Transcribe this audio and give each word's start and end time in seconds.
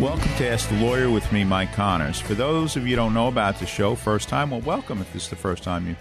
Welcome 0.00 0.34
to 0.36 0.48
Ask 0.48 0.70
the 0.70 0.76
Lawyer 0.76 1.10
with 1.10 1.30
me, 1.30 1.44
Mike 1.44 1.74
Connors. 1.74 2.18
For 2.18 2.34
those 2.34 2.74
of 2.74 2.86
you 2.86 2.96
don't 2.96 3.12
know 3.12 3.28
about 3.28 3.58
the 3.58 3.66
show, 3.66 3.94
first 3.94 4.30
time, 4.30 4.50
well, 4.50 4.62
welcome 4.62 5.02
if 5.02 5.12
this 5.12 5.24
is 5.24 5.28
the 5.28 5.36
first 5.36 5.62
time 5.62 5.86
you're 5.86 5.96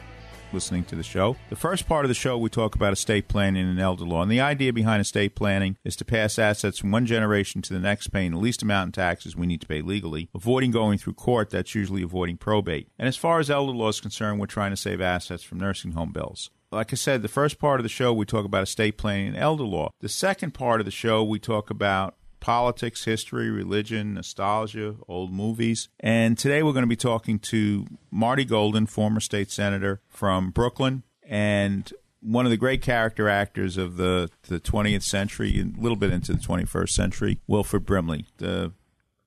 listening 0.53 0.85
to 0.85 0.95
the 0.95 1.03
show. 1.03 1.35
The 1.49 1.57
first 1.57 1.85
part 1.85 2.05
of 2.05 2.09
the 2.09 2.15
show, 2.15 2.37
we 2.37 2.49
talk 2.49 2.75
about 2.75 2.93
estate 2.93 3.27
planning 3.27 3.69
and 3.69 3.77
elder 3.77 4.05
law. 4.05 4.21
And 4.21 4.31
the 4.31 4.39
idea 4.39 4.71
behind 4.71 5.01
estate 5.01 5.35
planning 5.35 5.75
is 5.83 5.97
to 5.97 6.05
pass 6.05 6.39
assets 6.39 6.79
from 6.79 6.91
one 6.91 7.05
generation 7.05 7.61
to 7.63 7.73
the 7.73 7.79
next, 7.79 8.07
paying 8.07 8.31
the 8.31 8.37
least 8.37 8.63
amount 8.63 8.87
in 8.87 8.91
taxes 8.93 9.35
we 9.35 9.47
need 9.47 9.59
to 9.59 9.67
pay 9.67 9.81
legally, 9.81 10.29
avoiding 10.33 10.71
going 10.71 10.97
through 10.97 11.15
court. 11.15 11.49
That's 11.49 11.75
usually 11.75 12.03
avoiding 12.03 12.37
probate. 12.37 12.87
And 12.97 13.09
as 13.09 13.17
far 13.17 13.39
as 13.39 13.49
elder 13.49 13.73
law 13.73 13.89
is 13.89 13.99
concerned, 13.99 14.39
we're 14.39 14.45
trying 14.45 14.71
to 14.71 14.77
save 14.77 15.01
assets 15.01 15.43
from 15.43 15.59
nursing 15.59 15.91
home 15.91 16.13
bills. 16.13 16.51
Like 16.71 16.93
I 16.93 16.95
said, 16.95 17.21
the 17.21 17.27
first 17.27 17.57
part 17.57 17.79
of 17.79 17.83
the 17.83 17.89
show, 17.89 18.13
we 18.13 18.25
talk 18.25 18.45
about 18.45 18.63
estate 18.63 18.97
planning 18.97 19.29
and 19.29 19.37
elder 19.37 19.63
law. 19.63 19.89
The 20.01 20.09
second 20.09 20.53
part 20.53 20.81
of 20.81 20.85
the 20.85 20.91
show, 20.91 21.23
we 21.23 21.39
talk 21.39 21.69
about 21.71 22.15
politics, 22.39 23.05
history, 23.05 23.49
religion, 23.49 24.13
nostalgia, 24.13 24.95
old 25.07 25.33
movies. 25.33 25.89
And 25.99 26.37
today 26.37 26.61
we're 26.61 26.73
going 26.73 26.83
to 26.83 26.87
be 26.87 26.95
talking 26.95 27.39
to 27.39 27.87
Marty 28.11 28.45
Golden, 28.45 28.85
former 28.85 29.19
state 29.19 29.51
senator 29.51 30.01
from 30.07 30.51
Brooklyn 30.51 31.03
and 31.23 31.91
one 32.21 32.45
of 32.45 32.51
the 32.51 32.57
great 32.57 32.81
character 32.81 33.29
actors 33.29 33.77
of 33.77 33.97
the, 33.97 34.29
the 34.43 34.59
20th 34.59 35.03
century, 35.03 35.59
a 35.59 35.81
little 35.81 35.95
bit 35.95 36.11
into 36.11 36.33
the 36.33 36.39
21st 36.39 36.89
century, 36.89 37.39
Wilford 37.47 37.85
Brimley, 37.85 38.25
the 38.37 38.73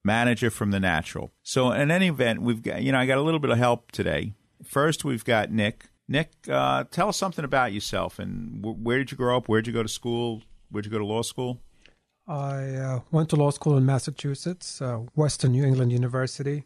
manager 0.03 0.49
from 0.49 0.71
The 0.71 0.79
Natural. 0.79 1.31
So, 1.41 1.71
in 1.71 1.89
any 1.91 2.07
event, 2.07 2.41
we've 2.41 2.61
got, 2.61 2.83
you 2.83 2.91
know, 2.91 2.99
I 2.99 3.05
got 3.05 3.17
a 3.17 3.21
little 3.21 3.39
bit 3.39 3.49
of 3.49 3.57
help 3.57 3.91
today. 3.91 4.33
First, 4.63 5.03
we've 5.03 5.25
got 5.25 5.51
Nick. 5.51 5.85
Nick, 6.07 6.31
uh, 6.49 6.83
tell 6.91 7.09
us 7.09 7.17
something 7.17 7.45
about 7.45 7.73
yourself 7.73 8.19
and 8.19 8.61
w- 8.61 8.77
where 8.77 8.97
did 8.97 9.11
you 9.11 9.17
grow 9.17 9.37
up? 9.37 9.47
Where 9.47 9.61
did 9.61 9.67
you 9.67 9.73
go 9.73 9.83
to 9.83 9.89
school? 9.89 10.41
Where 10.69 10.81
did 10.81 10.91
you 10.91 10.91
go 10.91 10.99
to 10.99 11.05
law 11.05 11.21
school? 11.21 11.59
I 12.27 12.75
uh, 12.75 12.99
went 13.11 13.29
to 13.29 13.35
law 13.35 13.51
school 13.51 13.77
in 13.77 13.85
Massachusetts, 13.85 14.81
uh, 14.81 14.99
Western 15.15 15.51
New 15.51 15.65
England 15.65 15.91
University. 15.91 16.65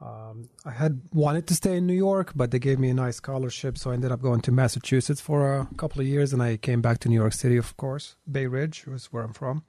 Um, 0.00 0.48
I 0.64 0.70
had 0.70 1.02
wanted 1.12 1.46
to 1.48 1.54
stay 1.54 1.76
in 1.76 1.86
New 1.86 1.94
York, 1.94 2.32
but 2.34 2.50
they 2.50 2.58
gave 2.58 2.78
me 2.78 2.88
a 2.88 2.94
nice 2.94 3.16
scholarship, 3.16 3.76
so 3.76 3.90
I 3.90 3.94
ended 3.94 4.12
up 4.12 4.22
going 4.22 4.40
to 4.42 4.52
Massachusetts 4.52 5.20
for 5.20 5.54
a 5.58 5.68
couple 5.76 6.00
of 6.00 6.06
years, 6.06 6.32
and 6.32 6.42
I 6.42 6.56
came 6.56 6.80
back 6.80 7.00
to 7.00 7.08
New 7.08 7.16
York 7.16 7.34
City, 7.34 7.58
of 7.58 7.76
course. 7.76 8.16
Bay 8.30 8.46
Ridge 8.46 8.86
was 8.86 9.06
where 9.06 9.22
I'm 9.22 9.34
from. 9.34 9.62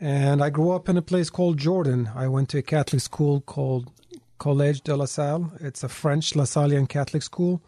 And 0.00 0.42
I 0.42 0.50
grew 0.50 0.72
up 0.72 0.88
in 0.88 0.96
a 0.96 1.02
place 1.02 1.30
called 1.30 1.58
Jordan. 1.58 2.10
I 2.14 2.28
went 2.28 2.48
to 2.50 2.58
a 2.58 2.62
Catholic 2.62 3.00
school 3.02 3.40
called 3.40 3.92
Collège 4.38 4.82
de 4.82 4.94
La 4.96 5.06
Salle. 5.06 5.52
It's 5.60 5.84
a 5.84 5.88
French 5.88 6.34
Lasallian 6.34 6.88
Catholic 6.88 7.22
school, 7.22 7.62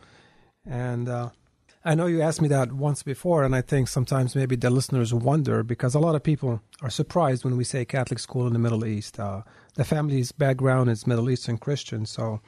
and 0.69 1.09
uh, 1.09 1.31
I 1.85 1.95
know 1.95 2.07
you 2.07 2.21
asked 2.21 2.43
me 2.43 2.49
that 2.49 2.73
once 2.73 3.03
before, 3.03 3.45
and 3.45 3.55
I 3.55 3.61
think 3.63 3.89
sometimes 3.89 4.35
maybe 4.35 4.57
the 4.57 4.71
listeners 4.71 5.15
wonder 5.15 5.63
because 5.63 5.95
a 5.95 6.01
lot 6.01 6.15
of 6.17 6.23
people 6.23 6.61
are 6.83 6.91
surprised 6.91 7.45
when 7.45 7.57
we 7.57 7.65
say 7.65 7.85
Catholic 7.85 8.19
school 8.19 8.47
in 8.47 8.53
the 8.53 8.59
Middle 8.59 8.85
East. 8.85 9.21
Uh, 9.21 9.43
the 9.77 9.85
family's 9.85 10.33
background 10.33 10.91
is 10.91 11.07
Middle 11.07 11.31
Eastern 11.31 11.59
Christian, 11.59 12.07
so. 12.07 12.41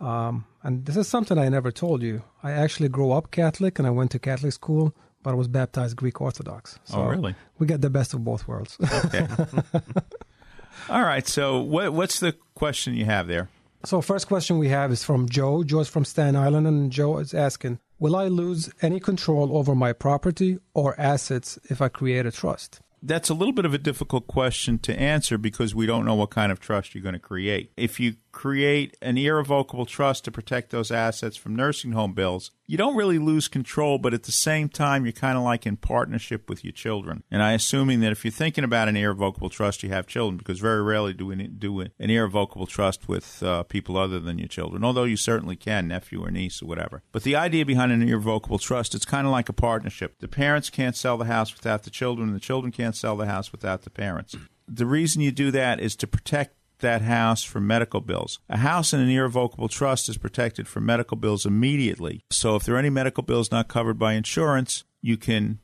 Um, 0.00 0.46
and 0.64 0.84
this 0.84 0.96
is 0.96 1.06
something 1.06 1.38
I 1.38 1.48
never 1.48 1.70
told 1.70 2.02
you. 2.02 2.24
I 2.42 2.50
actually 2.50 2.88
grew 2.88 3.12
up 3.12 3.30
Catholic 3.30 3.78
and 3.78 3.86
I 3.86 3.90
went 3.90 4.10
to 4.10 4.18
Catholic 4.18 4.52
school, 4.52 4.92
but 5.22 5.30
I 5.30 5.34
was 5.34 5.46
baptized 5.46 5.94
Greek 5.96 6.20
Orthodox. 6.20 6.78
So 6.84 6.98
Oh, 7.02 7.06
really? 7.06 7.36
We 7.60 7.68
get 7.68 7.82
the 7.82 7.90
best 7.90 8.12
of 8.12 8.24
both 8.24 8.48
worlds. 8.48 8.76
Okay. 9.04 9.26
All 10.88 11.02
right. 11.02 11.26
So, 11.26 11.60
what, 11.60 11.92
what's 11.92 12.20
the 12.20 12.36
question 12.54 12.94
you 12.94 13.04
have 13.04 13.26
there? 13.26 13.48
So, 13.84 14.00
first 14.00 14.28
question 14.28 14.58
we 14.58 14.68
have 14.68 14.92
is 14.92 15.04
from 15.04 15.28
Joe. 15.28 15.64
Joe's 15.64 15.88
from 15.88 16.04
Staten 16.04 16.36
Island, 16.36 16.66
and 16.66 16.90
Joe 16.90 17.18
is 17.18 17.34
asking 17.34 17.78
Will 17.98 18.16
I 18.16 18.26
lose 18.26 18.68
any 18.82 18.98
control 18.98 19.56
over 19.56 19.74
my 19.74 19.92
property 19.92 20.58
or 20.74 20.98
assets 21.00 21.58
if 21.70 21.80
I 21.80 21.88
create 21.88 22.26
a 22.26 22.32
trust? 22.32 22.80
That's 23.00 23.28
a 23.28 23.34
little 23.34 23.52
bit 23.52 23.64
of 23.64 23.74
a 23.74 23.78
difficult 23.78 24.26
question 24.26 24.78
to 24.80 24.98
answer 24.98 25.38
because 25.38 25.74
we 25.74 25.86
don't 25.86 26.04
know 26.04 26.14
what 26.14 26.30
kind 26.30 26.52
of 26.52 26.60
trust 26.60 26.94
you're 26.94 27.02
going 27.02 27.14
to 27.14 27.18
create. 27.18 27.72
If 27.76 27.98
you 27.98 28.14
create 28.32 28.96
an 29.02 29.18
irrevocable 29.18 29.86
trust 29.86 30.24
to 30.24 30.30
protect 30.30 30.70
those 30.70 30.90
assets 30.90 31.36
from 31.36 31.54
nursing 31.54 31.92
home 31.92 32.14
bills, 32.14 32.50
you 32.66 32.78
don't 32.78 32.96
really 32.96 33.18
lose 33.18 33.46
control, 33.46 33.98
but 33.98 34.14
at 34.14 34.22
the 34.22 34.32
same 34.32 34.68
time, 34.68 35.04
you're 35.04 35.12
kind 35.12 35.36
of 35.36 35.44
like 35.44 35.66
in 35.66 35.76
partnership 35.76 36.48
with 36.48 36.64
your 36.64 36.72
children. 36.72 37.22
And 37.30 37.42
I'm 37.42 37.56
assuming 37.56 38.00
that 38.00 38.12
if 38.12 38.24
you're 38.24 38.32
thinking 38.32 38.64
about 38.64 38.88
an 38.88 38.96
irrevocable 38.96 39.50
trust, 39.50 39.82
you 39.82 39.90
have 39.90 40.06
children, 40.06 40.38
because 40.38 40.58
very 40.58 40.82
rarely 40.82 41.12
do 41.12 41.26
we 41.26 41.46
do 41.46 41.80
an 41.80 41.90
irrevocable 41.98 42.66
trust 42.66 43.08
with 43.08 43.42
uh, 43.42 43.62
people 43.64 43.96
other 43.96 44.18
than 44.18 44.38
your 44.38 44.48
children, 44.48 44.82
although 44.82 45.04
you 45.04 45.16
certainly 45.16 45.56
can, 45.56 45.86
nephew 45.86 46.24
or 46.24 46.30
niece 46.30 46.62
or 46.62 46.66
whatever. 46.66 47.02
But 47.12 47.24
the 47.24 47.36
idea 47.36 47.66
behind 47.66 47.92
an 47.92 48.02
irrevocable 48.02 48.58
trust, 48.58 48.94
it's 48.94 49.04
kind 49.04 49.26
of 49.26 49.32
like 49.32 49.50
a 49.50 49.52
partnership. 49.52 50.18
The 50.20 50.28
parents 50.28 50.70
can't 50.70 50.96
sell 50.96 51.18
the 51.18 51.26
house 51.26 51.52
without 51.54 51.82
the 51.82 51.90
children, 51.90 52.28
and 52.28 52.36
the 52.36 52.40
children 52.40 52.72
can't 52.72 52.96
sell 52.96 53.16
the 53.16 53.26
house 53.26 53.52
without 53.52 53.82
the 53.82 53.90
parents. 53.90 54.34
The 54.66 54.86
reason 54.86 55.20
you 55.20 55.32
do 55.32 55.50
that 55.50 55.80
is 55.80 55.94
to 55.96 56.06
protect 56.06 56.56
that 56.82 57.02
house 57.02 57.42
from 57.42 57.66
medical 57.66 58.00
bills. 58.00 58.38
A 58.48 58.58
house 58.58 58.92
in 58.92 59.00
an 59.00 59.08
irrevocable 59.08 59.68
trust 59.68 60.08
is 60.08 60.18
protected 60.18 60.68
from 60.68 60.86
medical 60.86 61.16
bills 61.16 61.46
immediately. 61.46 62.24
So 62.30 62.54
if 62.56 62.64
there 62.64 62.74
are 62.74 62.78
any 62.78 62.90
medical 62.90 63.22
bills 63.22 63.50
not 63.50 63.68
covered 63.68 63.98
by 63.98 64.12
insurance, 64.12 64.84
you 65.00 65.16
can 65.16 65.58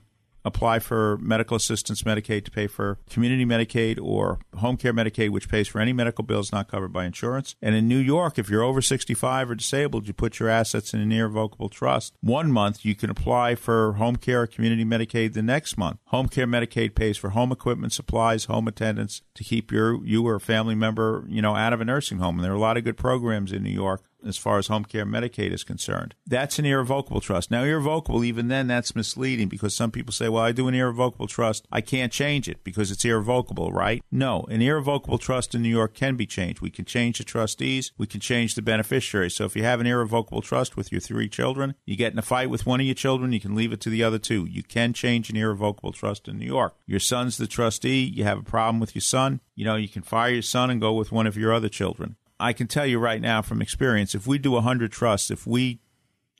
apply 0.49 0.81
for 0.81 1.19
medical 1.19 1.57
assistance 1.57 2.03
Medicaid 2.03 2.45
to 2.45 2.51
pay 2.51 2.67
for 2.67 2.99
community 3.09 3.45
Medicaid 3.45 3.99
or 4.03 4.41
home 4.57 4.77
care 4.77 4.93
Medicaid, 4.93 5.31
which 5.31 5.49
pays 5.49 5.69
for 5.69 5.81
any 5.81 5.93
medical 5.93 6.25
bills 6.25 6.53
not 6.53 6.69
covered 6.69 6.93
by 6.93 7.05
insurance. 7.05 7.55
And 7.63 7.75
in 7.75 7.87
New 7.87 7.99
York, 7.99 8.39
if 8.39 8.51
you're 8.51 8.63
over 8.63 8.83
65 8.83 9.51
or 9.51 9.55
disabled, 9.55 10.07
you 10.07 10.13
put 10.13 10.41
your 10.41 10.49
assets 10.49 10.93
in 10.93 11.01
an 11.01 11.13
irrevocable 11.13 11.69
trust. 11.69 12.15
One 12.21 12.51
month, 12.51 12.85
you 12.85 12.95
can 12.95 13.11
apply 13.11 13.55
for 13.55 13.95
home 13.95 14.17
care 14.17 14.43
or 14.43 14.47
community 14.47 14.85
Medicaid 14.85 15.35
the 15.35 15.43
next 15.43 15.79
month. 15.79 15.99
Home 16.07 16.29
care 16.29 16.47
Medicaid 16.47 16.95
pays 16.95 17.17
for 17.17 17.31
home 17.31 17.53
equipment, 17.53 17.93
supplies, 17.93 18.47
home 18.47 18.67
attendance 18.67 19.23
to 19.35 19.45
keep 19.45 19.71
your 19.71 20.05
you 20.05 20.27
or 20.27 20.37
a 20.37 20.41
family 20.41 20.75
member, 20.75 21.25
you 21.29 21.43
know, 21.43 21.55
out 21.55 21.73
of 21.73 21.81
a 21.81 21.85
nursing 21.85 22.19
home. 22.19 22.37
And 22.37 22.45
there 22.45 22.53
are 22.53 22.57
a 22.57 22.61
lot 22.61 22.77
of 22.77 22.85
good 22.85 22.97
programs 22.97 23.53
in 23.53 23.63
New 23.63 23.71
York 23.71 24.03
as 24.27 24.37
far 24.37 24.59
as 24.59 24.67
home 24.67 24.84
care 24.84 25.06
Medicaid 25.06 25.53
is 25.53 25.65
concerned. 25.65 26.15
That's 26.27 26.59
an 26.59 26.67
irrevocable 26.67 27.21
trust. 27.21 27.51
Now, 27.51 27.65
irrevocable, 27.65 28.25
even 28.25 28.49
then, 28.49 28.67
that's 28.67 28.97
misleading 28.97 29.49
because 29.49 29.75
some 29.75 29.91
people 29.91 30.12
say, 30.12 30.29
well, 30.29 30.43
I 30.43 30.53
do 30.53 30.69
an 30.69 30.75
irrevocable 30.75 31.27
trust. 31.27 31.67
I 31.71 31.81
can't 31.81 32.12
change 32.12 32.49
it 32.49 32.65
because 32.65 32.91
it's 32.91 33.05
irrevocable, 33.05 33.73
right? 33.73 34.03
No, 34.11 34.43
an 34.51 34.62
irrevocable 34.62 35.19
trust 35.19 35.55
in 35.55 35.62
New 35.62 35.69
York 35.69 35.95
can 35.95 36.17
be 36.17 36.27
changed. 36.27 36.61
We 36.61 36.71
can 36.71 36.84
change 36.84 37.19
the 37.19 37.25
trustees. 37.25 37.93
We 37.97 38.06
can 38.06 38.21
change 38.21 38.55
the 38.55 38.62
beneficiaries. 38.62 39.34
So 39.34 39.45
if 39.45 39.56
you 39.56 39.62
have 39.62 39.81
an 39.81 39.87
irrevocable 39.87 40.43
trust 40.43 40.77
with 40.77 40.93
your 40.93 41.00
three 41.00 41.29
children, 41.29 41.75
you 41.85 41.97
get 41.97 42.12
in 42.12 42.19
a 42.19 42.23
fight 42.23 42.50
with 42.50 42.67
one 42.67 42.81
of 42.81 42.87
your 42.87 42.95
children, 42.95 43.33
you 43.33 43.41
can 43.41 43.55
leave 43.55 43.73
it 43.73 43.81
to 43.83 43.91
the 43.91 44.03
other 44.03 44.19
two. 44.19 44.47
You 44.47 44.62
can 44.62 44.93
change 44.93 45.31
an 45.31 45.37
irrevocable 45.37 45.93
trust 45.93 46.29
in 46.29 46.38
New 46.38 46.47
York. 46.47 46.75
Your 46.87 47.00
son's 47.00 47.37
the 47.37 47.47
trustee. 47.47 48.05
You 48.05 48.25
have 48.25 48.38
a 48.38 48.43
problem 48.43 48.81
with 48.81 48.94
your 48.94 49.03
son. 49.03 49.41
You 49.55 49.65
know, 49.65 49.76
you 49.76 49.88
can 49.88 50.03
fire 50.03 50.31
your 50.31 50.43
son 50.43 50.70
and 50.70 50.81
go 50.81 50.93
with 50.93 51.12
one 51.12 51.26
of 51.26 51.37
your 51.37 51.53
other 51.53 51.69
children. 51.69 52.17
I 52.40 52.52
can 52.52 52.67
tell 52.67 52.87
you 52.87 52.99
right 52.99 53.20
now 53.20 53.43
from 53.43 53.61
experience, 53.61 54.14
if 54.14 54.26
we 54.26 54.38
do 54.38 54.52
100 54.52 54.93
trusts, 54.93 55.31
if 55.31 55.46
we, 55.46 55.81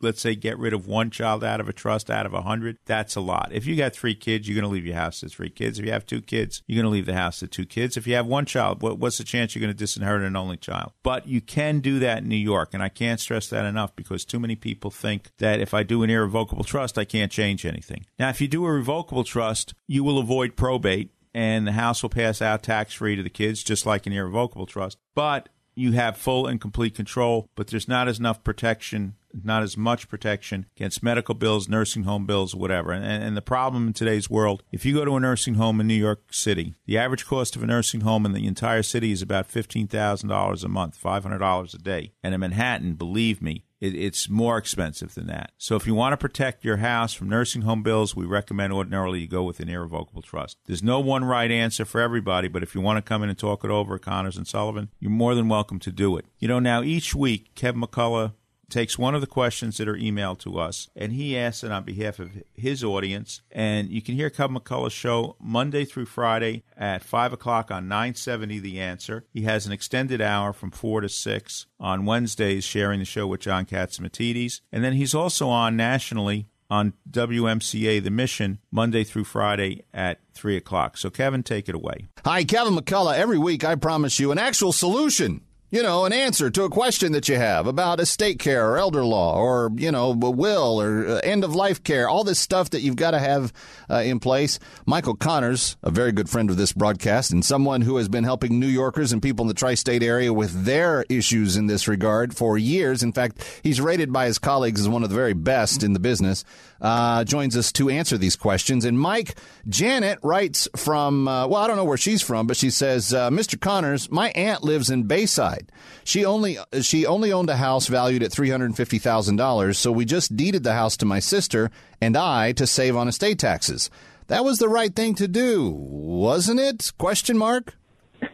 let's 0.01 0.21
say, 0.21 0.37
get 0.37 0.59
rid 0.59 0.73
of 0.73 0.87
one 0.87 1.11
child 1.11 1.43
out 1.43 1.61
of 1.61 1.69
a 1.69 1.73
trust 1.73 2.09
out 2.09 2.25
of 2.25 2.33
100, 2.33 2.79
that's 2.87 3.17
a 3.17 3.21
lot. 3.21 3.51
If 3.53 3.67
you 3.67 3.75
got 3.75 3.95
three 3.95 4.15
kids, 4.15 4.49
you're 4.49 4.55
going 4.55 4.69
to 4.69 4.73
leave 4.73 4.87
your 4.87 4.95
house 4.95 5.21
to 5.21 5.29
three 5.29 5.51
kids. 5.51 5.79
If 5.79 5.85
you 5.85 5.93
have 5.93 6.07
two 6.07 6.23
kids, 6.23 6.63
you're 6.67 6.81
going 6.81 6.91
to 6.91 6.95
leave 6.95 7.07
the 7.07 7.15
house 7.15 7.41
to 7.41 7.49
two 7.49 7.67
kids. 7.67 7.97
If 7.97 8.07
you 8.07 8.15
have 8.15 8.27
one 8.27 8.47
child, 8.47 8.81
what, 8.81 8.99
what's 8.99 9.19
the 9.19 9.25
chance 9.25 9.55
you're 9.55 9.61
going 9.61 9.77
to 9.77 9.85
disinherit 9.85 10.25
an 10.25 10.37
only 10.37 10.57
child? 10.57 10.93
But 11.03 11.27
you 11.27 11.41
can 11.41 11.81
do 11.81 11.99
that 11.99 12.19
in 12.19 12.29
New 12.29 12.37
York, 12.37 12.71
and 12.75 12.83
I 12.83 12.89
can't 12.89 13.19
stress 13.19 13.49
that 13.49 13.65
enough 13.65 13.97
because 13.97 14.25
too 14.25 14.39
many 14.39 14.55
people 14.55 14.93
think 14.93 15.31
that 15.39 15.61
if 15.61 15.75
I 15.75 15.83
do 15.83 16.05
an 16.05 16.11
irrevocable 16.11 16.65
trust, 16.65 16.97
I 16.97 17.05
can't 17.05 17.33
change 17.33 17.67
anything. 17.67 18.07
Now, 18.19 18.29
if 18.29 18.41
you 18.41 18.47
do 18.47 18.65
a 18.67 18.73
revocable 18.73 19.25
trust, 19.25 19.75
you 19.89 20.05
will 20.05 20.19
avoid 20.19 20.55
probate 20.55 21.11
and 21.35 21.67
the 21.67 21.73
house 21.73 22.03
will 22.03 22.11
pass 22.11 22.41
out 22.41 22.63
tax 22.63 22.95
free 22.95 23.17
to 23.17 23.23
the 23.23 23.31
kids, 23.31 23.63
just 23.63 23.87
like 23.87 24.07
an 24.07 24.13
irrevocable 24.13 24.67
trust. 24.67 24.99
But 25.15 25.49
you 25.79 25.93
have 25.93 26.17
full 26.17 26.47
and 26.47 26.61
complete 26.61 26.95
control, 26.95 27.49
but 27.55 27.69
there's 27.69 27.89
not 27.89 28.09
as 28.09 28.19
enough 28.19 28.43
protection, 28.43 29.15
not 29.33 29.63
as 29.63 29.77
much 29.77 30.09
protection 30.09 30.67
against 30.77 31.03
medical 31.03 31.35
bills, 31.35 31.69
nursing 31.69 32.03
home 32.03 32.27
bills, 32.27 32.55
whatever. 32.55 32.93
And, 32.93 33.05
and 33.05 33.37
the 33.37 33.43
problem 33.43 33.87
in 33.87 33.93
today's 33.93 34.29
world, 34.29 34.63
if 34.73 34.85
you 34.85 34.95
go 34.95 35.05
to 35.05 35.17
a 35.17 35.21
nursing 35.21 35.55
home 35.55 35.81
in 35.81 35.87
New 35.87 35.95
York 35.95 36.33
City, 36.33 36.75
the 36.87 36.99
average 36.99 37.27
cost 37.27 37.55
of 37.55 37.63
a 37.63 37.67
nursing 37.67 38.01
home 38.01 38.27
in 38.27 38.33
the 38.33 38.47
entire 38.47 38.83
city 38.83 39.13
is 39.13 39.23
about 39.23 39.49
$15,000 39.49 40.65
a 40.65 40.69
month, 40.69 41.01
$500 41.03 41.75
a 41.75 41.79
day. 41.79 42.13
And 42.23 42.35
in 42.35 42.41
Manhattan, 42.41 42.95
believe 42.95 43.41
me, 43.41 43.65
it, 43.81 43.95
it's 43.95 44.29
more 44.29 44.59
expensive 44.59 45.15
than 45.15 45.27
that. 45.27 45.53
So 45.59 45.77
if 45.77 45.87
you 45.87 45.95
want 45.95 46.13
to 46.13 46.17
protect 46.17 46.65
your 46.65 46.79
house 46.79 47.13
from 47.13 47.29
nursing 47.29 47.63
home 47.63 47.83
bills, 47.83 48.17
we 48.17 48.27
recommend 48.27 48.73
ordinarily 48.73 49.21
you 49.21 49.29
go 49.29 49.43
with 49.43 49.61
an 49.61 49.69
irrevocable 49.69 50.23
trust. 50.23 50.59
There's 50.67 50.83
no 50.83 51.01
one 51.01 51.25
right 51.25 51.51
answer 51.51 51.85
for 51.85 52.01
everybody, 52.01 52.49
but 52.49 52.63
if 52.63 52.75
you 52.75 52.81
want 52.81 52.97
to 52.99 53.09
come 53.09 53.23
in 53.23 53.29
and 53.29 53.39
talk 53.39 53.65
it 53.65 53.71
over 53.71 53.99
Connors 53.99 54.37
and 54.37 54.47
Sullivan, 54.47 54.91
you're 54.99 55.11
more 55.11 55.35
than 55.35 55.49
welcome 55.49 55.79
to 55.81 55.93
do 55.93 56.17
it. 56.17 56.27
You 56.39 56.49
know, 56.49 56.59
now 56.59 56.83
each 56.83 57.15
week, 57.15 57.55
Kevin 57.55 57.83
McCullough 57.83 58.33
takes 58.71 58.99
one 58.99 59.15
of 59.15 59.21
the 59.21 59.27
questions 59.27 59.79
that 59.79 59.89
are 59.89 59.97
emailed 59.97 60.39
to 60.41 60.59
us 60.59 60.89
and 60.95 61.13
he 61.13 61.37
asks 61.37 61.65
it 61.65 61.73
on 61.73 61.85
behalf 61.85 62.19
of 62.19 62.31
his 62.55 62.85
audience. 62.85 63.41
And 63.51 63.89
you 63.89 64.03
can 64.03 64.15
hear 64.15 64.31
Kevin 64.31 64.57
McCullough's 64.57 64.93
show 64.93 65.37
Monday 65.41 65.85
through 65.85 66.07
Friday 66.07 66.65
at 66.77 67.03
5 67.03 67.33
o'clock 67.33 67.71
on 67.71 67.89
970 67.89 68.59
The 68.59 68.81
Answer. 68.81 69.25
He 69.33 69.43
has 69.43 69.67
an 69.67 69.73
extended 69.73 70.21
hour 70.21 70.53
from 70.53 70.71
4 70.71 71.03
to 71.03 71.09
6 71.09 71.67
on 71.81 72.05
Wednesdays, 72.05 72.65
sharing 72.65 73.01
the 73.01 73.05
show 73.05 73.27
with 73.27 73.41
John 73.41 73.65
Catsimatidis. 73.65 74.61
And 74.73 74.85
then 74.85 74.95
he's 74.95 75.15
also 75.15 75.49
on 75.49 75.77
nationally 75.77 76.49
on 76.71 76.93
WMCA 77.11 78.03
The 78.03 78.11
Mission 78.11 78.59
Monday 78.71 79.05
through 79.05 79.25
Friday 79.25 79.85
at 79.93 80.21
3 80.35 80.57
o'clock. 80.57 80.99
So, 80.99 81.11
Kevin, 81.11 81.43
take 81.43 81.69
it 81.69 81.75
away. 81.75 82.09
Hi, 82.25 82.45
Kevin 82.45 82.77
McCullough. 82.77 83.17
Every 83.17 83.39
week 83.39 83.65
I 83.65 83.75
promise 83.75 84.21
you 84.21 84.33
an 84.33 84.39
actual 84.39 84.73
solution 84.73 85.43
you 85.71 85.83
know, 85.83 86.07
an 86.07 86.13
answer 86.13 86.49
to 86.51 86.63
a 86.63 86.71
question 86.71 87.13
that 87.13 87.29
you 87.29 87.37
have 87.37 87.67
about 87.67 88.01
estate 88.01 88.39
care 88.39 88.71
or 88.71 88.79
elder 88.79 89.05
law 89.05 89.39
or, 89.39 89.71
you 89.77 89.93
know, 89.93 90.11
a 90.11 90.31
will 90.31 90.81
or 90.81 91.07
uh, 91.07 91.21
end 91.23 91.45
of 91.45 91.55
life 91.55 91.83
care, 91.83 92.09
all 92.09 92.25
this 92.25 92.39
stuff 92.39 92.71
that 92.71 92.81
you've 92.81 92.97
got 92.97 93.11
to 93.11 93.19
have 93.19 93.53
uh, 93.91 93.97
in 93.97 94.19
place. 94.19 94.59
Michael 94.87 95.15
Connors, 95.15 95.77
a 95.83 95.91
very 95.91 96.13
good 96.13 96.31
friend 96.31 96.49
of 96.49 96.57
this 96.57 96.73
broadcast 96.73 97.33
and 97.33 97.45
someone 97.45 97.83
who 97.83 97.99
has 97.99 98.09
been 98.09 98.25
helping 98.25 98.59
New 98.59 98.67
Yorkers 98.67 99.13
and 99.13 99.23
people 99.23 99.45
in 99.45 99.49
the 99.49 99.55
tri 99.55 99.75
state 99.75 100.03
area 100.03 100.33
with 100.33 100.65
their 100.65 101.05
issues 101.11 101.57
in 101.57 101.67
this 101.67 101.87
regard 101.87 102.35
for 102.35 102.57
years. 102.57 103.03
In 103.03 103.13
fact, 103.13 103.61
he's 103.63 103.81
rated 103.81 104.11
by 104.11 104.25
his 104.25 104.39
colleagues 104.39 104.81
as 104.81 104.89
one 104.89 105.03
of 105.03 105.11
the 105.11 105.17
very 105.17 105.35
best 105.35 105.83
in 105.83 105.93
the 105.93 106.01
business, 106.01 106.45
uh, 106.81 107.25
joins 107.25 107.57
us 107.57 107.73
to 107.73 107.89
answer 107.89 108.17
these 108.19 108.37
questions. 108.37 108.85
And 108.85 108.99
Mike, 108.99 109.37
Janet 109.69 110.19
writes 110.23 110.69
from, 110.77 111.27
uh, 111.29 111.47
well, 111.47 111.63
I 111.63 111.67
don't 111.67 111.77
know 111.77 111.85
where 111.85 111.97
she's 111.97 112.23
from, 112.23 112.47
but 112.47 112.57
she 112.57 112.71
says, 112.71 113.13
uh, 113.13 113.31
Mr. 113.31 113.61
Connors, 113.61 114.11
my 114.11 114.31
aunt 114.31 114.63
lives 114.63 114.91
in 114.91 115.05
Bayside. 115.05 115.71
She 116.05 116.25
only 116.25 116.59
she 116.81 117.05
only 117.05 117.33
owned 117.33 117.51
a 117.51 117.57
house 117.57 117.87
valued 117.87 118.23
at 118.23 118.33
three 118.33 118.49
hundred 118.49 118.75
fifty 118.77 118.99
thousand 118.99 119.37
dollars, 119.37 119.79
so 119.79 119.93
we 119.93 120.07
just 120.07 120.37
deeded 120.37 120.65
the 120.65 120.73
house 120.73 120.97
to 120.99 121.05
my 121.05 121.19
sister 121.19 121.71
and 122.01 122.17
I 122.17 122.53
to 122.53 122.67
save 122.67 122.97
on 122.97 123.09
estate 123.09 123.39
taxes. 123.39 123.91
That 124.29 124.45
was 124.45 124.59
the 124.59 124.69
right 124.69 124.95
thing 124.95 125.15
to 125.17 125.29
do, 125.29 125.71
wasn't 125.71 126.61
it? 126.61 126.93
Question 126.99 127.37
mark. 127.37 127.75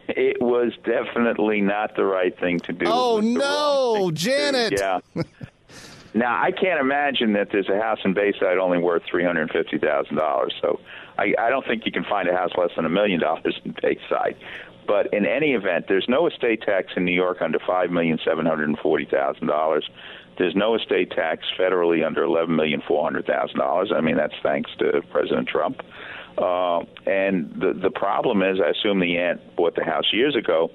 It 0.07 0.41
was 0.41 0.71
definitely 0.85 1.61
not 1.61 1.95
the 1.95 2.05
right 2.05 2.37
thing 2.39 2.59
to 2.61 2.73
do. 2.73 2.85
Oh 2.87 3.19
no, 3.19 4.11
Janet. 4.11 4.79
Yeah. 4.79 4.99
now 6.15 6.41
I 6.41 6.51
can't 6.51 6.79
imagine 6.79 7.33
that 7.33 7.49
there's 7.51 7.69
a 7.69 7.79
house 7.79 7.99
in 8.03 8.13
Bayside 8.13 8.57
only 8.57 8.79
worth 8.79 9.03
three 9.09 9.23
hundred 9.23 9.51
fifty 9.51 9.77
thousand 9.77 10.15
dollars. 10.15 10.53
So 10.61 10.79
I, 11.17 11.33
I 11.37 11.49
don't 11.49 11.65
think 11.67 11.85
you 11.85 11.91
can 11.91 12.05
find 12.05 12.27
a 12.27 12.33
house 12.33 12.51
less 12.57 12.71
than 12.75 12.85
a 12.85 12.89
million 12.89 13.19
dollars 13.19 13.59
in 13.63 13.75
Bayside. 13.81 14.37
But 14.87 15.13
in 15.13 15.25
any 15.25 15.53
event, 15.53 15.85
there's 15.87 16.05
no 16.07 16.27
estate 16.27 16.61
tax 16.61 16.93
in 16.95 17.05
New 17.05 17.13
York 17.13 17.41
under 17.41 17.59
five 17.59 17.91
million 17.91 18.19
seven 18.23 18.45
hundred 18.45 18.69
and 18.69 18.79
forty 18.79 19.05
thousand 19.05 19.47
dollars. 19.47 19.89
There's 20.37 20.55
no 20.55 20.75
estate 20.75 21.11
tax 21.11 21.45
federally 21.57 22.05
under 22.05 22.23
eleven 22.23 22.55
million 22.55 22.81
four 22.87 23.03
hundred 23.03 23.25
thousand 23.25 23.59
dollars. 23.59 23.91
I 23.95 24.01
mean, 24.01 24.15
that's 24.15 24.35
thanks 24.41 24.71
to 24.79 25.01
President 25.11 25.47
Trump. 25.47 25.81
Uh, 26.37 26.81
and 27.05 27.53
the 27.59 27.73
the 27.73 27.91
problem 27.91 28.41
is, 28.41 28.59
I 28.59 28.69
assume 28.69 28.99
the 28.99 29.17
aunt 29.17 29.55
bought 29.55 29.75
the 29.75 29.83
house 29.83 30.11
years 30.13 30.35
ago. 30.35 30.71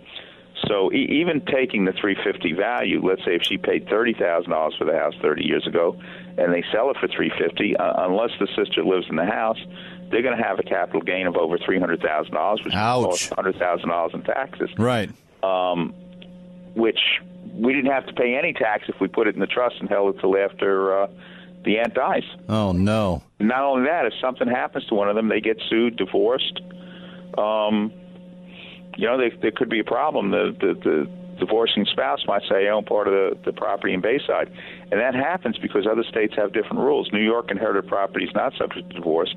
So 0.67 0.93
e- 0.93 1.21
even 1.21 1.41
taking 1.41 1.85
the 1.85 1.93
350 1.93 2.53
value, 2.53 3.01
let's 3.07 3.25
say 3.25 3.35
if 3.35 3.43
she 3.43 3.57
paid 3.57 3.89
thirty 3.89 4.13
thousand 4.15 4.51
dollars 4.51 4.75
for 4.79 4.85
the 4.85 4.97
house 4.97 5.15
30 5.23 5.45
years 5.45 5.67
ago, 5.67 5.97
and 6.37 6.53
they 6.53 6.63
sell 6.73 6.91
it 6.91 6.97
for 7.01 7.09
350, 7.09 7.77
uh, 7.77 7.93
unless 8.07 8.31
the 8.39 8.47
sister 8.57 8.85
lives 8.85 9.07
in 9.09 9.17
the 9.17 9.25
house, 9.25 9.59
they're 10.11 10.23
going 10.23 10.37
to 10.37 10.43
have 10.43 10.59
a 10.59 10.63
capital 10.63 11.01
gain 11.01 11.27
of 11.27 11.37
over 11.37 11.57
three 11.59 11.79
hundred 11.79 12.01
thousand 12.03 12.35
dollars, 12.35 12.61
which 12.65 12.75
is 12.75 13.29
hundred 13.31 13.57
thousand 13.57 13.89
dollars 13.89 14.13
in 14.15 14.23
taxes. 14.23 14.71
Right. 14.77 15.11
Um, 15.43 15.95
which 16.75 16.99
we 17.55 17.73
didn't 17.73 17.91
have 17.91 18.07
to 18.07 18.13
pay 18.13 18.37
any 18.37 18.53
tax 18.53 18.85
if 18.89 19.01
we 19.01 19.09
put 19.09 19.27
it 19.27 19.35
in 19.35 19.41
the 19.41 19.47
trust 19.47 19.77
and 19.81 19.89
held 19.89 20.15
it 20.15 20.21
till 20.21 20.37
after 20.37 21.03
uh, 21.03 21.07
the 21.65 21.79
aunt 21.79 21.95
dies. 21.95 22.25
Oh 22.49 22.73
no. 22.73 23.23
Not 23.39 23.63
only 23.63 23.89
that, 23.89 24.07
if 24.07 24.13
something 24.21 24.49
happens 24.49 24.87
to 24.87 24.95
one 24.95 25.09
of 25.09 25.17
them, 25.17 25.29
they 25.29 25.41
get 25.41 25.61
sued, 25.69 25.97
divorced. 25.97 26.61
Um, 27.39 27.93
you 29.01 29.07
know, 29.07 29.17
they, 29.17 29.35
there 29.41 29.51
could 29.51 29.71
be 29.71 29.81
a 29.81 29.85
problem. 29.85 30.31
The, 30.31 30.55
the 30.61 30.75
the 30.75 31.11
divorcing 31.41 31.87
spouse 31.87 32.21
might 32.27 32.43
say, 32.51 32.69
"I 32.69 32.71
own 32.71 32.85
part 32.85 33.09
of 33.09 33.15
the, 33.15 33.51
the 33.51 33.53
property 33.53 33.95
in 33.95 34.03
Bayside," 34.03 34.53
and 34.91 35.01
that 35.01 35.15
happens 35.15 35.57
because 35.57 35.87
other 35.91 36.05
states 36.05 36.35
have 36.37 36.53
different 36.53 36.81
rules. 36.81 37.09
New 37.11 37.25
York 37.25 37.51
inherited 37.51 37.89
property 37.89 38.27
is 38.27 38.35
not 38.35 38.53
subject 38.59 38.91
to 38.91 38.97
divorce, 38.97 39.35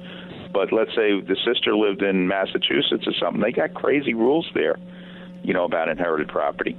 but 0.51 0.73
let's 0.73 0.91
say 0.91 1.21
the 1.21 1.37
sister 1.45 1.77
lived 1.77 2.01
in 2.01 2.27
Massachusetts 2.27 3.07
or 3.07 3.13
something. 3.17 3.41
They 3.41 3.53
got 3.53 3.73
crazy 3.73 4.13
rules 4.13 4.49
there, 4.53 4.75
you 5.43 5.53
know, 5.53 5.63
about 5.63 5.87
inherited 5.87 6.27
property. 6.27 6.77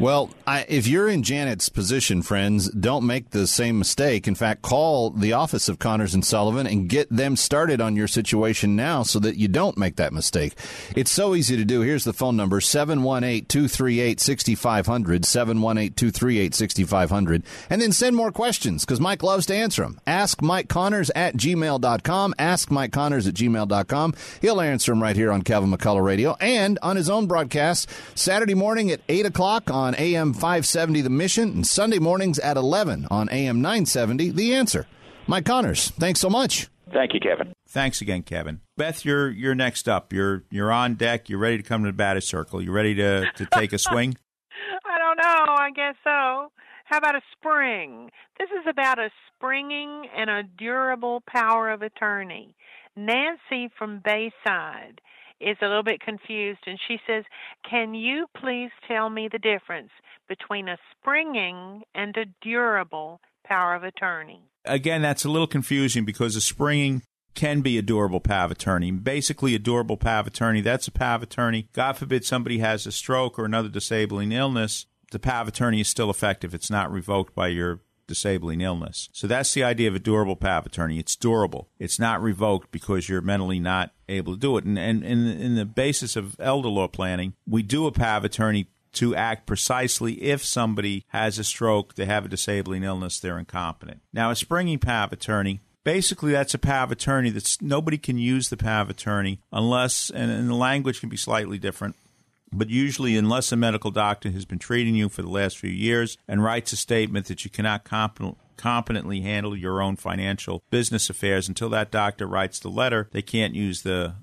Well, 0.00 0.30
I, 0.46 0.64
if 0.68 0.86
you're 0.86 1.08
in 1.08 1.24
Janet's 1.24 1.68
position, 1.68 2.22
friends, 2.22 2.70
don't 2.70 3.04
make 3.04 3.30
the 3.30 3.48
same 3.48 3.80
mistake. 3.80 4.28
In 4.28 4.36
fact, 4.36 4.62
call 4.62 5.10
the 5.10 5.32
office 5.32 5.68
of 5.68 5.80
Connors 5.80 6.14
and 6.14 6.24
Sullivan 6.24 6.68
and 6.68 6.88
get 6.88 7.10
them 7.10 7.34
started 7.34 7.80
on 7.80 7.96
your 7.96 8.06
situation 8.06 8.76
now 8.76 9.02
so 9.02 9.18
that 9.18 9.36
you 9.36 9.48
don't 9.48 9.76
make 9.76 9.96
that 9.96 10.12
mistake. 10.12 10.54
It's 10.94 11.10
so 11.10 11.34
easy 11.34 11.56
to 11.56 11.64
do. 11.64 11.80
Here's 11.80 12.04
the 12.04 12.12
phone 12.12 12.36
number 12.36 12.60
718 12.60 13.46
238 13.46 14.20
6500. 14.20 15.24
718 15.24 15.94
238 15.94 16.54
6500. 16.54 17.42
And 17.68 17.82
then 17.82 17.90
send 17.90 18.14
more 18.14 18.30
questions 18.30 18.84
because 18.84 19.00
Mike 19.00 19.24
loves 19.24 19.46
to 19.46 19.54
answer 19.56 19.82
them. 19.82 19.98
Ask 20.06 20.42
Mike 20.42 20.68
Connors 20.68 21.10
at 21.16 21.36
gmail.com. 21.36 22.34
Ask 22.38 22.70
Mike 22.70 22.92
Connors 22.92 23.26
at 23.26 23.34
gmail.com. 23.34 24.14
He'll 24.40 24.60
answer 24.60 24.92
them 24.92 25.02
right 25.02 25.16
here 25.16 25.32
on 25.32 25.42
Kevin 25.42 25.70
McCullough 25.72 26.04
Radio 26.04 26.36
and 26.40 26.78
on 26.82 26.94
his 26.94 27.10
own 27.10 27.26
broadcast 27.26 27.90
Saturday 28.14 28.54
morning 28.54 28.92
at 28.92 29.00
8 29.08 29.26
o'clock 29.26 29.70
on 29.70 29.77
AM 29.86 30.32
570 30.32 31.00
The 31.02 31.10
Mission 31.10 31.48
and 31.50 31.66
Sunday 31.66 31.98
mornings 31.98 32.38
at 32.38 32.56
11 32.56 33.06
on 33.10 33.28
AM 33.30 33.60
970 33.60 34.30
The 34.30 34.54
Answer. 34.54 34.86
Mike 35.26 35.44
Connors, 35.44 35.90
thanks 35.90 36.20
so 36.20 36.28
much. 36.30 36.68
Thank 36.92 37.14
you, 37.14 37.20
Kevin. 37.20 37.52
Thanks 37.68 38.00
again, 38.00 38.22
Kevin. 38.22 38.60
Beth, 38.76 39.04
you're 39.04 39.30
you're 39.30 39.54
next 39.54 39.88
up. 39.88 40.12
You're 40.12 40.44
you're 40.50 40.72
on 40.72 40.94
deck. 40.94 41.28
You're 41.28 41.38
ready 41.38 41.58
to 41.58 41.62
come 41.62 41.82
to 41.84 41.90
the 41.90 41.96
batter's 41.96 42.26
circle. 42.26 42.62
You 42.62 42.72
ready 42.72 42.94
to, 42.94 43.30
to 43.36 43.46
take 43.52 43.72
a 43.72 43.78
swing? 43.78 44.16
I 44.84 44.98
don't 44.98 45.18
know. 45.18 45.54
I 45.54 45.70
guess 45.74 45.94
so. 46.02 46.50
How 46.84 46.96
about 46.96 47.14
a 47.14 47.20
spring? 47.32 48.10
This 48.38 48.48
is 48.50 48.66
about 48.66 48.98
a 48.98 49.10
springing 49.34 50.08
and 50.16 50.30
a 50.30 50.42
durable 50.42 51.22
power 51.28 51.70
of 51.70 51.82
attorney. 51.82 52.54
Nancy 52.96 53.70
from 53.78 54.00
Bayside 54.02 55.00
is 55.40 55.56
a 55.62 55.66
little 55.66 55.82
bit 55.82 56.00
confused 56.00 56.60
and 56.66 56.78
she 56.86 56.98
says, 57.06 57.24
Can 57.68 57.94
you 57.94 58.26
please 58.36 58.70
tell 58.86 59.10
me 59.10 59.28
the 59.30 59.38
difference 59.38 59.90
between 60.28 60.68
a 60.68 60.78
springing 60.92 61.82
and 61.94 62.16
a 62.16 62.26
durable 62.42 63.20
power 63.44 63.74
of 63.74 63.84
attorney? 63.84 64.42
Again, 64.64 65.02
that's 65.02 65.24
a 65.24 65.30
little 65.30 65.46
confusing 65.46 66.04
because 66.04 66.36
a 66.36 66.40
springing 66.40 67.02
can 67.34 67.60
be 67.60 67.78
a 67.78 67.82
durable 67.82 68.20
power 68.20 68.46
of 68.46 68.50
attorney. 68.50 68.90
Basically, 68.90 69.54
a 69.54 69.58
durable 69.58 69.96
power 69.96 70.20
of 70.20 70.26
attorney, 70.26 70.60
that's 70.60 70.88
a 70.88 70.92
power 70.92 71.14
of 71.14 71.22
attorney. 71.22 71.68
God 71.72 71.96
forbid 71.96 72.24
somebody 72.24 72.58
has 72.58 72.86
a 72.86 72.92
stroke 72.92 73.38
or 73.38 73.44
another 73.44 73.68
disabling 73.68 74.32
illness, 74.32 74.86
the 75.10 75.18
power 75.18 75.42
of 75.42 75.48
attorney 75.48 75.80
is 75.80 75.88
still 75.88 76.10
effective. 76.10 76.54
It's 76.54 76.70
not 76.70 76.92
revoked 76.92 77.34
by 77.34 77.48
your 77.48 77.80
disabling 78.08 78.60
illness. 78.60 79.08
So 79.12 79.28
that's 79.28 79.54
the 79.54 79.62
idea 79.62 79.88
of 79.88 79.94
a 79.94 80.00
durable 80.00 80.34
power 80.34 80.58
of 80.58 80.66
attorney. 80.66 80.98
It's 80.98 81.14
durable. 81.14 81.68
It's 81.78 82.00
not 82.00 82.20
revoked 82.20 82.72
because 82.72 83.08
you're 83.08 83.20
mentally 83.20 83.60
not 83.60 83.92
able 84.08 84.34
to 84.34 84.40
do 84.40 84.56
it. 84.56 84.64
And, 84.64 84.78
and, 84.78 85.04
in 85.04 85.54
the 85.54 85.64
basis 85.64 86.16
of 86.16 86.34
elder 86.40 86.68
law 86.68 86.88
planning, 86.88 87.34
we 87.46 87.62
do 87.62 87.86
a 87.86 87.92
power 87.92 88.16
of 88.16 88.24
attorney 88.24 88.66
to 88.94 89.14
act 89.14 89.46
precisely 89.46 90.14
if 90.14 90.44
somebody 90.44 91.04
has 91.08 91.38
a 91.38 91.44
stroke, 91.44 91.94
they 91.94 92.06
have 92.06 92.24
a 92.24 92.28
disabling 92.28 92.82
illness, 92.82 93.20
they're 93.20 93.38
incompetent. 93.38 94.00
Now, 94.12 94.30
a 94.30 94.36
springing 94.36 94.78
power 94.78 95.04
of 95.04 95.12
attorney, 95.12 95.60
basically 95.84 96.32
that's 96.32 96.54
a 96.54 96.58
power 96.58 96.84
of 96.84 96.92
attorney 96.92 97.30
that's 97.30 97.60
nobody 97.62 97.98
can 97.98 98.18
use 98.18 98.48
the 98.48 98.56
power 98.56 98.82
of 98.82 98.90
attorney 98.90 99.40
unless, 99.52 100.10
and, 100.10 100.30
and 100.30 100.48
the 100.48 100.54
language 100.54 101.00
can 101.00 101.08
be 101.08 101.16
slightly 101.16 101.58
different, 101.58 101.96
but 102.52 102.70
usually, 102.70 103.16
unless 103.16 103.52
a 103.52 103.56
medical 103.56 103.90
doctor 103.90 104.30
has 104.30 104.44
been 104.44 104.58
treating 104.58 104.94
you 104.94 105.08
for 105.08 105.22
the 105.22 105.28
last 105.28 105.58
few 105.58 105.70
years 105.70 106.16
and 106.26 106.42
writes 106.42 106.72
a 106.72 106.76
statement 106.76 107.26
that 107.26 107.44
you 107.44 107.50
cannot 107.50 107.84
competent, 107.84 108.36
competently 108.56 109.20
handle 109.20 109.56
your 109.56 109.80
own 109.80 109.96
financial 109.96 110.62
business 110.70 111.08
affairs 111.08 111.48
until 111.48 111.68
that 111.70 111.90
doctor 111.90 112.26
writes 112.26 112.58
the 112.58 112.68
letter, 112.68 113.08
they 113.12 113.22
can't 113.22 113.54
use 113.54 113.82
the 113.82 114.14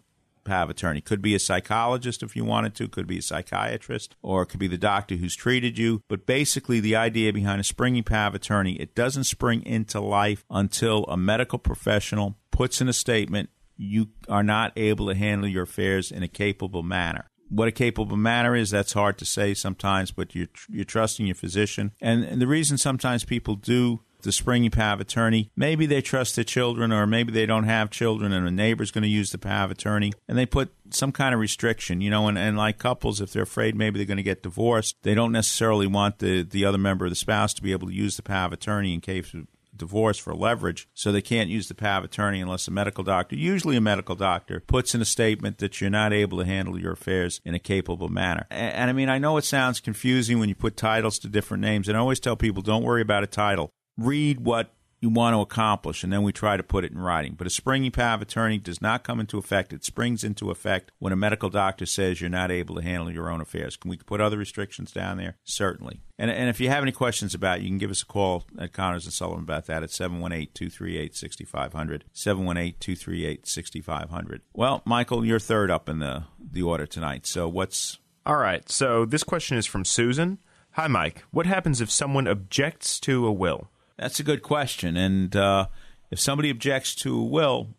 of 0.48 0.70
attorney. 0.70 1.01
Could 1.01 1.22
be 1.22 1.36
a 1.36 1.39
psychologist 1.39 2.22
if 2.22 2.36
you 2.36 2.46
wanted 2.46 2.75
to, 2.75 2.88
could 2.88 3.08
be 3.08 3.17
a 3.17 3.22
psychiatrist, 3.22 4.15
or 4.22 4.44
it 4.44 4.48
could 4.48 4.60
be 4.60 4.67
the 4.67 4.77
doctor 4.77 5.15
who's 5.15 5.36
treated 5.36 5.77
you. 5.77 6.01
But 6.08 6.25
basically, 6.25 6.79
the 6.79 6.96
idea 6.96 7.34
behind 7.34 7.62
a 7.62 7.63
springing 7.63 8.03
of 8.08 8.36
attorney, 8.36 8.74
it 8.74 8.96
doesn't 8.96 9.24
spring 9.25 9.63
into 9.65 10.00
life 10.00 10.46
until 10.50 11.05
a 11.05 11.17
medical 11.17 11.60
professional 11.60 12.38
puts 12.51 12.79
in 12.82 12.88
a 12.88 12.94
statement 12.94 13.50
you 13.77 14.10
are 14.29 14.44
not 14.44 14.72
able 14.77 15.08
to 15.08 15.15
handle 15.15 15.50
your 15.50 15.63
affairs 15.63 16.12
in 16.12 16.24
a 16.24 16.27
capable 16.27 16.84
manner. 16.84 17.29
What 17.49 17.67
a 17.67 17.71
capable 17.71 18.17
manner 18.17 18.55
is, 18.55 18.71
that's 18.71 18.93
hard 18.93 19.17
to 19.19 19.25
say 19.25 19.53
sometimes, 19.53 20.11
but 20.11 20.35
you're, 20.35 20.47
you're 20.69 20.85
trusting 20.85 21.25
your 21.25 21.35
physician. 21.35 21.91
And, 22.01 22.23
and 22.23 22.41
the 22.41 22.47
reason 22.47 22.77
sometimes 22.77 23.23
people 23.23 23.55
do 23.55 24.01
the 24.25 24.31
springy 24.31 24.69
power 24.69 24.93
of 24.93 24.99
attorney. 24.99 25.51
Maybe 25.55 25.85
they 25.85 26.01
trust 26.01 26.35
their 26.35 26.43
children, 26.43 26.91
or 26.91 27.07
maybe 27.07 27.31
they 27.31 27.45
don't 27.45 27.63
have 27.63 27.89
children, 27.89 28.33
and 28.33 28.45
a 28.45 28.51
neighbor's 28.51 28.91
going 28.91 29.03
to 29.03 29.07
use 29.07 29.31
the 29.31 29.37
power 29.37 29.65
of 29.65 29.71
attorney, 29.71 30.11
and 30.27 30.37
they 30.37 30.45
put 30.45 30.73
some 30.89 31.11
kind 31.11 31.33
of 31.33 31.39
restriction, 31.39 32.01
you 32.01 32.09
know. 32.09 32.27
And, 32.27 32.37
and 32.37 32.57
like 32.57 32.77
couples, 32.77 33.21
if 33.21 33.31
they're 33.31 33.43
afraid 33.43 33.75
maybe 33.75 33.97
they're 33.97 34.05
going 34.05 34.17
to 34.17 34.23
get 34.23 34.43
divorced, 34.43 34.97
they 35.03 35.13
don't 35.13 35.31
necessarily 35.31 35.87
want 35.87 36.19
the 36.19 36.43
the 36.43 36.65
other 36.65 36.77
member 36.77 37.05
of 37.05 37.11
the 37.11 37.15
spouse 37.15 37.53
to 37.53 37.61
be 37.61 37.71
able 37.71 37.87
to 37.87 37.93
use 37.93 38.17
the 38.17 38.23
power 38.23 38.47
of 38.47 38.53
attorney 38.53 38.93
in 38.93 39.01
case 39.01 39.33
of 39.33 39.47
divorce 39.77 40.17
for 40.17 40.34
leverage, 40.34 40.88
so 40.94 41.12
they 41.12 41.22
can't 41.22 41.50
use 41.50 41.67
the 41.67 41.75
power 41.75 42.00
of 42.00 42.05
attorney 42.05 42.41
unless 42.41 42.67
a 42.67 42.72
medical 42.72 43.03
doctor, 43.03 43.36
usually 43.36 43.75
a 43.75 43.82
medical 43.82 44.15
doctor, 44.15 44.60
puts 44.60 44.96
in 44.96 45.01
a 45.01 45.05
statement 45.05 45.58
that 45.60 45.79
you're 45.79 45.89
not 45.89 46.13
able 46.13 46.38
to 46.39 46.46
handle 46.46 46.79
your 46.79 46.94
affairs 46.94 47.41
in 47.46 47.53
a 47.53 47.60
capable 47.60 48.10
manner. 48.10 48.48
And, 48.50 48.74
and 48.74 48.89
I 48.89 48.94
mean, 48.94 49.10
I 49.10 49.17
know 49.17 49.38
it 49.38 49.46
sounds 49.46 49.79
confusing 49.79 50.39
when 50.39 50.50
you 50.50 50.55
put 50.55 50.77
titles 50.77 51.20
to 51.20 51.27
different 51.27 51.62
names, 51.62 51.88
and 51.88 51.98
I 51.98 52.00
always 52.00 52.20
tell 52.20 52.36
people 52.36 52.62
don't 52.62 52.84
worry 52.84 53.01
about 53.01 53.24
a 53.24 53.27
title 53.27 53.72
read 53.98 54.41
what 54.41 54.75
you 55.05 55.12
want 55.12 55.35
to 55.35 55.39
accomplish, 55.39 56.03
and 56.03 56.12
then 56.12 56.24
we 56.24 56.33
try 56.33 56.57
to 56.57 56.63
put 56.63 56.83
it 56.83 56.91
in 56.91 56.97
writing. 56.97 57.35
But 57.38 57.45
a 57.45 57.51
springy 57.51 57.91
power 57.91 58.15
of 58.15 58.24
attorney 58.24 58.57
does 58.57 58.81
not 58.81 59.03
come 59.03 59.19
into 59.19 59.38
effect. 59.38 59.71
It 59.71 59.85
springs 59.85 60.24
into 60.24 60.50
effect 60.50 60.91
when 60.97 61.13
a 61.13 61.15
medical 61.15 61.51
doctor 61.51 61.85
says 61.85 62.19
you're 62.19 62.29
not 62.31 62.50
able 62.50 62.74
to 62.74 62.81
handle 62.81 63.12
your 63.12 63.29
own 63.29 63.39
affairs. 63.39 63.77
Can 63.77 63.91
we 63.91 63.97
put 63.97 64.19
other 64.19 64.39
restrictions 64.39 64.91
down 64.91 65.17
there? 65.17 65.38
Certainly. 65.43 66.01
And, 66.17 66.31
and 66.31 66.50
if 66.50 66.59
you 66.59 66.69
have 66.69 66.81
any 66.81 66.91
questions 66.91 67.35
about 67.35 67.59
it, 67.59 67.62
you 67.62 67.69
can 67.69 67.77
give 67.77 67.91
us 67.91 68.01
a 68.01 68.05
call 68.07 68.45
at 68.57 68.74
Connors 68.74 69.05
and 69.05 69.13
Sullivan 69.13 69.43
about 69.43 69.67
that 69.67 69.83
at 69.83 69.91
718 69.91 70.50
238 70.55 71.15
6500. 71.15 72.05
718 72.12 72.79
238 72.79 73.45
6500. 73.45 74.41
Well, 74.53 74.81
Michael, 74.85 75.24
you're 75.24 75.38
third 75.38 75.69
up 75.69 75.88
in 75.88 76.00
the, 76.00 76.24
the 76.39 76.63
order 76.63 76.88
tonight. 76.88 77.27
So 77.27 77.47
what's. 77.47 78.00
All 78.25 78.38
right. 78.38 78.67
So 78.71 79.05
this 79.05 79.24
question 79.24 79.55
is 79.55 79.67
from 79.67 79.85
Susan. 79.85 80.39
Hi, 80.71 80.88
Mike. 80.88 81.24
What 81.29 81.45
happens 81.45 81.79
if 81.79 81.91
someone 81.91 82.25
objects 82.27 83.00
to 83.01 83.27
a 83.27 83.31
will? 83.31 83.69
That's 83.97 84.19
a 84.19 84.23
good 84.23 84.41
question. 84.41 84.97
And 84.97 85.35
uh, 85.35 85.67
if 86.11 86.19
somebody 86.19 86.49
objects 86.49 86.95
to 86.95 87.17
a 87.17 87.23
will, 87.23 87.69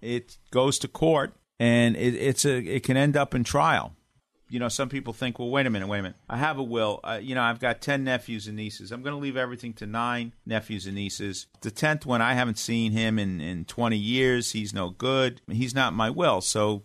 it 0.00 0.38
goes 0.50 0.78
to 0.80 0.88
court, 0.88 1.34
and 1.58 1.96
it, 1.96 2.14
it's 2.14 2.44
a 2.44 2.58
it 2.58 2.82
can 2.82 2.96
end 2.96 3.16
up 3.16 3.34
in 3.34 3.44
trial. 3.44 3.94
You 4.50 4.60
know, 4.60 4.68
some 4.68 4.88
people 4.88 5.12
think, 5.12 5.38
well, 5.38 5.48
wait 5.48 5.66
a 5.66 5.70
minute, 5.70 5.88
wait 5.88 6.00
a 6.00 6.02
minute. 6.02 6.18
I 6.28 6.36
have 6.36 6.58
a 6.58 6.62
will. 6.62 7.00
Uh, 7.02 7.18
you 7.20 7.34
know, 7.34 7.42
I've 7.42 7.58
got 7.58 7.80
ten 7.80 8.04
nephews 8.04 8.46
and 8.46 8.56
nieces. 8.56 8.92
I'm 8.92 9.02
going 9.02 9.14
to 9.14 9.20
leave 9.20 9.36
everything 9.36 9.72
to 9.74 9.86
nine 9.86 10.32
nephews 10.46 10.86
and 10.86 10.94
nieces. 10.94 11.46
The 11.62 11.70
tenth 11.70 12.06
one, 12.06 12.22
I 12.22 12.34
haven't 12.34 12.58
seen 12.58 12.92
him 12.92 13.18
in 13.18 13.40
in 13.40 13.64
20 13.64 13.96
years. 13.96 14.52
He's 14.52 14.72
no 14.72 14.90
good. 14.90 15.40
He's 15.50 15.74
not 15.74 15.94
my 15.94 16.10
will. 16.10 16.40
So, 16.40 16.84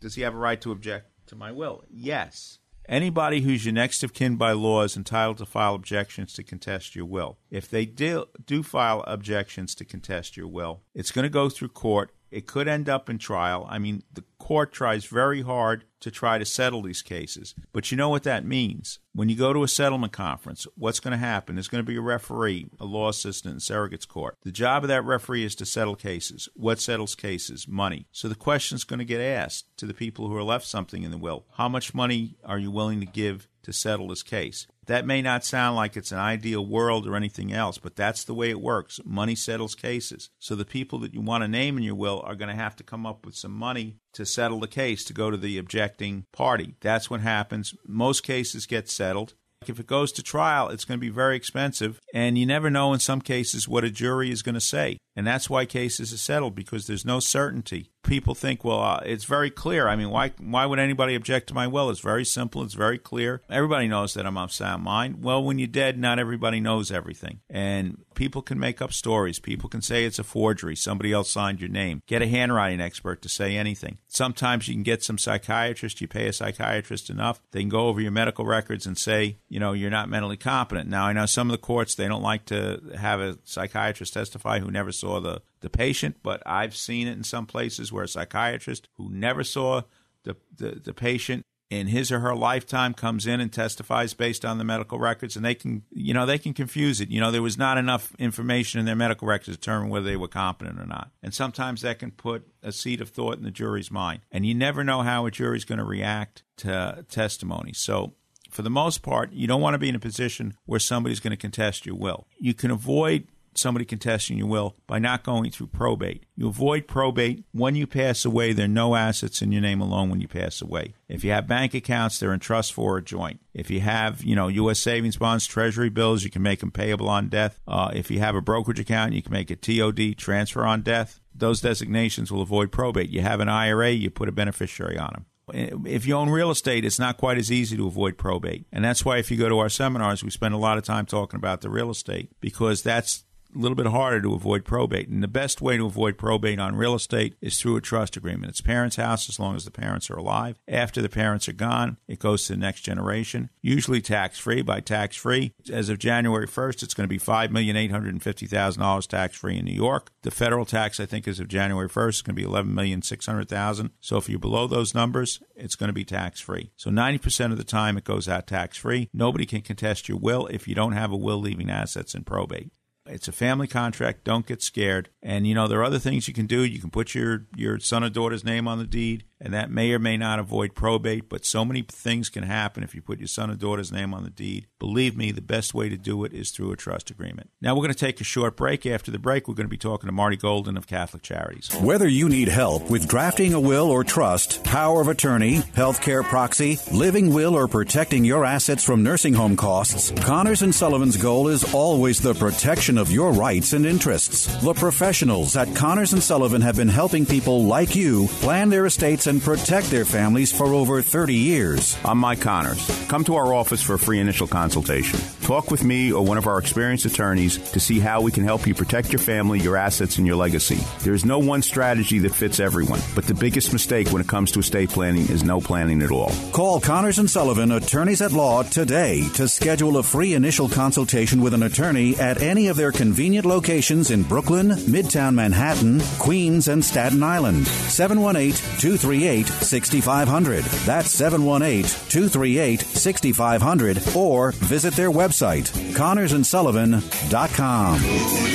does 0.00 0.14
he 0.14 0.22
have 0.22 0.34
a 0.34 0.38
right 0.38 0.60
to 0.60 0.70
object 0.70 1.10
to 1.26 1.34
my 1.34 1.50
will? 1.50 1.82
Yes. 1.90 2.58
Anybody 2.88 3.42
who's 3.42 3.64
your 3.64 3.74
next 3.74 4.02
of 4.02 4.12
kin 4.12 4.36
by 4.36 4.52
law 4.52 4.82
is 4.82 4.96
entitled 4.96 5.38
to 5.38 5.46
file 5.46 5.74
objections 5.74 6.32
to 6.34 6.42
contest 6.42 6.96
your 6.96 7.04
will. 7.04 7.38
If 7.50 7.70
they 7.70 7.86
do, 7.86 8.26
do 8.44 8.62
file 8.62 9.04
objections 9.06 9.74
to 9.76 9.84
contest 9.84 10.36
your 10.36 10.48
will, 10.48 10.82
it's 10.94 11.12
going 11.12 11.24
to 11.24 11.30
go 11.30 11.48
through 11.48 11.68
court. 11.68 12.12
It 12.32 12.46
could 12.46 12.66
end 12.66 12.88
up 12.88 13.10
in 13.10 13.18
trial. 13.18 13.66
I 13.68 13.78
mean, 13.78 14.02
the 14.12 14.24
court 14.38 14.72
tries 14.72 15.04
very 15.04 15.42
hard 15.42 15.84
to 16.00 16.10
try 16.10 16.36
to 16.36 16.44
settle 16.44 16.82
these 16.82 17.02
cases. 17.02 17.54
But 17.72 17.90
you 17.90 17.96
know 17.96 18.08
what 18.08 18.24
that 18.24 18.44
means. 18.44 18.98
When 19.14 19.28
you 19.28 19.36
go 19.36 19.52
to 19.52 19.62
a 19.62 19.68
settlement 19.68 20.12
conference, 20.12 20.66
what's 20.76 20.98
going 20.98 21.12
to 21.12 21.18
happen? 21.18 21.54
There's 21.54 21.68
going 21.68 21.84
to 21.84 21.88
be 21.88 21.96
a 21.96 22.02
referee, 22.02 22.70
a 22.80 22.84
law 22.84 23.08
assistant 23.08 23.54
in 23.54 23.60
surrogate's 23.60 24.06
court. 24.06 24.38
The 24.42 24.50
job 24.50 24.82
of 24.82 24.88
that 24.88 25.04
referee 25.04 25.44
is 25.44 25.54
to 25.56 25.66
settle 25.66 25.94
cases. 25.94 26.48
What 26.54 26.80
settles 26.80 27.14
cases? 27.14 27.68
Money. 27.68 28.06
So 28.10 28.28
the 28.28 28.34
question 28.34 28.74
is 28.74 28.84
going 28.84 28.98
to 28.98 29.04
get 29.04 29.20
asked 29.20 29.66
to 29.76 29.86
the 29.86 29.94
people 29.94 30.26
who 30.26 30.36
are 30.36 30.42
left 30.42 30.66
something 30.66 31.02
in 31.04 31.12
the 31.12 31.18
will. 31.18 31.44
How 31.56 31.68
much 31.68 31.94
money 31.94 32.36
are 32.44 32.58
you 32.58 32.70
willing 32.70 32.98
to 33.00 33.06
give 33.06 33.46
to 33.62 33.72
settle 33.72 34.08
this 34.08 34.24
case? 34.24 34.66
That 34.86 35.06
may 35.06 35.22
not 35.22 35.44
sound 35.44 35.76
like 35.76 35.96
it's 35.96 36.12
an 36.12 36.18
ideal 36.18 36.66
world 36.66 37.06
or 37.06 37.14
anything 37.14 37.52
else, 37.52 37.78
but 37.78 37.94
that's 37.94 38.24
the 38.24 38.34
way 38.34 38.50
it 38.50 38.60
works. 38.60 39.00
Money 39.04 39.34
settles 39.34 39.74
cases. 39.74 40.30
So 40.38 40.54
the 40.54 40.64
people 40.64 40.98
that 41.00 41.14
you 41.14 41.20
want 41.20 41.42
to 41.42 41.48
name 41.48 41.76
in 41.76 41.84
your 41.84 41.94
will 41.94 42.20
are 42.24 42.34
going 42.34 42.48
to 42.48 42.62
have 42.62 42.74
to 42.76 42.82
come 42.82 43.06
up 43.06 43.24
with 43.24 43.36
some 43.36 43.52
money 43.52 43.98
to 44.14 44.26
settle 44.26 44.58
the 44.60 44.66
case 44.66 45.04
to 45.04 45.12
go 45.12 45.30
to 45.30 45.36
the 45.36 45.56
objecting 45.58 46.26
party. 46.32 46.74
That's 46.80 47.08
what 47.08 47.20
happens. 47.20 47.74
Most 47.86 48.22
cases 48.22 48.66
get 48.66 48.88
settled. 48.88 49.34
If 49.68 49.78
it 49.78 49.86
goes 49.86 50.10
to 50.12 50.22
trial, 50.24 50.68
it's 50.70 50.84
going 50.84 50.98
to 50.98 51.00
be 51.00 51.08
very 51.08 51.36
expensive, 51.36 52.00
and 52.12 52.36
you 52.36 52.44
never 52.44 52.68
know 52.68 52.92
in 52.92 52.98
some 52.98 53.20
cases 53.20 53.68
what 53.68 53.84
a 53.84 53.90
jury 53.90 54.32
is 54.32 54.42
going 54.42 54.56
to 54.56 54.60
say. 54.60 54.98
And 55.14 55.26
that's 55.26 55.50
why 55.50 55.66
cases 55.66 56.12
are 56.12 56.18
settled 56.18 56.54
because 56.54 56.86
there's 56.86 57.04
no 57.04 57.20
certainty. 57.20 57.90
People 58.02 58.34
think, 58.34 58.64
well, 58.64 58.80
uh, 58.80 59.00
it's 59.04 59.24
very 59.24 59.50
clear. 59.50 59.86
I 59.86 59.94
mean, 59.94 60.10
why 60.10 60.32
why 60.40 60.66
would 60.66 60.80
anybody 60.80 61.14
object 61.14 61.48
to 61.48 61.54
my 61.54 61.66
will? 61.68 61.88
It's 61.88 62.00
very 62.00 62.24
simple. 62.24 62.62
It's 62.62 62.74
very 62.74 62.98
clear. 62.98 63.42
Everybody 63.48 63.86
knows 63.86 64.14
that 64.14 64.26
I'm 64.26 64.36
of 64.36 64.52
sound 64.52 64.82
mind. 64.82 65.22
Well, 65.22 65.44
when 65.44 65.58
you're 65.58 65.68
dead, 65.68 65.98
not 65.98 66.18
everybody 66.18 66.58
knows 66.58 66.90
everything, 66.90 67.40
and 67.48 68.02
people 68.14 68.42
can 68.42 68.58
make 68.58 68.82
up 68.82 68.92
stories. 68.92 69.38
People 69.38 69.68
can 69.68 69.82
say 69.82 70.04
it's 70.04 70.18
a 70.18 70.24
forgery. 70.24 70.74
Somebody 70.74 71.12
else 71.12 71.30
signed 71.30 71.60
your 71.60 71.70
name. 71.70 72.02
Get 72.06 72.22
a 72.22 72.26
handwriting 72.26 72.80
expert 72.80 73.22
to 73.22 73.28
say 73.28 73.56
anything. 73.56 73.98
Sometimes 74.08 74.66
you 74.66 74.74
can 74.74 74.82
get 74.82 75.04
some 75.04 75.18
psychiatrist. 75.18 76.00
You 76.00 76.08
pay 76.08 76.26
a 76.26 76.32
psychiatrist 76.32 77.08
enough, 77.08 77.40
they 77.52 77.60
can 77.60 77.68
go 77.68 77.86
over 77.86 78.00
your 78.00 78.10
medical 78.10 78.44
records 78.44 78.86
and 78.86 78.98
say, 78.98 79.38
you 79.48 79.60
know, 79.60 79.74
you're 79.74 79.90
not 79.90 80.08
mentally 80.08 80.36
competent. 80.36 80.88
Now, 80.88 81.04
I 81.04 81.12
know 81.12 81.26
some 81.26 81.48
of 81.48 81.52
the 81.52 81.58
courts 81.58 81.94
they 81.94 82.08
don't 82.08 82.22
like 82.22 82.46
to 82.46 82.80
have 82.98 83.20
a 83.20 83.38
psychiatrist 83.44 84.14
testify 84.14 84.58
who 84.58 84.70
never 84.70 84.90
saw 85.02 85.20
the, 85.20 85.42
the 85.60 85.70
patient, 85.70 86.16
but 86.22 86.42
I've 86.46 86.76
seen 86.76 87.08
it 87.08 87.16
in 87.16 87.24
some 87.24 87.46
places 87.46 87.92
where 87.92 88.04
a 88.04 88.08
psychiatrist 88.08 88.88
who 88.96 89.10
never 89.10 89.42
saw 89.42 89.82
the, 90.22 90.36
the, 90.56 90.80
the 90.84 90.94
patient 90.94 91.42
in 91.70 91.88
his 91.88 92.12
or 92.12 92.20
her 92.20 92.36
lifetime 92.36 92.94
comes 92.94 93.26
in 93.26 93.40
and 93.40 93.52
testifies 93.52 94.14
based 94.14 94.44
on 94.44 94.58
the 94.58 94.64
medical 94.64 94.98
records 94.98 95.36
and 95.36 95.44
they 95.44 95.54
can 95.54 95.82
you 95.90 96.12
know 96.12 96.26
they 96.26 96.38
can 96.38 96.52
confuse 96.52 97.00
it. 97.00 97.08
You 97.08 97.18
know 97.18 97.30
there 97.30 97.42
was 97.42 97.56
not 97.56 97.78
enough 97.78 98.14
information 98.18 98.78
in 98.78 98.86
their 98.86 98.94
medical 98.94 99.26
records 99.26 99.56
to 99.56 99.60
determine 99.60 99.88
whether 99.88 100.04
they 100.04 100.16
were 100.16 100.28
competent 100.28 100.78
or 100.78 100.86
not. 100.86 101.10
And 101.22 101.32
sometimes 101.32 101.80
that 101.80 101.98
can 101.98 102.10
put 102.10 102.46
a 102.62 102.72
seed 102.72 103.00
of 103.00 103.08
thought 103.08 103.38
in 103.38 103.42
the 103.42 103.50
jury's 103.50 103.90
mind. 103.90 104.20
And 104.30 104.44
you 104.44 104.54
never 104.54 104.84
know 104.84 105.00
how 105.00 105.24
a 105.26 105.30
jury's 105.30 105.64
going 105.64 105.78
to 105.78 105.84
react 105.84 106.42
to 106.58 107.06
testimony. 107.08 107.72
So 107.72 108.12
for 108.50 108.62
the 108.62 108.70
most 108.70 109.00
part, 109.02 109.32
you 109.32 109.46
don't 109.46 109.62
want 109.62 109.74
to 109.74 109.78
be 109.78 109.88
in 109.88 109.94
a 109.94 110.06
position 110.10 110.54
where 110.66 110.78
somebody's 110.78 111.20
going 111.20 111.30
to 111.30 111.38
contest 111.38 111.86
your 111.86 111.96
will. 111.96 112.26
You 112.38 112.52
can 112.52 112.70
avoid 112.70 113.26
somebody 113.54 113.84
contesting 113.84 114.38
your 114.38 114.46
will 114.46 114.76
by 114.86 114.98
not 114.98 115.22
going 115.22 115.50
through 115.50 115.68
probate. 115.68 116.24
You 116.36 116.48
avoid 116.48 116.86
probate 116.86 117.44
when 117.52 117.74
you 117.74 117.86
pass 117.86 118.24
away. 118.24 118.52
There 118.52 118.64
are 118.64 118.68
no 118.68 118.94
assets 118.94 119.42
in 119.42 119.52
your 119.52 119.62
name 119.62 119.80
alone 119.80 120.10
when 120.10 120.20
you 120.20 120.28
pass 120.28 120.62
away. 120.62 120.94
If 121.08 121.24
you 121.24 121.30
have 121.32 121.46
bank 121.46 121.74
accounts, 121.74 122.18
they're 122.18 122.32
in 122.32 122.40
trust 122.40 122.72
for 122.72 122.96
a 122.96 123.02
joint. 123.02 123.40
If 123.54 123.70
you 123.70 123.80
have, 123.80 124.22
you 124.22 124.34
know, 124.34 124.48
U.S. 124.48 124.80
savings 124.80 125.16
bonds, 125.16 125.46
treasury 125.46 125.90
bills, 125.90 126.24
you 126.24 126.30
can 126.30 126.42
make 126.42 126.60
them 126.60 126.70
payable 126.70 127.08
on 127.08 127.28
death. 127.28 127.60
Uh, 127.66 127.90
if 127.94 128.10
you 128.10 128.18
have 128.20 128.34
a 128.34 128.40
brokerage 128.40 128.80
account, 128.80 129.12
you 129.12 129.22
can 129.22 129.32
make 129.32 129.50
a 129.50 129.56
TOD, 129.56 130.16
transfer 130.16 130.64
on 130.64 130.82
death. 130.82 131.20
Those 131.34 131.60
designations 131.60 132.30
will 132.30 132.42
avoid 132.42 132.72
probate. 132.72 133.10
You 133.10 133.22
have 133.22 133.40
an 133.40 133.48
IRA, 133.48 133.90
you 133.90 134.10
put 134.10 134.28
a 134.28 134.32
beneficiary 134.32 134.98
on 134.98 135.10
them 135.12 135.26
if 135.52 136.06
you 136.06 136.14
own 136.14 136.30
real 136.30 136.50
estate, 136.50 136.84
it's 136.84 136.98
not 136.98 137.16
quite 137.16 137.38
as 137.38 137.50
easy 137.50 137.76
to 137.76 137.86
avoid 137.86 138.16
probate. 138.16 138.66
And 138.72 138.84
that's 138.84 139.04
why 139.04 139.18
if 139.18 139.30
you 139.30 139.36
go 139.36 139.48
to 139.48 139.58
our 139.58 139.68
seminars, 139.68 140.22
we 140.22 140.30
spend 140.30 140.54
a 140.54 140.58
lot 140.58 140.78
of 140.78 140.84
time 140.84 141.06
talking 141.06 141.38
about 141.38 141.60
the 141.60 141.70
real 141.70 141.90
estate 141.90 142.30
because 142.40 142.82
that's 142.82 143.24
a 143.54 143.58
little 143.58 143.76
bit 143.76 143.86
harder 143.86 144.20
to 144.22 144.34
avoid 144.34 144.64
probate. 144.64 145.08
And 145.08 145.22
the 145.22 145.28
best 145.28 145.60
way 145.60 145.76
to 145.76 145.86
avoid 145.86 146.18
probate 146.18 146.58
on 146.58 146.76
real 146.76 146.94
estate 146.94 147.34
is 147.40 147.58
through 147.58 147.76
a 147.76 147.80
trust 147.80 148.16
agreement. 148.16 148.50
It's 148.50 148.60
parents' 148.60 148.96
house 148.96 149.28
as 149.28 149.38
long 149.38 149.56
as 149.56 149.64
the 149.64 149.70
parents 149.70 150.10
are 150.10 150.16
alive. 150.16 150.58
After 150.68 151.02
the 151.02 151.08
parents 151.08 151.48
are 151.48 151.52
gone, 151.52 151.98
it 152.08 152.18
goes 152.18 152.46
to 152.46 152.54
the 152.54 152.58
next 152.58 152.80
generation, 152.82 153.50
usually 153.60 154.00
tax 154.00 154.38
free. 154.38 154.62
By 154.62 154.80
tax 154.80 155.16
free, 155.16 155.52
as 155.70 155.88
of 155.88 155.98
January 155.98 156.46
1st, 156.46 156.82
it's 156.82 156.94
going 156.94 157.08
to 157.08 157.12
be 157.12 157.18
$5,850,000 157.18 159.06
tax 159.06 159.36
free 159.36 159.58
in 159.58 159.64
New 159.64 159.72
York. 159.72 160.10
The 160.22 160.30
federal 160.30 160.64
tax, 160.64 161.00
I 161.00 161.06
think, 161.06 161.26
as 161.26 161.40
of 161.40 161.48
January 161.48 161.88
1st, 161.88 162.08
is 162.08 162.22
going 162.22 162.36
to 162.36 162.42
be 162.42 162.48
$11,600,000. 162.48 163.90
So 164.00 164.16
if 164.16 164.28
you're 164.28 164.38
below 164.38 164.66
those 164.66 164.94
numbers, 164.94 165.40
it's 165.56 165.76
going 165.76 165.88
to 165.88 165.94
be 165.94 166.04
tax 166.04 166.40
free. 166.40 166.70
So 166.76 166.90
90% 166.90 167.52
of 167.52 167.58
the 167.58 167.64
time, 167.64 167.96
it 167.96 168.04
goes 168.04 168.28
out 168.28 168.46
tax 168.46 168.76
free. 168.76 169.08
Nobody 169.12 169.46
can 169.46 169.62
contest 169.62 170.08
your 170.08 170.18
will 170.18 170.46
if 170.46 170.68
you 170.68 170.74
don't 170.74 170.92
have 170.92 171.12
a 171.12 171.16
will 171.16 171.38
leaving 171.38 171.70
assets 171.70 172.14
in 172.14 172.24
probate. 172.24 172.70
It's 173.06 173.28
a 173.28 173.32
family 173.32 173.66
contract. 173.66 174.24
Don't 174.24 174.46
get 174.46 174.62
scared. 174.62 175.08
And 175.22 175.46
you 175.46 175.54
know 175.54 175.66
there 175.66 175.80
are 175.80 175.84
other 175.84 175.98
things 175.98 176.28
you 176.28 176.34
can 176.34 176.46
do. 176.46 176.62
You 176.64 176.78
can 176.78 176.90
put 176.90 177.14
your 177.14 177.46
your 177.56 177.78
son 177.80 178.04
or 178.04 178.10
daughter's 178.10 178.44
name 178.44 178.68
on 178.68 178.78
the 178.78 178.86
deed 178.86 179.24
and 179.42 179.52
that 179.52 179.70
may 179.70 179.92
or 179.92 179.98
may 179.98 180.16
not 180.16 180.38
avoid 180.38 180.74
probate, 180.74 181.28
but 181.28 181.44
so 181.44 181.64
many 181.64 181.82
things 181.82 182.28
can 182.28 182.44
happen 182.44 182.84
if 182.84 182.94
you 182.94 183.02
put 183.02 183.18
your 183.18 183.26
son 183.26 183.50
or 183.50 183.56
daughter's 183.56 183.90
name 183.90 184.14
on 184.14 184.22
the 184.22 184.30
deed. 184.30 184.68
Believe 184.78 185.16
me, 185.16 185.32
the 185.32 185.42
best 185.42 185.74
way 185.74 185.88
to 185.88 185.96
do 185.96 186.24
it 186.24 186.32
is 186.32 186.50
through 186.50 186.70
a 186.70 186.76
trust 186.76 187.10
agreement. 187.10 187.50
Now 187.60 187.74
we're 187.74 187.82
going 187.82 187.92
to 187.92 187.98
take 187.98 188.20
a 188.20 188.24
short 188.24 188.56
break. 188.56 188.86
After 188.86 189.10
the 189.10 189.18
break, 189.18 189.48
we're 189.48 189.54
going 189.54 189.66
to 189.66 189.70
be 189.70 189.76
talking 189.76 190.06
to 190.06 190.12
Marty 190.12 190.36
Golden 190.36 190.76
of 190.76 190.86
Catholic 190.86 191.22
Charities. 191.22 191.68
Whether 191.80 192.06
you 192.06 192.28
need 192.28 192.48
help 192.48 192.88
with 192.88 193.08
drafting 193.08 193.52
a 193.52 193.60
will 193.60 193.90
or 193.90 194.04
trust, 194.04 194.62
power 194.62 195.00
of 195.00 195.08
attorney, 195.08 195.56
healthcare 195.74 196.22
proxy, 196.22 196.78
living 196.92 197.34
will, 197.34 197.56
or 197.56 197.66
protecting 197.66 198.24
your 198.24 198.44
assets 198.44 198.84
from 198.84 199.02
nursing 199.02 199.34
home 199.34 199.56
costs, 199.56 200.12
Connors 200.22 200.62
and 200.62 200.74
Sullivan's 200.74 201.16
goal 201.16 201.48
is 201.48 201.74
always 201.74 202.20
the 202.20 202.34
protection 202.34 202.96
of 202.96 203.10
your 203.10 203.32
rights 203.32 203.72
and 203.72 203.84
interests. 203.84 204.46
The 204.62 204.74
professionals 204.74 205.56
at 205.56 205.74
Connors 205.74 206.12
and 206.12 206.22
Sullivan 206.22 206.62
have 206.62 206.76
been 206.76 206.88
helping 206.88 207.26
people 207.26 207.64
like 207.64 207.96
you 207.96 208.28
plan 208.40 208.68
their 208.68 208.86
estates 208.86 209.26
and 209.32 209.40
protect 209.40 209.90
their 209.90 210.04
families 210.04 210.52
for 210.52 210.66
over 210.66 211.00
30 211.00 211.34
years. 211.34 211.96
I'm 212.04 212.18
Mike 212.18 212.42
Connors. 212.42 212.86
Come 213.08 213.24
to 213.24 213.36
our 213.36 213.54
office 213.54 213.80
for 213.80 213.94
a 213.94 213.98
free 213.98 214.18
initial 214.18 214.46
consultation. 214.46 215.18
Talk 215.40 215.70
with 215.70 215.82
me 215.82 216.12
or 216.12 216.22
one 216.22 216.36
of 216.36 216.46
our 216.46 216.58
experienced 216.58 217.06
attorneys 217.06 217.56
to 217.72 217.80
see 217.80 217.98
how 217.98 218.20
we 218.20 218.30
can 218.30 218.44
help 218.44 218.66
you 218.66 218.74
protect 218.74 219.10
your 219.10 219.20
family, 219.20 219.58
your 219.58 219.78
assets, 219.78 220.18
and 220.18 220.26
your 220.26 220.36
legacy. 220.36 220.78
There 221.00 221.14
is 221.14 221.24
no 221.24 221.38
one 221.38 221.62
strategy 221.62 222.18
that 222.18 222.34
fits 222.34 222.60
everyone, 222.60 223.00
but 223.14 223.24
the 223.24 223.32
biggest 223.32 223.72
mistake 223.72 224.10
when 224.10 224.20
it 224.20 224.28
comes 224.28 224.52
to 224.52 224.58
estate 224.58 224.90
planning 224.90 225.26
is 225.30 225.42
no 225.42 225.62
planning 225.62 226.02
at 226.02 226.10
all. 226.10 226.30
Call 226.52 226.78
Connors 226.78 227.18
and 227.18 227.30
Sullivan, 227.30 227.72
attorneys 227.72 228.20
at 228.20 228.32
law, 228.32 228.62
today 228.62 229.26
to 229.30 229.48
schedule 229.48 229.96
a 229.96 230.02
free 230.02 230.34
initial 230.34 230.68
consultation 230.68 231.40
with 231.40 231.54
an 231.54 231.62
attorney 231.62 232.16
at 232.16 232.42
any 232.42 232.68
of 232.68 232.76
their 232.76 232.92
convenient 232.92 233.46
locations 233.46 234.10
in 234.10 234.24
Brooklyn, 234.24 234.68
Midtown 234.68 235.34
Manhattan, 235.34 236.02
Queens, 236.18 236.68
and 236.68 236.84
Staten 236.84 237.22
Island. 237.22 237.66
718 237.66 238.52
238 238.78 239.21
6500. 239.46 240.64
That's 240.64 241.10
718 241.10 241.82
238 242.08 242.80
6500 242.80 244.16
or 244.16 244.52
visit 244.52 244.94
their 244.94 245.10
website, 245.10 245.68
connorsandsullivan.com. 245.94 248.52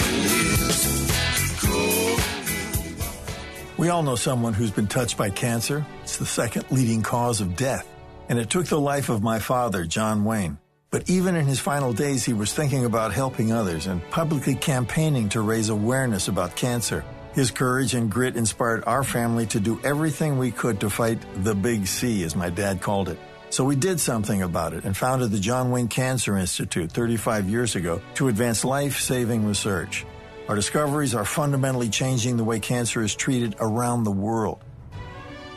We 3.77 3.89
all 3.89 4.01
know 4.01 4.15
someone 4.15 4.53
who's 4.53 4.71
been 4.71 4.87
touched 4.87 5.17
by 5.17 5.29
cancer. 5.29 5.85
It's 6.01 6.17
the 6.17 6.25
second 6.25 6.65
leading 6.71 7.03
cause 7.03 7.41
of 7.41 7.55
death. 7.55 7.87
And 8.27 8.39
it 8.39 8.49
took 8.49 8.65
the 8.65 8.79
life 8.79 9.09
of 9.09 9.21
my 9.21 9.37
father, 9.37 9.85
John 9.85 10.25
Wayne. 10.25 10.57
But 10.89 11.09
even 11.09 11.35
in 11.35 11.45
his 11.45 11.59
final 11.59 11.93
days, 11.93 12.25
he 12.25 12.33
was 12.33 12.53
thinking 12.53 12.85
about 12.85 13.13
helping 13.13 13.51
others 13.51 13.85
and 13.85 14.01
publicly 14.09 14.55
campaigning 14.55 15.29
to 15.29 15.41
raise 15.41 15.69
awareness 15.69 16.27
about 16.27 16.55
cancer. 16.55 17.05
His 17.37 17.51
courage 17.51 17.93
and 17.93 18.09
grit 18.09 18.35
inspired 18.35 18.83
our 18.87 19.03
family 19.03 19.45
to 19.53 19.59
do 19.59 19.79
everything 19.83 20.39
we 20.39 20.49
could 20.49 20.79
to 20.79 20.89
fight 20.89 21.19
the 21.43 21.53
big 21.53 21.85
C, 21.85 22.23
as 22.23 22.35
my 22.35 22.49
dad 22.49 22.81
called 22.81 23.09
it. 23.09 23.19
So 23.51 23.63
we 23.63 23.75
did 23.75 23.99
something 23.99 24.41
about 24.41 24.73
it 24.73 24.85
and 24.85 24.97
founded 24.97 25.29
the 25.29 25.39
John 25.39 25.69
Wayne 25.69 25.87
Cancer 25.87 26.35
Institute 26.35 26.91
35 26.91 27.47
years 27.47 27.75
ago 27.75 28.01
to 28.15 28.27
advance 28.27 28.65
life 28.65 28.99
saving 28.99 29.45
research. 29.45 30.03
Our 30.47 30.55
discoveries 30.55 31.13
are 31.13 31.25
fundamentally 31.25 31.89
changing 31.89 32.37
the 32.37 32.43
way 32.43 32.59
cancer 32.59 33.03
is 33.03 33.13
treated 33.13 33.55
around 33.59 34.03
the 34.03 34.09
world. 34.09 34.57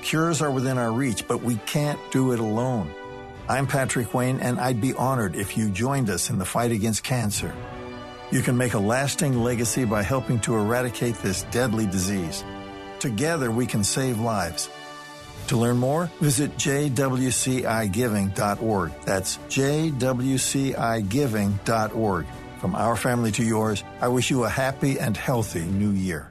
Cures 0.03 0.43
are 0.43 0.51
within 0.51 0.77
our 0.77 0.93
reach, 0.93 1.27
but 1.27 1.43
we 1.43 1.57
can't 1.65 1.99
do 2.11 2.33
it 2.33 2.41
alone. 2.41 2.93
I'm 3.49 3.67
Patrick 3.67 4.13
Wayne, 4.13 4.41
and 4.41 4.61
I'd 4.61 4.83
be 4.83 4.93
honored 4.93 5.35
if 5.35 5.57
you 5.57 5.71
joined 5.71 6.11
us 6.11 6.29
in 6.29 6.37
the 6.37 6.45
fight 6.45 6.73
against 6.73 7.05
cancer. 7.05 7.55
You 8.33 8.43
can 8.43 8.57
make 8.57 8.75
a 8.75 8.79
lasting 8.79 9.43
legacy 9.43 9.85
by 9.85 10.03
helping 10.03 10.39
to 10.41 10.55
eradicate 10.55 11.17
this 11.17 11.43
deadly 11.51 11.87
disease. 11.87 12.45
Together, 13.01 13.51
we 13.51 13.67
can 13.67 13.83
save 13.83 14.21
lives. 14.21 14.71
To 15.49 15.57
learn 15.57 15.79
more, 15.79 16.09
visit 16.21 16.57
jwcigiving.org. 16.57 18.93
That's 19.05 19.39
jwcigiving.org. 19.49 22.27
From 22.61 22.77
our 22.77 22.95
family 22.95 23.33
to 23.33 23.43
yours, 23.43 23.83
I 24.01 24.07
wish 24.09 24.31
you 24.31 24.45
a 24.45 24.49
happy 24.49 25.01
and 25.01 25.17
healthy 25.17 25.65
new 25.65 25.91
year. 25.91 26.31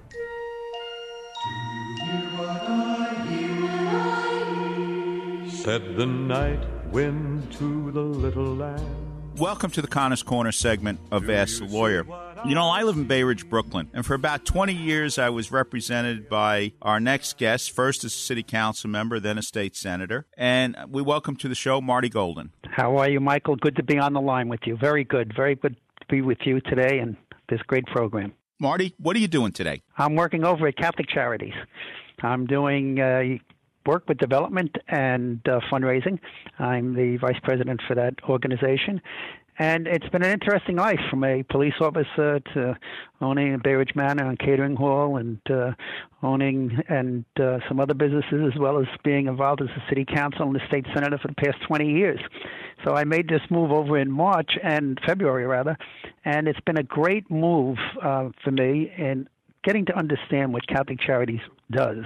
Said 5.50 5.98
the 5.98 6.06
night 6.06 6.66
wind 6.94 7.52
to 7.54 7.90
the 7.92 8.00
little 8.00 8.56
land. 8.56 9.19
Welcome 9.40 9.72
to 9.72 9.82
the 9.82 9.88
Connors 9.88 10.22
Corner 10.22 10.52
segment 10.52 11.00
of 11.12 11.30
Ask 11.30 11.60
the 11.60 11.66
Lawyer. 11.66 12.06
You 12.46 12.56
know, 12.56 12.68
I 12.68 12.84
live 12.84 12.98
in 12.98 13.06
Bay 13.06 13.24
Ridge, 13.24 13.50
Brooklyn, 13.50 13.90
and 13.94 14.06
for 14.06 14.14
about 14.14 14.44
20 14.44 14.74
years 14.74 15.18
I 15.18 15.30
was 15.30 15.50
represented 15.50 16.28
by 16.28 16.74
our 16.82 17.00
next 17.00 17.38
guest, 17.38 17.72
first 17.72 18.04
as 18.04 18.14
a 18.14 18.18
city 18.18 18.44
council 18.44 18.90
member, 18.90 19.18
then 19.18 19.38
a 19.38 19.42
state 19.42 19.78
senator. 19.78 20.26
And 20.38 20.76
we 20.90 21.02
welcome 21.02 21.38
to 21.38 21.48
the 21.48 21.56
show 21.56 21.80
Marty 21.80 22.10
Golden. 22.10 22.52
How 22.70 22.98
are 22.98 23.10
you, 23.10 23.22
Michael? 23.22 23.56
Good 23.56 23.78
to 23.78 23.84
be 23.84 23.98
on 23.98 24.12
the 24.12 24.20
line 24.20 24.50
with 24.50 24.60
you. 24.66 24.76
Very 24.76 25.06
good. 25.06 25.32
Very 25.34 25.56
good 25.56 25.78
to 26.02 26.06
be 26.10 26.22
with 26.22 26.40
you 26.44 26.60
today 26.60 27.00
and 27.00 27.16
this 27.48 27.62
great 27.62 27.86
program. 27.86 28.34
Marty, 28.60 28.94
what 28.98 29.16
are 29.16 29.20
you 29.20 29.30
doing 29.30 29.54
today? 29.54 29.82
I'm 29.98 30.16
working 30.16 30.44
over 30.44 30.68
at 30.68 30.76
Catholic 30.76 31.08
Charities. 31.08 31.54
I'm 32.22 32.46
doing 32.46 33.00
uh, 33.00 33.38
work 33.86 34.04
with 34.08 34.18
development 34.18 34.76
and 34.88 35.40
uh, 35.48 35.60
fundraising. 35.72 36.20
I'm 36.58 36.96
the 36.96 37.18
vice 37.18 37.40
president 37.44 37.82
for 37.88 37.96
that 37.96 38.16
organization. 38.28 39.02
And 39.62 39.88
it's 39.88 40.08
been 40.08 40.24
an 40.24 40.32
interesting 40.32 40.78
life 40.78 41.02
from 41.10 41.26
a 41.26 41.44
police 41.44 41.74
officer 41.82 42.40
to 42.54 42.78
owning 43.20 43.54
a 43.54 43.58
Bay 43.58 43.74
Ridge 43.74 43.92
Manor 43.94 44.30
and 44.30 44.40
catering 44.40 44.78
hall 44.78 45.18
and 45.18 45.38
uh, 45.50 45.72
owning 46.24 46.82
and 46.88 47.26
uh, 47.38 47.60
some 47.68 47.82
other 47.82 47.94
businesses, 47.94 48.54
as 48.54 48.58
well 48.58 48.80
as 48.80 48.88
being 49.04 49.28
involved 49.28 49.62
as 49.62 49.68
a 49.68 49.84
city 49.90 50.06
council 50.06 50.44
and 50.44 50.56
the 50.56 50.66
state 50.70 50.86
senator 50.94 51.18
for 51.18 51.28
the 51.28 51.36
past 51.36 51.58
20 51.68 51.92
years. 51.92 52.22
So 52.86 52.94
I 52.94 53.04
made 53.04 53.28
this 53.28 53.42
move 53.50 53.74
over 53.74 53.98
in 53.98 54.10
March 54.10 54.52
and 54.64 54.98
February, 55.06 55.46
rather, 55.46 55.78
and 56.24 56.48
it's 56.48 56.62
been 56.62 56.78
a 56.78 56.84
great 56.84 57.30
move 57.30 57.78
uh, 58.02 58.30
for 58.42 58.52
me 58.52 58.90
in 58.98 59.28
getting 59.64 59.86
to 59.86 59.98
understand 59.98 60.54
what 60.54 60.66
Catholic 60.68 61.00
Charities 61.00 61.42
does 61.72 62.06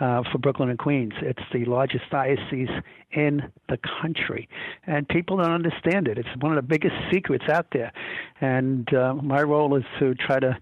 uh, 0.00 0.22
for 0.30 0.38
Brooklyn 0.38 0.70
and 0.70 0.78
Queens. 0.78 1.12
It's 1.22 1.42
the 1.52 1.64
largest 1.64 2.04
diocese 2.10 2.68
in 3.12 3.42
the 3.68 3.78
country, 4.00 4.48
and 4.86 5.08
people 5.08 5.36
don't 5.36 5.52
understand 5.52 6.08
it. 6.08 6.18
It's 6.18 6.28
one 6.40 6.56
of 6.56 6.56
the 6.56 6.68
biggest 6.68 6.94
secrets 7.12 7.44
out 7.48 7.66
there, 7.72 7.92
and 8.40 8.92
uh, 8.94 9.14
my 9.14 9.42
role 9.42 9.76
is 9.76 9.84
to 10.00 10.14
try 10.14 10.40
to 10.40 10.58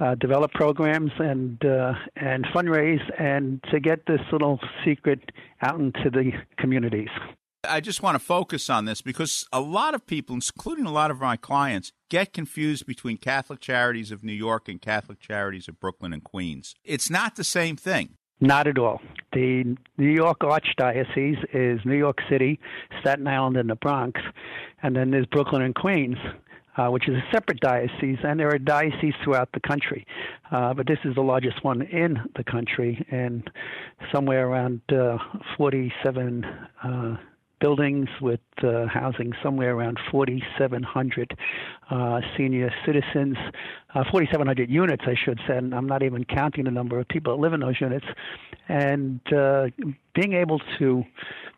uh, 0.00 0.14
develop 0.16 0.52
programs 0.52 1.10
and 1.18 1.64
uh, 1.64 1.94
and 2.16 2.44
fundraise 2.46 3.02
and 3.20 3.62
to 3.70 3.80
get 3.80 4.06
this 4.06 4.20
little 4.32 4.60
secret 4.84 5.32
out 5.62 5.80
into 5.80 6.10
the 6.10 6.32
communities. 6.58 7.08
I 7.64 7.80
just 7.80 8.02
want 8.02 8.14
to 8.14 8.24
focus 8.24 8.70
on 8.70 8.84
this 8.84 9.02
because 9.02 9.46
a 9.52 9.60
lot 9.60 9.94
of 9.94 10.06
people, 10.06 10.36
including 10.36 10.86
a 10.86 10.92
lot 10.92 11.10
of 11.10 11.20
my 11.20 11.36
clients, 11.36 11.92
get 12.08 12.32
confused 12.32 12.86
between 12.86 13.16
Catholic 13.16 13.58
Charities 13.60 14.12
of 14.12 14.22
New 14.22 14.32
York 14.32 14.68
and 14.68 14.80
Catholic 14.80 15.18
Charities 15.18 15.66
of 15.66 15.80
Brooklyn 15.80 16.12
and 16.12 16.22
Queens. 16.22 16.76
It's 16.84 17.10
not 17.10 17.34
the 17.34 17.42
same 17.42 17.76
thing. 17.76 18.10
Not 18.40 18.68
at 18.68 18.78
all. 18.78 19.00
The 19.32 19.76
New 19.96 20.10
York 20.10 20.40
Archdiocese 20.40 21.44
is 21.52 21.80
New 21.84 21.96
York 21.96 22.18
City, 22.30 22.60
Staten 23.00 23.26
Island, 23.26 23.56
and 23.56 23.68
the 23.68 23.74
Bronx, 23.74 24.20
and 24.80 24.94
then 24.94 25.10
there's 25.10 25.26
Brooklyn 25.26 25.62
and 25.62 25.74
Queens. 25.74 26.18
Uh, 26.76 26.88
which 26.88 27.08
is 27.08 27.16
a 27.16 27.24
separate 27.32 27.58
diocese, 27.58 28.18
and 28.22 28.38
there 28.38 28.54
are 28.54 28.56
dioceses 28.56 29.12
throughout 29.24 29.48
the 29.52 29.58
country. 29.58 30.06
Uh, 30.52 30.72
but 30.72 30.86
this 30.86 31.00
is 31.04 31.12
the 31.16 31.20
largest 31.20 31.64
one 31.64 31.82
in 31.82 32.20
the 32.36 32.44
country, 32.44 33.04
and 33.10 33.50
somewhere 34.14 34.46
around 34.46 34.80
uh, 34.92 35.18
47 35.56 36.44
uh, 36.84 37.16
buildings 37.60 38.08
with 38.20 38.40
uh, 38.62 38.86
housing 38.86 39.32
somewhere 39.42 39.74
around 39.74 39.98
4,700 40.10 41.36
uh, 41.90 42.20
senior 42.36 42.72
citizens, 42.84 43.36
uh, 43.94 44.04
4,700 44.10 44.70
units, 44.70 45.04
I 45.06 45.14
should 45.14 45.40
say. 45.46 45.56
And 45.56 45.74
I'm 45.74 45.86
not 45.86 46.02
even 46.02 46.24
counting 46.24 46.64
the 46.64 46.70
number 46.70 46.98
of 46.98 47.08
people 47.08 47.36
that 47.36 47.42
live 47.42 47.52
in 47.52 47.60
those 47.60 47.80
units. 47.80 48.06
And 48.68 49.20
uh, 49.32 49.68
being 50.14 50.34
able 50.34 50.60
to 50.78 51.04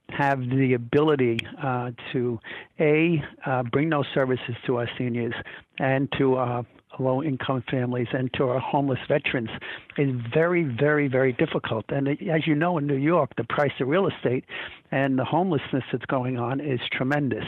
have 0.08 0.40
the 0.40 0.74
ability 0.74 1.38
uh, 1.62 1.92
to 2.12 2.40
a 2.78 3.22
uh, 3.46 3.62
bring 3.62 3.90
those 3.90 4.06
services 4.14 4.56
to 4.66 4.76
our 4.76 4.88
seniors 4.98 5.34
and 5.78 6.10
to 6.18 6.36
uh, 6.36 6.62
low 6.98 7.22
income 7.22 7.62
families 7.70 8.08
and 8.12 8.32
to 8.34 8.44
our 8.44 8.58
homeless 8.58 8.98
veterans 9.08 9.50
is 9.96 10.10
very, 10.32 10.64
very, 10.64 11.08
very 11.08 11.32
difficult. 11.32 11.84
And 11.88 12.08
as 12.08 12.46
you 12.46 12.54
know, 12.54 12.78
in 12.78 12.86
New 12.86 12.96
York, 12.96 13.30
the 13.36 13.44
price 13.44 13.72
of 13.80 13.88
real 13.88 14.08
estate 14.08 14.44
and 14.90 15.18
the 15.18 15.24
homelessness 15.24 15.84
that's 15.92 16.04
going 16.06 16.38
on 16.38 16.60
is 16.60 16.80
tremendous. 16.92 17.44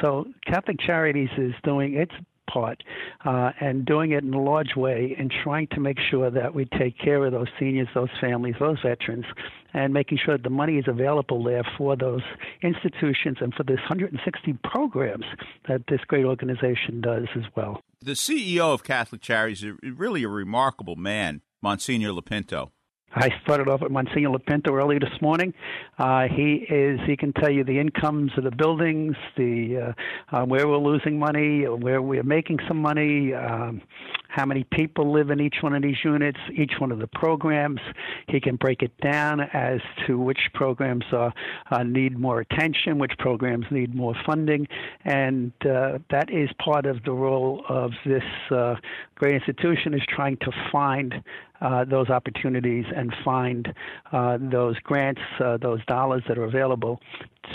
So 0.00 0.26
Catholic 0.46 0.78
Charities 0.80 1.30
is 1.36 1.52
doing 1.62 1.94
its 1.94 2.12
part 2.52 2.82
uh, 3.24 3.50
and 3.60 3.84
doing 3.84 4.12
it 4.12 4.24
in 4.24 4.34
a 4.34 4.42
large 4.42 4.76
way 4.76 5.14
and 5.18 5.32
trying 5.42 5.66
to 5.68 5.80
make 5.80 5.98
sure 6.10 6.30
that 6.30 6.54
we 6.54 6.64
take 6.78 6.98
care 6.98 7.24
of 7.24 7.32
those 7.32 7.48
seniors, 7.58 7.88
those 7.94 8.08
families, 8.20 8.54
those 8.58 8.78
veterans, 8.82 9.24
and 9.72 9.92
making 9.92 10.18
sure 10.24 10.36
that 10.36 10.42
the 10.42 10.50
money 10.50 10.76
is 10.78 10.84
available 10.88 11.42
there 11.44 11.64
for 11.78 11.96
those 11.96 12.22
institutions 12.62 13.38
and 13.40 13.54
for 13.54 13.62
this 13.62 13.78
160 13.88 14.58
programs 14.64 15.24
that 15.68 15.82
this 15.88 16.00
great 16.06 16.24
organization 16.24 17.00
does 17.00 17.28
as 17.36 17.44
well. 17.56 17.80
The 18.02 18.12
CEO 18.12 18.72
of 18.72 18.82
Catholic 18.82 19.20
Charities 19.20 19.62
is 19.62 19.74
really 19.82 20.22
a 20.24 20.28
remarkable 20.28 20.96
man, 20.96 21.42
Monsignor 21.62 22.10
Lopinto. 22.10 22.70
I 23.12 23.30
started 23.42 23.68
off 23.68 23.80
with 23.80 23.90
Monsignor 23.90 24.30
Lopinto 24.30 24.70
early 24.70 24.98
this 25.00 25.20
morning. 25.20 25.52
Uh, 25.98 26.28
he 26.28 26.64
is 26.70 27.00
he 27.06 27.16
can 27.16 27.32
tell 27.32 27.50
you 27.50 27.64
the 27.64 27.80
incomes 27.80 28.30
of 28.36 28.44
the 28.44 28.52
buildings, 28.52 29.16
the 29.36 29.94
uh, 30.32 30.36
uh, 30.36 30.44
where 30.44 30.68
we're 30.68 30.78
losing 30.78 31.18
money, 31.18 31.64
where 31.64 32.00
we're 32.00 32.22
making 32.22 32.58
some 32.68 32.76
money, 32.76 33.34
um, 33.34 33.82
how 34.28 34.46
many 34.46 34.62
people 34.62 35.12
live 35.12 35.30
in 35.30 35.40
each 35.40 35.56
one 35.60 35.74
of 35.74 35.82
these 35.82 35.96
units, 36.04 36.38
each 36.54 36.74
one 36.78 36.92
of 36.92 37.00
the 37.00 37.08
programs. 37.08 37.80
He 38.28 38.40
can 38.40 38.54
break 38.54 38.80
it 38.82 38.92
down 39.00 39.40
as 39.40 39.80
to 40.06 40.16
which 40.16 40.38
programs 40.54 41.04
uh, 41.12 41.30
uh, 41.72 41.82
need 41.82 42.16
more 42.16 42.40
attention, 42.40 42.98
which 42.98 43.12
programs 43.18 43.66
need 43.72 43.92
more 43.92 44.14
funding, 44.24 44.68
and 45.04 45.52
uh, 45.62 45.98
that 46.10 46.30
is 46.30 46.48
part 46.64 46.86
of 46.86 47.02
the 47.02 47.12
role 47.12 47.64
of 47.68 47.90
this 48.06 48.22
uh, 48.52 48.76
great 49.20 49.34
institution 49.34 49.92
is 49.92 50.00
trying 50.08 50.38
to 50.38 50.50
find 50.72 51.22
uh, 51.60 51.84
those 51.84 52.08
opportunities 52.08 52.86
and 52.96 53.14
find 53.22 53.74
uh, 54.12 54.38
those 54.40 54.78
grants, 54.78 55.20
uh, 55.44 55.58
those 55.58 55.84
dollars 55.84 56.22
that 56.26 56.38
are 56.38 56.44
available 56.44 56.98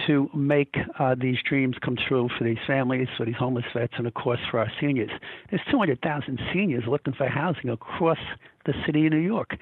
to 0.06 0.30
make 0.36 0.76
uh, 1.00 1.16
these 1.20 1.38
dreams 1.50 1.76
come 1.84 1.98
true 2.08 2.30
for 2.38 2.44
these 2.44 2.60
families, 2.68 3.08
for 3.18 3.26
these 3.26 3.36
homeless 3.36 3.66
vets, 3.74 3.94
and 3.98 4.06
of 4.06 4.14
course 4.14 4.40
for 4.52 4.60
our 4.60 4.72
seniors. 4.80 5.10
There's 5.50 5.62
200,000 5.72 6.40
seniors 6.54 6.84
looking 6.88 7.14
for 7.14 7.28
housing 7.28 7.72
across 7.72 8.20
the 8.66 8.74
city 8.86 9.06
of 9.06 9.14
New 9.14 9.20
York. 9.20 9.56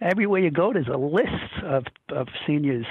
Everywhere 0.00 0.40
you 0.40 0.50
go, 0.50 0.72
there's 0.72 0.88
a 0.88 0.98
list 0.98 1.64
of, 1.64 1.84
of 2.10 2.28
seniors, 2.46 2.86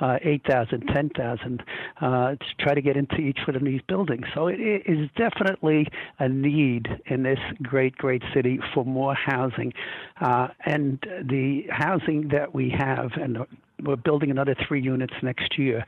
uh, 0.00 0.18
8,000, 0.22 0.86
10,000, 0.94 1.62
uh, 2.00 2.30
to 2.30 2.36
try 2.58 2.74
to 2.74 2.80
get 2.80 2.96
into 2.96 3.16
each 3.16 3.38
one 3.46 3.56
of 3.56 3.64
these 3.64 3.80
buildings. 3.88 4.26
So 4.34 4.48
it 4.48 4.60
is 4.60 5.08
definitely 5.16 5.86
a 6.18 6.28
need 6.28 6.88
in 7.06 7.22
this 7.22 7.38
great, 7.62 7.96
great 7.96 8.22
city 8.34 8.58
for 8.74 8.84
more 8.84 9.14
housing. 9.14 9.72
Uh, 10.20 10.48
and 10.64 10.98
the 11.24 11.64
housing 11.70 12.28
that 12.28 12.54
we 12.54 12.70
have, 12.76 13.10
and 13.20 13.38
we're 13.84 13.96
building 13.96 14.30
another 14.30 14.56
three 14.66 14.80
units 14.80 15.14
next 15.22 15.58
year 15.58 15.84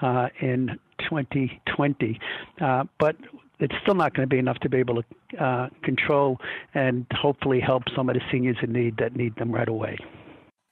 uh, 0.00 0.28
in 0.40 0.78
2020. 1.08 2.18
Uh, 2.60 2.84
but 2.98 3.16
it's 3.62 3.74
still 3.82 3.94
not 3.94 4.12
going 4.12 4.28
to 4.28 4.32
be 4.32 4.38
enough 4.38 4.58
to 4.58 4.68
be 4.68 4.78
able 4.78 5.02
to 5.02 5.44
uh, 5.44 5.68
control 5.84 6.38
and 6.74 7.06
hopefully 7.12 7.60
help 7.60 7.84
some 7.94 8.08
of 8.08 8.14
the 8.14 8.20
seniors 8.30 8.56
in 8.60 8.72
need 8.72 8.96
that 8.98 9.14
need 9.14 9.36
them 9.36 9.52
right 9.52 9.68
away. 9.68 9.96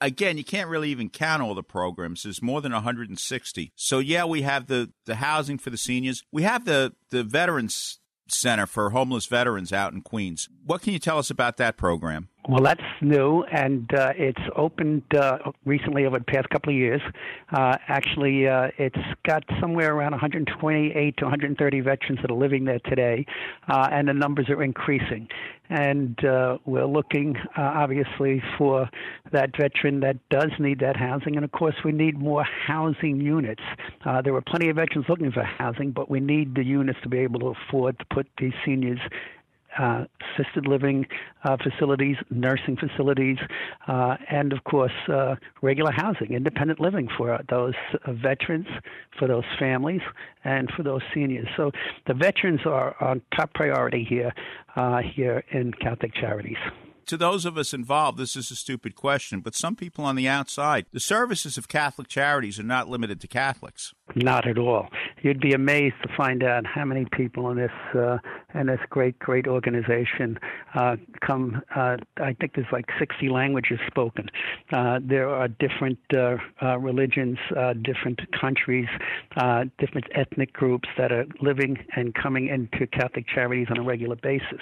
Again, 0.01 0.39
you 0.39 0.45
can't 0.45 0.69
really 0.69 0.91
even 0.91 1.09
count 1.09 1.43
all 1.43 1.55
the 1.55 1.63
programs. 1.63 2.25
There's 2.25 2.43
more 2.43 2.61
than 2.61 2.73
160. 2.73 3.73
So 3.77 3.99
yeah, 3.99 4.25
we 4.25 4.43
have 4.43 4.67
the, 4.67 4.91
the 5.07 5.17
housing 5.17 5.57
for 5.57 5.71
the 5.71 5.77
seniors. 5.77 6.25
We 6.33 6.43
have 6.43 6.65
the, 6.65 6.95
the 7.11 7.23
veterans 7.23 8.01
center 8.27 8.67
for 8.67 8.91
homeless 8.91 9.27
veterans 9.27 9.73
out 9.73 9.93
in 9.93 10.01
Queens. 10.01 10.49
What 10.65 10.83
can 10.83 10.93
you 10.93 10.99
tell 10.99 11.19
us 11.19 11.31
about 11.31 11.59
that 11.59 11.77
program? 11.77 12.29
Well, 12.49 12.63
that's 12.63 12.81
new, 13.03 13.43
and 13.53 13.93
uh, 13.95 14.13
it's 14.17 14.41
opened 14.57 15.03
uh, 15.15 15.39
recently 15.67 16.07
over 16.07 16.19
the 16.19 16.25
past 16.25 16.49
couple 16.49 16.73
of 16.73 16.77
years. 16.77 17.03
Uh, 17.53 17.77
actually, 17.87 18.49
uh, 18.49 18.69
it's 18.79 18.97
got 19.27 19.45
somewhere 19.61 19.95
around 19.95 20.13
128 20.13 21.17
to 21.19 21.25
130 21.25 21.81
veterans 21.81 22.19
that 22.23 22.31
are 22.31 22.37
living 22.37 22.65
there 22.65 22.79
today, 22.87 23.27
uh, 23.69 23.89
and 23.93 24.09
the 24.09 24.15
numbers 24.15 24.49
are 24.49 24.63
increasing. 24.63 25.29
And 25.69 26.25
uh, 26.25 26.57
we're 26.65 26.87
looking, 26.87 27.37
obviously, 27.57 28.43
for 28.57 28.89
that 29.33 29.51
veteran 29.57 30.01
that 30.01 30.17
does 30.31 30.51
need 30.59 30.81
that 30.81 30.97
housing, 30.97 31.37
and 31.37 31.45
of 31.45 31.53
course, 31.53 31.77
we 31.85 31.93
need 31.93 32.19
more 32.19 32.45
housing 32.67 33.21
units. 33.21 33.63
there 34.25 34.33
were 34.33 34.43
plenty 34.43 34.71
of 34.71 34.77
veterans 34.77 35.07
looking 35.11 35.31
for 35.31 35.45
housing, 35.45 35.91
but 35.93 36.11
we 36.11 36.21
need 36.21 36.55
the 36.55 36.65
units 36.65 36.99
to 37.03 37.09
be 37.11 37.19
able 37.19 37.39
to 37.41 37.55
afford 37.69 37.99
to 37.99 38.05
put 38.07 38.27
these 38.41 38.55
seniors 38.65 38.99
uh, 39.79 40.05
assisted 40.37 40.67
living 40.67 41.07
uh, 41.45 41.57
facilities, 41.63 42.17
nursing 42.31 42.77
facilities, 42.77 43.39
uh, 43.89 44.17
and 44.31 44.53
of 44.53 44.65
course, 44.65 44.93
uh, 45.09 45.37
regular 45.63 45.93
housing, 45.93 46.33
independent 46.33 46.81
living 46.81 47.09
for 47.17 47.39
those 47.49 47.75
veterans, 48.09 48.67
for 49.19 49.29
those 49.29 49.45
families, 49.59 50.03
and 50.45 50.71
for 50.77 50.83
those 50.83 51.03
seniors. 51.15 51.49
So 51.57 51.71
the 52.07 52.15
veterans 52.15 52.61
are 52.67 52.97
on 53.03 53.23
top 53.37 53.53
priority 53.55 54.05
here, 54.09 54.33
uh, 54.77 55.01
here 55.15 55.45
in 55.51 55.73
Catholic 55.73 56.15
Charities 56.15 56.59
to 57.07 57.17
those 57.17 57.45
of 57.45 57.57
us 57.59 57.73
involved, 57.75 58.19
this 58.19 58.37
is 58.37 58.51
a 58.51 58.57
stupid 58.57 58.95
question, 58.95 59.41
but 59.41 59.55
some 59.55 59.77
people 59.77 60.05
on 60.05 60.17
the 60.17 60.29
outside, 60.29 60.87
the 60.93 61.01
services 61.01 61.59
of 61.59 61.69
Catholic 61.69 62.09
charities 62.09 62.59
are 62.59 62.65
not 62.65 62.89
limited 62.89 63.21
to 63.21 63.29
Catholics. 63.29 63.95
Not 64.17 64.47
at 64.49 64.59
all. 64.59 64.89
You'd 65.23 65.41
be 65.41 65.53
amazed 65.53 65.95
to 66.03 66.09
find 66.17 66.43
out 66.43 66.67
how 66.67 66.85
many 66.85 67.07
people 67.13 67.51
in 67.51 67.59
this 67.59 67.71
uh, 67.95 68.19
in 68.55 68.67
this 68.67 68.81
great, 68.89 69.19
great 69.19 69.47
organization 69.47 70.39
uh, 70.75 70.97
come. 71.21 71.63
Uh, 71.75 71.97
I 72.17 72.35
think 72.35 72.55
there's 72.55 72.67
like 72.73 72.87
60 72.99 73.29
languages 73.29 73.79
spoken. 73.87 74.29
Uh, 74.73 74.99
there 75.03 75.29
are 75.29 75.47
different 75.47 75.99
uh, 76.15 76.37
uh, 76.63 76.79
religions, 76.79 77.39
different 77.83 78.21
countries, 78.41 78.89
different 79.79 80.07
ethnic 80.15 80.53
groups 80.53 80.89
that 80.99 81.13
are 81.13 81.27
living 81.41 81.79
and 81.95 82.15
coming 82.15 82.49
into 82.49 82.87
Catholic 82.89 83.27
charities 83.33 83.69
on 83.71 83.79
a 83.79 83.83
regular 83.83 84.17
basis 84.17 84.61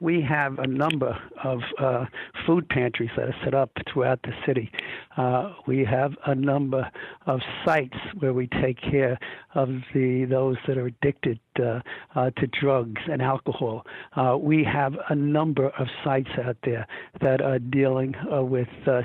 we 0.00 0.22
have 0.22 0.58
a 0.58 0.66
number 0.66 1.16
of 1.42 1.60
uh, 1.78 2.06
food 2.46 2.68
pantries 2.68 3.10
that 3.16 3.28
are 3.28 3.34
set 3.44 3.54
up 3.54 3.70
throughout 3.92 4.20
the 4.22 4.32
city. 4.46 4.70
Uh, 5.16 5.52
we 5.66 5.84
have 5.84 6.12
a 6.26 6.34
number 6.34 6.90
of 7.26 7.40
sites 7.64 7.96
where 8.18 8.32
we 8.32 8.46
take 8.62 8.80
care 8.80 9.18
of 9.54 9.68
the 9.94 10.24
those 10.28 10.56
that 10.66 10.78
are 10.78 10.86
addicted 10.86 11.40
uh, 11.60 11.80
uh, 12.14 12.30
to 12.30 12.46
drugs 12.46 13.00
and 13.10 13.22
alcohol. 13.22 13.84
Uh, 14.16 14.36
we 14.38 14.64
have 14.64 14.94
a 15.08 15.14
number 15.14 15.68
of 15.70 15.86
sites 16.04 16.30
out 16.42 16.56
there 16.64 16.86
that 17.20 17.40
are 17.40 17.58
dealing 17.58 18.14
uh, 18.32 18.42
with 18.42 18.68
uh, 18.86 19.02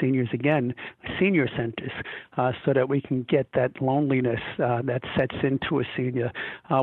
seniors 0.00 0.28
again, 0.32 0.74
senior 1.18 1.48
centers, 1.56 1.92
so 2.64 2.72
that 2.72 2.88
we 2.88 3.00
can 3.00 3.24
get 3.24 3.46
that 3.54 3.70
loneliness 3.80 4.40
that 4.58 5.00
sets 5.16 5.34
into 5.42 5.80
a 5.80 5.84
senior 5.96 6.30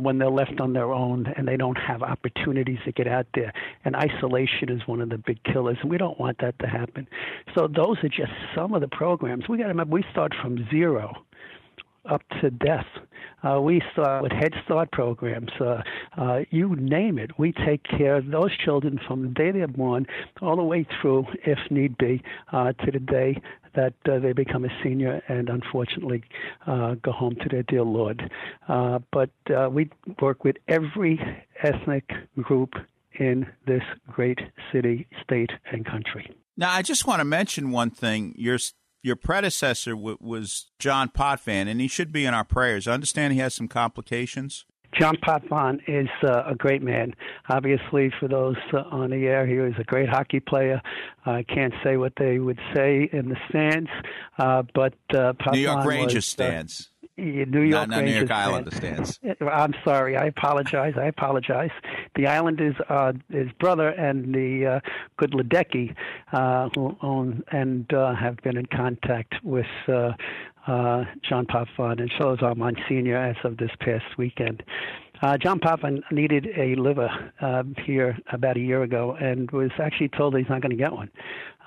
when 0.01 0.17
they're 0.17 0.29
left 0.29 0.59
on 0.59 0.73
their 0.73 0.91
own 0.91 1.25
and 1.37 1.47
they 1.47 1.57
don't 1.57 1.77
have 1.77 2.03
opportunities 2.03 2.79
to 2.85 2.91
get 2.91 3.07
out 3.07 3.27
there. 3.33 3.53
And 3.85 3.95
isolation 3.95 4.69
is 4.69 4.81
one 4.87 5.01
of 5.01 5.09
the 5.09 5.17
big 5.17 5.43
killers, 5.43 5.77
and 5.81 5.89
we 5.89 5.97
don't 5.97 6.19
want 6.19 6.39
that 6.39 6.57
to 6.59 6.67
happen. 6.67 7.07
So 7.55 7.67
those 7.67 7.97
are 8.03 8.09
just 8.09 8.31
some 8.53 8.73
of 8.73 8.81
the 8.81 8.87
programs. 8.87 9.47
We 9.47 9.57
got 9.57 9.63
to 9.63 9.69
remember 9.69 9.93
we 9.93 10.03
start 10.11 10.33
from 10.41 10.67
zero 10.69 11.24
up 12.09 12.21
to 12.41 12.49
death. 12.49 12.85
Uh, 13.43 13.61
we 13.61 13.81
start 13.93 14.23
with 14.23 14.31
Head 14.31 14.53
Start 14.65 14.91
programs. 14.91 15.51
Uh, 15.59 15.81
uh, 16.17 16.39
you 16.49 16.75
name 16.75 17.19
it, 17.19 17.37
we 17.37 17.51
take 17.65 17.83
care 17.83 18.15
of 18.15 18.27
those 18.27 18.55
children 18.57 18.99
from 19.07 19.21
the 19.21 19.27
day 19.29 19.51
they're 19.51 19.67
born 19.67 20.07
all 20.41 20.55
the 20.55 20.63
way 20.63 20.87
through, 21.01 21.25
if 21.45 21.59
need 21.69 21.97
be, 21.97 22.23
uh, 22.51 22.73
to 22.73 22.91
the 22.91 22.99
day 22.99 23.41
that 23.75 23.93
uh, 24.09 24.19
they 24.19 24.33
become 24.33 24.65
a 24.65 24.69
senior 24.83 25.21
and 25.27 25.49
unfortunately 25.49 26.23
uh, 26.65 26.95
go 26.95 27.11
home 27.11 27.35
to 27.35 27.49
their 27.49 27.63
dear 27.63 27.83
Lord. 27.83 28.31
but 29.11 29.29
we 29.71 29.89
work 30.21 30.43
with 30.43 30.55
every 30.67 31.19
ethnic 31.61 32.09
group 32.41 32.73
in 33.19 33.47
this 33.65 33.83
great 34.07 34.39
city, 34.71 35.07
state, 35.23 35.51
and 35.71 35.85
country. 35.85 36.29
Now, 36.57 36.71
I 36.71 36.81
just 36.81 37.05
want 37.05 37.19
to 37.19 37.25
mention 37.25 37.71
one 37.71 37.89
thing. 37.89 38.33
You're 38.37 38.59
your 39.05 39.15
predecessor 39.15 39.91
w- 39.91 40.17
was 40.19 40.71
John 40.79 41.09
Potvin, 41.09 41.67
and 41.67 41.79
he 41.79 41.87
should 41.87 42.11
be 42.11 42.25
in 42.25 42.33
our 42.33 42.43
prayers. 42.43 42.87
I 42.87 42.93
understand 42.93 43.33
he 43.33 43.39
has 43.39 43.53
some 43.53 43.67
complications. 43.67 44.65
John 44.99 45.15
Potvin 45.21 45.79
is 45.87 46.07
uh, 46.23 46.43
a 46.47 46.55
great 46.55 46.81
man. 46.81 47.13
Obviously, 47.49 48.11
for 48.19 48.27
those 48.27 48.55
uh, 48.73 48.79
on 48.91 49.11
the 49.11 49.27
air, 49.27 49.45
he 49.45 49.57
was 49.57 49.73
a 49.77 49.83
great 49.83 50.09
hockey 50.09 50.39
player. 50.39 50.81
I 51.25 51.43
can't 51.43 51.73
say 51.83 51.97
what 51.97 52.13
they 52.17 52.39
would 52.39 52.59
say 52.73 53.09
in 53.11 53.29
the 53.29 53.35
stands, 53.49 53.89
uh, 54.39 54.63
but 54.73 54.93
uh, 55.13 55.33
Potvin 55.33 55.53
New 55.53 55.59
York 55.59 55.85
Rangers 55.85 56.15
was, 56.15 56.25
uh, 56.25 56.43
stands. 56.45 56.89
New 57.17 57.61
York 57.61 57.87
not, 57.87 57.89
not 57.89 58.03
New 58.03 58.11
York 58.11 58.73
stands. 58.73 59.19
I'm 59.41 59.73
sorry. 59.85 60.17
I 60.17 60.25
apologize. 60.25 60.95
I 60.97 61.05
apologize. 61.05 61.71
The 62.15 62.27
Islanders, 62.27 62.75
uh, 62.89 63.13
his 63.31 63.51
brother 63.59 63.89
and 63.89 64.33
the 64.33 64.65
uh, 64.65 64.79
good 65.17 65.31
Ledecky, 65.31 65.95
uh, 66.33 66.69
who 66.75 66.97
own 67.01 67.43
and 67.51 67.91
uh, 67.93 68.15
have 68.15 68.37
been 68.37 68.57
in 68.57 68.65
contact 68.65 69.35
with 69.43 69.65
uh, 69.87 70.11
uh, 70.67 71.05
John 71.27 71.45
Potvin, 71.45 71.99
and 71.99 72.11
is 72.11 72.41
our 72.41 72.55
Monsignor 72.55 73.17
as 73.17 73.35
of 73.43 73.57
this 73.57 73.71
past 73.79 74.17
weekend. 74.17 74.63
Uh, 75.21 75.37
John 75.37 75.59
Potvin 75.59 76.03
needed 76.11 76.47
a 76.57 76.75
liver 76.75 77.09
uh, 77.39 77.63
here 77.85 78.17
about 78.31 78.57
a 78.57 78.59
year 78.59 78.83
ago 78.83 79.15
and 79.19 79.49
was 79.51 79.71
actually 79.79 80.09
told 80.09 80.35
he's 80.35 80.49
not 80.49 80.61
going 80.61 80.71
to 80.71 80.75
get 80.75 80.91
one. 80.91 81.09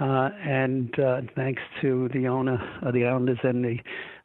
Uh, 0.01 0.31
and 0.45 0.99
uh, 1.01 1.23
thanks 1.35 1.63
to 1.81 2.09
the 2.13 2.29
owner 2.29 2.59
of 2.83 2.95
the 2.95 3.07
Islanders 3.07 3.39
and 3.43 3.65
the 3.65 3.79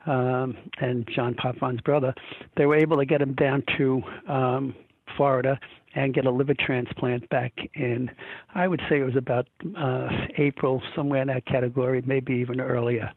um, 0.06 0.58
and 0.80 1.08
John 1.14 1.36
Potvin's 1.36 1.82
brother, 1.82 2.14
they 2.58 2.66
were 2.66 2.76
able 2.76 2.98
to 2.98 3.06
get 3.06 3.22
him 3.22 3.34
down 3.34 3.64
to 3.78 4.02
um, 4.28 4.76
Florida 5.16 5.60
and 5.96 6.14
get 6.14 6.26
a 6.26 6.32
liver 6.32 6.56
transplant 6.56 7.30
back 7.30 7.54
in, 7.76 8.10
I 8.56 8.68
would 8.68 8.82
say 8.90 9.00
it 9.00 9.04
was 9.04 9.16
about 9.16 9.48
uh, 9.78 10.10
April, 10.38 10.82
somewhere 10.96 11.22
in 11.22 11.28
that 11.28 11.46
category, 11.46 12.02
maybe 12.06 12.34
even 12.34 12.60
earlier. 12.60 13.12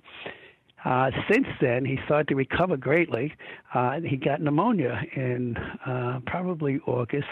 Uh, 0.84 1.10
since 1.28 1.46
then, 1.60 1.84
he 1.84 1.98
started 2.04 2.28
to 2.28 2.36
recover 2.36 2.76
greatly. 2.76 3.34
Uh, 3.74 4.00
he 4.00 4.16
got 4.16 4.40
pneumonia 4.40 5.02
in 5.16 5.56
uh, 5.84 6.20
probably 6.26 6.78
August, 6.86 7.26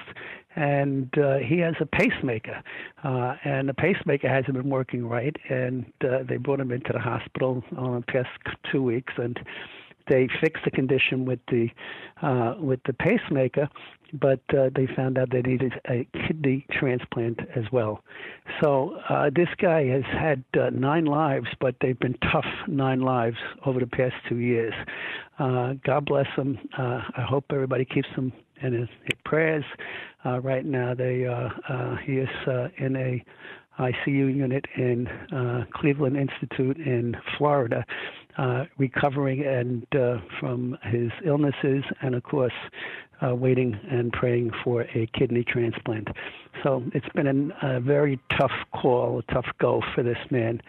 and 0.57 1.11
uh, 1.19 1.37
he 1.38 1.59
has 1.59 1.75
a 1.81 1.87
pacemaker. 1.87 2.62
Uh, 3.03 3.35
and 3.45 3.69
the 3.69 3.75
pacemaker 3.75 4.29
hasn't 4.29 4.55
been 4.55 4.71
working 4.71 5.07
right, 5.07 5.37
and 5.49 5.85
uh, 6.03 6.19
they 6.29 6.37
brought 6.37 6.61
him 6.61 6.73
into 6.73 6.93
the 6.93 6.99
hospital 6.99 7.62
uh, 7.77 7.97
the 7.97 8.05
past 8.07 8.29
two 8.71 8.83
weeks, 8.83 9.12
and 9.17 9.38
they 10.09 10.29
fixed 10.40 10.64
the 10.64 10.71
condition 10.71 11.25
with 11.25 11.40
the 11.51 11.69
uh, 12.23 12.55
with 12.59 12.81
the 12.87 12.93
pacemaker, 12.93 13.69
but 14.12 14.40
uh, 14.57 14.69
they 14.75 14.87
found 14.95 15.19
out 15.19 15.31
they 15.31 15.43
needed 15.43 15.73
a 15.88 16.07
kidney 16.27 16.67
transplant 16.71 17.40
as 17.57 17.64
well. 17.73 18.03
So 18.62 18.99
uh, 19.09 19.31
this 19.35 19.49
guy 19.61 19.87
has 19.87 20.05
had 20.05 20.45
uh, 20.59 20.71
nine 20.71 21.07
lives, 21.07 21.49
but 21.61 21.77
they've 21.81 21.99
been 21.99 22.19
tough 22.33 22.47
nine 22.69 23.01
lives 23.01 23.38
over 23.64 23.81
the 23.81 23.87
past 23.87 24.14
two 24.29 24.38
years. 24.38 24.75
Uh, 25.38 25.75
God 25.85 26.05
bless 26.05 26.29
him. 26.37 26.59
Uh, 26.79 27.01
I 27.17 27.23
hope 27.23 27.47
everybody 27.51 27.85
keeps 27.85 28.09
him 28.09 28.33
in 28.62 28.73
his, 28.73 28.88
his 29.05 29.19
prayers. 29.25 29.64
Uh, 30.25 30.40
right 30.40 30.64
now, 30.64 30.95
they 30.95 31.27
uh, 31.27 31.49
uh, 31.69 31.97
he 31.97 32.14
is 32.19 32.29
uh, 32.47 32.69
in 32.79 32.97
a 32.97 33.25
ICU 33.79 34.35
unit 34.35 34.64
in 34.77 35.07
uh, 35.09 35.64
Cleveland 35.75 36.17
Institute 36.17 36.77
in 36.79 37.17
Florida, 37.37 37.85
uh, 38.38 38.64
recovering 38.79 39.45
and 39.45 39.87
uh, 39.95 40.19
from 40.38 40.79
his 40.85 41.11
illnesses, 41.25 41.85
and 42.01 42.14
of 42.14 42.23
course, 42.23 42.53
uh, 43.25 43.35
waiting 43.35 43.79
and 43.90 44.12
praying 44.12 44.51
for 44.62 44.83
a 44.95 45.09
kidney 45.19 45.45
transplant. 45.45 46.09
So 46.62 46.83
it's 46.95 47.09
been 47.14 47.27
an, 47.27 47.53
a 47.62 47.81
very 47.81 48.19
tough 48.38 48.53
call, 48.75 49.19
a 49.19 49.33
tough 49.33 49.47
go 49.59 49.83
for 49.95 50.03
this 50.03 50.19
man 50.31 50.61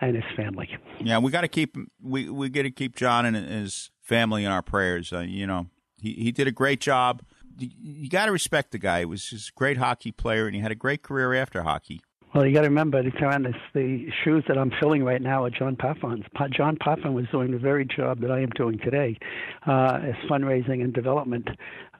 and 0.00 0.16
his 0.16 0.24
family. 0.36 0.68
Yeah, 1.00 1.18
we 1.18 1.30
got 1.30 1.42
to 1.42 1.48
keep 1.48 1.76
we 2.02 2.28
we 2.28 2.48
got 2.48 2.62
to 2.62 2.70
keep 2.70 2.96
John 2.96 3.26
and 3.26 3.36
his 3.36 3.90
family 4.00 4.44
in 4.44 4.50
our 4.50 4.62
prayers. 4.62 5.12
Uh, 5.12 5.20
you 5.20 5.46
know, 5.46 5.66
he 6.02 6.12
he 6.14 6.32
did 6.32 6.46
a 6.46 6.52
great 6.52 6.80
job. 6.80 7.22
You, 7.58 8.08
got 8.08 8.26
to 8.26 8.32
respect 8.32 8.72
the 8.72 8.78
guy. 8.78 9.00
He 9.00 9.04
was 9.04 9.24
just 9.24 9.50
a 9.50 9.52
great 9.52 9.76
hockey 9.76 10.10
player, 10.10 10.46
and 10.46 10.54
he 10.54 10.60
had 10.60 10.72
a 10.72 10.76
great 10.76 11.02
career 11.02 11.34
after 11.34 11.62
hockey. 11.62 12.00
Well, 12.34 12.46
you 12.46 12.54
got 12.54 12.62
to 12.62 12.68
remember, 12.68 13.02
Karen, 13.10 13.54
the 13.74 14.06
shoes 14.24 14.42
that 14.48 14.56
I'm 14.56 14.72
filling 14.80 15.04
right 15.04 15.20
now 15.20 15.44
are 15.44 15.50
John 15.50 15.76
Potvin's. 15.76 16.24
Pa- 16.34 16.48
John 16.48 16.78
Paffon 16.78 17.12
was 17.12 17.26
doing 17.30 17.50
the 17.50 17.58
very 17.58 17.84
job 17.84 18.20
that 18.22 18.30
I 18.30 18.40
am 18.40 18.48
doing 18.56 18.78
today, 18.78 19.18
uh, 19.66 20.00
as 20.02 20.14
fundraising 20.30 20.82
and 20.82 20.94
development. 20.94 21.46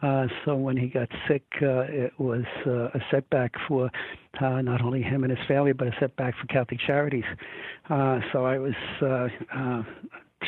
Uh, 0.01 0.27
so 0.45 0.57
when 0.57 0.77
he 0.77 0.89
got 0.89 1.09
sick, 1.29 1.45
uh, 1.61 1.83
it 1.83 2.13
was 2.19 2.45
uh, 2.67 2.89
a 2.95 3.01
setback 3.11 3.53
for 3.69 3.91
uh, 4.41 4.63
not 4.63 4.81
only 4.81 5.03
him 5.03 5.23
and 5.23 5.37
his 5.37 5.47
family, 5.47 5.73
but 5.73 5.89
a 5.89 5.93
setback 6.01 6.35
for 6.41 6.47
Catholic 6.47 6.81
Charities. 6.81 7.25
Uh, 7.91 8.21
so 8.33 8.47
I 8.47 8.59
was 8.59 8.75
uh, 9.03 9.29
uh, 9.55 9.83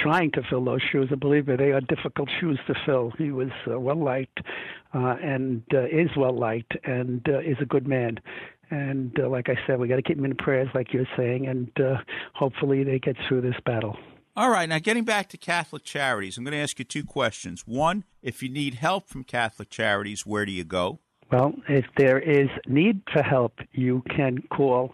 trying 0.03 0.31
to 0.33 0.43
fill 0.49 0.65
those 0.65 0.83
shoes, 0.91 1.09
and 1.11 1.21
believe 1.21 1.49
me, 1.49 1.57
they 1.57 1.73
are 1.73 1.81
difficult 1.81 2.29
shoes 2.41 2.59
to 2.67 2.75
fill. 2.87 3.13
He 3.19 3.31
was 3.31 3.51
uh, 3.71 3.79
well 3.79 4.03
liked, 4.03 4.41
uh, 4.95 5.17
and 5.23 5.63
uh, 5.73 5.85
is 5.85 6.11
well 6.17 6.37
liked, 6.37 6.77
and 6.85 7.27
uh, 7.29 7.41
is 7.41 7.57
a 7.61 7.67
good 7.67 7.87
man. 7.87 8.19
And 8.71 9.19
uh, 9.19 9.29
like 9.29 9.49
I 9.49 9.57
said, 9.67 9.79
we 9.79 9.89
got 9.89 9.97
to 9.97 10.03
keep 10.03 10.19
him 10.19 10.25
in 10.25 10.35
prayers, 10.37 10.69
like 10.75 10.93
you're 10.93 11.07
saying, 11.17 11.47
and 11.47 11.71
uh, 11.79 11.99
hopefully 12.35 12.83
they 12.83 12.99
get 12.99 13.17
through 13.29 13.43
this 13.43 13.57
battle. 13.65 13.97
All 14.37 14.51
right, 14.51 14.69
now 14.69 14.81
getting 14.81 15.05
back 15.05 15.29
to 15.29 15.37
Catholic 15.37 15.85
Charities, 15.85 16.37
I'm 16.37 16.45
going 16.45 16.53
to 16.53 16.59
ask 16.59 16.79
you 16.79 16.85
two 16.85 17.05
questions. 17.05 17.63
One, 17.67 18.03
if 18.21 18.43
you 18.43 18.49
need 18.49 18.75
help 18.75 19.09
from 19.09 19.23
Catholic 19.23 19.71
Charities, 19.71 20.27
where 20.27 20.45
do 20.45 20.51
you 20.51 20.65
go? 20.65 20.99
Well, 21.31 21.55
if 21.69 21.85
there 21.97 22.19
is 22.19 22.49
need 22.67 23.03
for 23.13 23.23
help, 23.23 23.61
you 23.73 24.03
can 24.15 24.43
call 24.51 24.93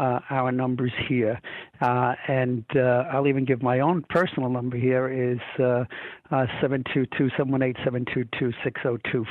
uh, 0.00 0.20
our 0.30 0.50
numbers 0.50 0.92
here, 1.08 1.38
uh, 1.80 2.14
and 2.26 2.64
uh, 2.74 3.04
I'll 3.12 3.28
even 3.28 3.44
give 3.44 3.62
my 3.62 3.80
own 3.80 4.02
personal 4.08 4.48
number 4.48 4.76
here 4.76 5.08
is 5.08 5.40
uh, 5.58 5.84
uh, 6.30 6.46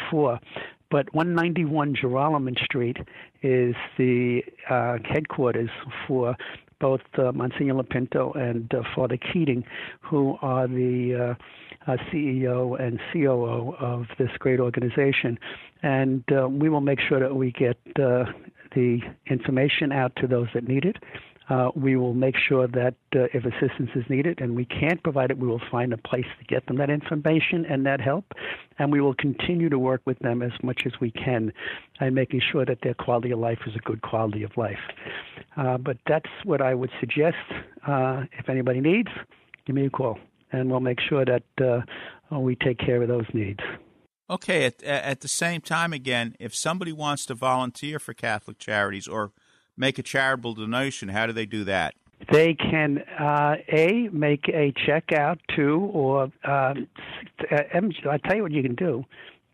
four. 0.10 0.40
But 0.92 1.14
191 1.14 1.96
Joralemon 1.96 2.64
Street 2.64 2.98
is 3.44 3.76
the 3.98 4.42
uh, 4.70 4.98
headquarters 5.08 5.70
for 6.08 6.36
both 6.80 7.02
uh, 7.18 7.32
Monsignor 7.32 7.76
Lopinto 7.76 8.36
and 8.36 8.74
uh, 8.74 8.82
Father 8.96 9.18
Keating, 9.18 9.64
who 10.02 10.38
are 10.42 10.68
the 10.68 11.36
uh, 11.38 11.92
uh, 11.92 11.98
CEO 12.12 12.80
and 12.80 13.00
COO 13.12 13.76
of 13.80 14.06
this 14.18 14.30
great 14.40 14.60
organization. 14.60 15.38
And 15.84 16.24
uh, 16.32 16.48
we 16.48 16.70
will 16.70 16.82
make 16.82 17.00
sure 17.00 17.20
that 17.20 17.36
we 17.36 17.52
get 17.52 17.78
uh, 18.00 18.26
the 18.72 19.00
information 19.30 19.92
out 19.92 20.16
to 20.18 20.28
those 20.28 20.48
that 20.54 20.68
need 20.68 20.86
it. 20.86 20.98
Uh, 21.50 21.72
we 21.76 21.96
will 21.96 22.14
make 22.14 22.36
sure 22.48 22.68
that 22.68 22.94
uh, 23.16 23.22
if 23.34 23.44
assistance 23.44 23.90
is 23.96 24.04
needed 24.08 24.40
and 24.40 24.56
we 24.56 24.66
can't 24.66 25.02
provide 25.02 25.32
it, 25.32 25.38
we 25.40 25.48
will 25.48 25.62
find 25.72 25.92
a 25.92 25.98
place 25.98 26.28
to 26.38 26.46
get 26.46 26.64
them 26.68 26.78
that 26.78 26.92
information 26.92 27.66
and 27.66 27.86
that 27.88 28.00
help. 28.00 28.24
And 28.78 28.92
we 28.92 29.02
will 29.02 29.16
continue 29.16 29.68
to 29.68 29.80
work 29.80 30.02
with 30.06 30.20
them 30.20 30.44
as 30.44 30.52
much 30.62 30.84
as 30.86 30.94
we 31.02 31.10
can 31.10 31.52
and 32.00 32.14
making 32.14 32.42
sure 32.52 32.66
that 32.66 32.78
their 32.84 32.94
quality 32.94 33.32
of 33.32 33.40
life 33.40 33.60
is 33.66 33.74
a 33.76 33.80
good 33.80 34.04
quality 34.04 34.44
of 34.44 34.52
life. 34.58 34.78
Uh, 35.58 35.78
but 35.80 35.98
that's 36.08 36.30
what 36.44 36.62
I 36.62 36.76
would 36.76 36.92
suggest. 37.00 37.38
Uh, 37.88 38.26
if 38.38 38.48
anybody 38.48 38.80
needs, 38.80 39.10
give 39.66 39.76
me 39.76 39.88
a 39.88 39.90
call 39.90 40.20
and 40.52 40.70
we'll 40.70 40.80
make 40.80 41.00
sure 41.00 41.26
that 41.26 41.44
uh, 41.64 42.40
we 42.40 42.56
take 42.56 42.78
care 42.78 43.02
of 43.02 43.08
those 43.08 43.26
needs. 43.34 43.60
Okay, 44.30 44.66
at, 44.66 44.84
at 44.84 45.22
the 45.22 45.28
same 45.28 45.62
time, 45.62 45.92
again, 45.92 46.36
if 46.40 46.56
somebody 46.56 46.92
wants 46.92 47.26
to 47.26 47.34
volunteer 47.34 47.98
for 47.98 48.14
Catholic 48.14 48.60
Charities 48.60 49.08
or 49.08 49.32
make 49.76 49.98
a 49.98 50.04
charitable 50.04 50.54
donation, 50.54 51.10
how 51.10 51.26
do 51.26 51.34
they 51.34 51.48
do 51.48 51.64
that? 51.64 51.96
They 52.32 52.54
can 52.54 53.00
uh, 53.18 53.56
a 53.70 54.10
make 54.12 54.50
a 54.50 54.74
check 54.86 55.14
out 55.14 55.40
to, 55.56 55.90
or 55.94 56.30
uh, 56.44 56.74
I 57.50 58.18
tell 58.28 58.36
you 58.36 58.44
what 58.44 58.52
you 58.52 58.62
can 58.62 58.76
do. 58.76 59.06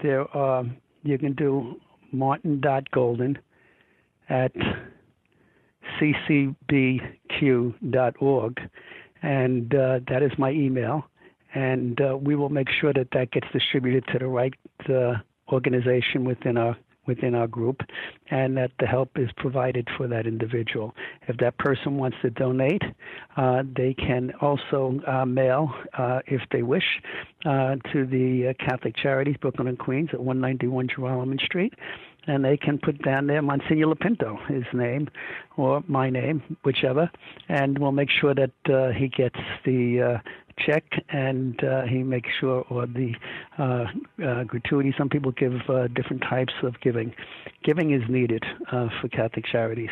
There, 0.02 0.36
uh, 0.36 0.64
you 1.04 1.20
can 1.20 1.34
do 1.34 1.80
martin.golden 2.12 3.38
at 4.30 4.52
ccbq.org, 6.02 7.02
and 9.22 9.76
uh, 9.76 10.00
that 10.10 10.24
is 10.24 10.32
my 10.40 10.50
email. 10.50 11.06
And 11.56 12.00
uh, 12.00 12.18
we 12.18 12.36
will 12.36 12.50
make 12.50 12.68
sure 12.70 12.94
that 12.94 13.08
that 13.14 13.32
gets 13.32 13.48
distributed 13.52 14.06
to 14.12 14.20
the 14.20 14.28
right 14.28 14.54
uh, 14.88 15.16
organization 15.52 16.26
within 16.26 16.58
our 16.58 16.78
within 17.08 17.36
our 17.36 17.48
group 17.48 17.82
and 18.32 18.58
that 18.58 18.72
the 18.80 18.86
help 18.86 19.12
is 19.16 19.30
provided 19.38 19.88
for 19.98 20.08
that 20.08 20.26
individual. 20.26 20.96
If 21.28 21.38
that 21.38 21.58
person 21.58 21.98
wants 21.98 22.18
to 22.22 22.30
donate, 22.30 22.82
uh, 23.38 23.64
they 23.76 23.94
can 23.94 24.34
also 24.42 25.00
uh, 25.08 25.26
mail, 25.26 25.74
uh, 25.98 26.22
if 26.28 26.42
they 26.52 26.64
wish, 26.64 27.02
uh, 27.46 27.76
to 27.94 28.06
the 28.06 28.50
uh, 28.50 28.66
Catholic 28.66 28.96
Charities, 28.98 29.36
Brooklyn 29.40 29.68
and 29.68 29.80
Queens 29.80 30.10
at 30.14 30.20
191 30.20 30.88
Joralemon 30.88 31.40
Street. 31.42 31.74
And 32.28 32.44
they 32.44 32.58
can 32.58 32.80
put 32.80 33.04
down 33.04 33.28
there 33.28 33.44
Monsignor 33.44 33.86
Lopinto, 33.86 34.44
his 34.48 34.64
name, 34.74 35.10
or 35.58 35.84
my 35.88 36.10
name, 36.10 36.58
whichever, 36.64 37.12
and 37.50 37.78
we'll 37.78 37.92
make 37.92 38.10
sure 38.10 38.34
that 38.34 38.50
uh, 38.68 38.92
he 38.98 39.10
gets 39.10 39.38
the 39.64 40.20
check 40.60 40.84
and 41.10 41.64
uh, 41.64 41.84
he 41.84 42.04
makes 42.04 42.30
sure 42.40 42.66
or 42.70 42.86
the 42.86 43.14
uh, 43.58 43.86
uh, 44.24 44.44
gratuity 44.44 44.94
some 44.98 45.10
people 45.10 45.32
give 45.32 45.54
uh, 45.70 45.88
different 45.88 46.22
types 46.22 46.54
of 46.64 46.80
giving 46.82 47.14
giving 47.64 47.92
is 47.92 48.02
needed 48.10 48.44
uh, 48.72 48.88
for 49.02 49.08
catholic 49.10 49.46
charities 49.46 49.90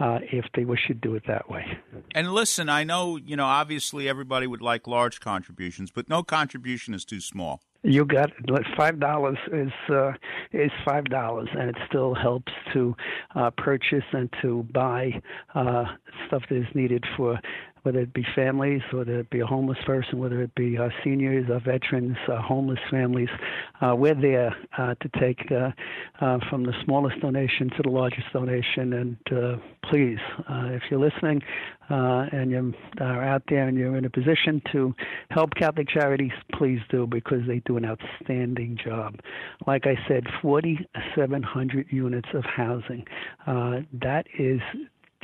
Uh, 0.00 0.18
if 0.32 0.46
they 0.54 0.64
wish 0.64 0.86
to 0.88 0.94
do 0.94 1.14
it 1.14 1.22
that 1.28 1.48
way. 1.48 1.78
And 2.14 2.32
listen, 2.32 2.68
I 2.68 2.82
know, 2.82 3.16
you 3.16 3.36
know, 3.36 3.44
obviously 3.44 4.08
everybody 4.08 4.48
would 4.48 4.62
like 4.62 4.88
large 4.88 5.20
contributions, 5.20 5.92
but 5.92 6.08
no 6.08 6.24
contribution 6.24 6.92
is 6.94 7.04
too 7.04 7.20
small. 7.20 7.60
You 7.84 8.04
got 8.04 8.30
five 8.76 9.00
dollars 9.00 9.38
is 9.52 9.72
uh, 9.90 10.12
is 10.52 10.70
five 10.84 11.04
dollars, 11.06 11.48
and 11.52 11.68
it 11.68 11.76
still 11.88 12.14
helps 12.14 12.52
to 12.72 12.94
uh, 13.34 13.50
purchase 13.50 14.04
and 14.12 14.32
to 14.40 14.62
buy 14.72 15.20
uh, 15.54 15.84
stuff 16.26 16.42
that 16.48 16.58
is 16.58 16.66
needed 16.74 17.04
for 17.16 17.40
whether 17.82 17.98
it 17.98 18.12
be 18.12 18.24
families, 18.34 18.82
whether 18.92 19.20
it 19.20 19.30
be 19.30 19.40
a 19.40 19.46
homeless 19.46 19.78
person, 19.84 20.18
whether 20.18 20.40
it 20.40 20.54
be 20.54 20.78
uh, 20.78 20.88
seniors, 21.02 21.48
uh, 21.50 21.58
veterans, 21.58 22.16
uh, 22.28 22.40
homeless 22.40 22.78
families. 22.90 23.28
Uh, 23.80 23.94
we're 23.96 24.14
there 24.14 24.54
uh, 24.78 24.94
to 25.00 25.08
take 25.20 25.50
uh, 25.50 25.70
uh, 26.20 26.38
from 26.48 26.64
the 26.64 26.72
smallest 26.84 27.20
donation 27.20 27.70
to 27.70 27.82
the 27.82 27.90
largest 27.90 28.26
donation. 28.32 28.92
And 28.92 29.16
uh, 29.32 29.56
please, 29.90 30.18
uh, 30.48 30.66
if 30.70 30.82
you're 30.90 31.00
listening 31.00 31.42
uh, 31.90 32.26
and 32.32 32.50
you 32.50 32.74
are 33.00 33.24
out 33.24 33.42
there 33.48 33.66
and 33.66 33.76
you're 33.76 33.96
in 33.96 34.04
a 34.04 34.10
position 34.10 34.62
to 34.72 34.94
help 35.30 35.54
Catholic 35.54 35.88
Charities, 35.88 36.32
please 36.52 36.80
do 36.88 37.06
because 37.06 37.40
they 37.46 37.60
do 37.60 37.76
an 37.76 37.84
outstanding 37.84 38.78
job. 38.82 39.20
Like 39.66 39.86
I 39.86 39.96
said, 40.06 40.24
4,700 40.40 41.86
units 41.90 42.28
of 42.34 42.44
housing. 42.44 43.04
Uh, 43.46 43.80
that 44.00 44.26
is 44.38 44.60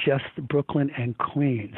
just 0.04 0.24
Brooklyn 0.48 0.90
and 0.96 1.16
Queens. 1.18 1.76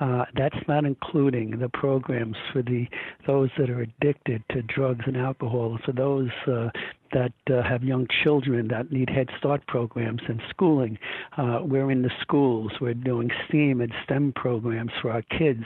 Uh, 0.00 0.24
that's 0.36 0.58
not 0.68 0.84
including 0.84 1.58
the 1.58 1.68
programs 1.68 2.36
for 2.52 2.62
the 2.62 2.86
those 3.26 3.50
that 3.58 3.70
are 3.70 3.82
addicted 3.82 4.42
to 4.50 4.62
drugs 4.62 5.04
and 5.06 5.16
alcohol, 5.16 5.78
for 5.84 5.92
those 5.92 6.30
uh, 6.46 6.70
that 7.12 7.32
uh, 7.50 7.62
have 7.62 7.82
young 7.82 8.06
children 8.22 8.68
that 8.68 8.92
need 8.92 9.10
Head 9.10 9.28
Start 9.38 9.66
programs 9.66 10.22
and 10.28 10.40
schooling. 10.48 10.98
Uh, 11.36 11.60
we're 11.62 11.90
in 11.90 12.02
the 12.02 12.10
schools. 12.20 12.72
We're 12.80 12.94
doing 12.94 13.30
STEAM 13.48 13.80
and 13.80 13.92
STEM 14.04 14.32
programs 14.36 14.92
for 15.00 15.10
our 15.10 15.22
kids. 15.22 15.64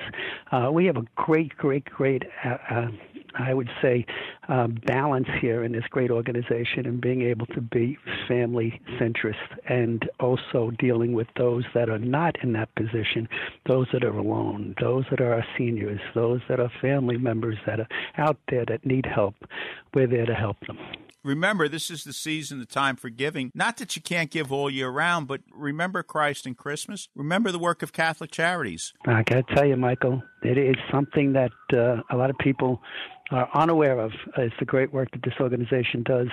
Uh, 0.52 0.70
we 0.72 0.86
have 0.86 0.96
a 0.96 1.04
great, 1.16 1.56
great, 1.56 1.84
great. 1.84 2.22
Uh, 2.44 2.56
uh, 2.70 2.86
I 3.34 3.54
would 3.54 3.70
say 3.82 4.06
uh, 4.48 4.68
balance 4.86 5.28
here 5.40 5.64
in 5.64 5.72
this 5.72 5.84
great 5.90 6.10
organization 6.10 6.86
and 6.86 7.00
being 7.00 7.22
able 7.22 7.46
to 7.46 7.60
be 7.60 7.98
family 8.28 8.80
centrist 9.00 9.34
and 9.68 10.08
also 10.20 10.70
dealing 10.78 11.12
with 11.12 11.28
those 11.36 11.64
that 11.74 11.88
are 11.88 11.98
not 11.98 12.36
in 12.42 12.52
that 12.52 12.74
position, 12.74 13.28
those 13.66 13.86
that 13.92 14.04
are 14.04 14.16
alone, 14.16 14.74
those 14.80 15.04
that 15.10 15.20
are 15.20 15.34
our 15.34 15.44
seniors, 15.58 16.00
those 16.14 16.40
that 16.48 16.60
are 16.60 16.70
family 16.80 17.16
members 17.16 17.56
that 17.66 17.80
are 17.80 17.88
out 18.18 18.38
there 18.48 18.64
that 18.66 18.84
need 18.84 19.06
help. 19.06 19.34
We're 19.94 20.06
there 20.06 20.26
to 20.26 20.34
help 20.34 20.58
them. 20.66 20.78
Remember, 21.24 21.68
this 21.68 21.90
is 21.90 22.04
the 22.04 22.12
season, 22.12 22.58
the 22.58 22.66
time 22.66 22.96
for 22.96 23.08
giving. 23.08 23.50
Not 23.54 23.78
that 23.78 23.96
you 23.96 24.02
can't 24.02 24.30
give 24.30 24.52
all 24.52 24.68
year 24.68 24.90
round, 24.90 25.26
but 25.26 25.40
remember 25.50 26.02
Christ 26.02 26.44
and 26.44 26.54
Christmas. 26.54 27.08
Remember 27.14 27.50
the 27.50 27.58
work 27.58 27.82
of 27.82 27.94
Catholic 27.94 28.30
Charities. 28.30 28.92
I 29.06 29.22
got 29.22 29.48
to 29.48 29.54
tell 29.54 29.64
you, 29.64 29.76
Michael, 29.76 30.22
it 30.42 30.58
is 30.58 30.76
something 30.92 31.32
that 31.32 31.50
uh, 31.72 32.02
a 32.10 32.16
lot 32.16 32.28
of 32.28 32.36
people 32.36 32.82
are 33.30 33.48
unaware 33.54 33.98
of. 33.98 34.12
is 34.38 34.52
the 34.58 34.64
great 34.64 34.92
work 34.92 35.10
that 35.12 35.22
this 35.22 35.34
organization 35.40 36.02
does, 36.02 36.28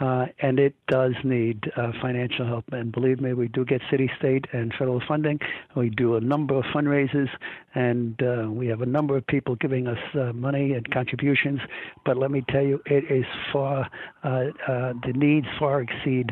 uh, 0.00 0.26
and 0.40 0.58
it 0.58 0.74
does 0.88 1.12
need 1.24 1.70
uh, 1.76 1.92
financial 2.00 2.46
help. 2.46 2.64
And 2.72 2.90
believe 2.90 3.20
me, 3.20 3.34
we 3.34 3.48
do 3.48 3.64
get 3.64 3.82
city, 3.90 4.10
state, 4.18 4.46
and 4.52 4.72
federal 4.72 5.02
funding. 5.06 5.38
We 5.76 5.90
do 5.90 6.16
a 6.16 6.20
number 6.20 6.56
of 6.56 6.64
fundraisers, 6.74 7.28
and 7.74 8.20
uh, 8.22 8.50
we 8.50 8.66
have 8.68 8.80
a 8.80 8.86
number 8.86 9.16
of 9.16 9.26
people 9.26 9.56
giving 9.56 9.86
us 9.86 9.98
uh, 10.14 10.32
money 10.32 10.72
and 10.72 10.90
contributions. 10.90 11.60
But 12.06 12.16
let 12.16 12.30
me 12.30 12.42
tell 12.48 12.62
you, 12.62 12.80
it 12.86 13.10
is 13.10 13.26
far 13.52 13.90
uh, 14.24 14.28
uh, 14.66 14.92
the 15.04 15.12
needs 15.14 15.46
far 15.58 15.82
exceed 15.82 16.30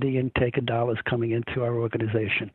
the 0.00 0.18
intake 0.18 0.56
of 0.56 0.66
dollars 0.66 0.98
coming 1.08 1.30
into 1.30 1.62
our 1.62 1.76
organization. 1.76 2.50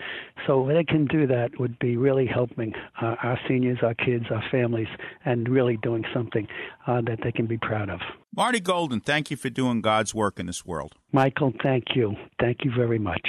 So 0.45 0.69
if 0.69 0.75
they 0.75 0.83
can 0.83 1.05
do 1.05 1.25
that, 1.27 1.51
would 1.59 1.79
be 1.79 1.95
really 1.95 2.25
helping 2.25 2.73
our 2.99 3.39
seniors, 3.47 3.79
our 3.81 3.93
kids, 3.93 4.25
our 4.29 4.43
families, 4.51 4.87
and 5.23 5.47
really 5.47 5.77
doing 5.77 6.03
something 6.13 6.47
that 6.87 7.19
they 7.23 7.31
can 7.31 7.45
be 7.45 7.57
proud 7.57 7.89
of. 7.89 8.01
Marty 8.35 8.59
Golden, 8.59 9.01
thank 9.01 9.29
you 9.29 9.37
for 9.37 9.49
doing 9.49 9.81
God's 9.81 10.15
work 10.15 10.39
in 10.41 10.47
this 10.47 10.65
world. 10.65 10.95
Michael, 11.13 11.53
thank 11.63 11.95
you. 11.95 12.15
Thank 12.39 12.65
you 12.65 12.71
very 12.75 12.99
much. 12.99 13.25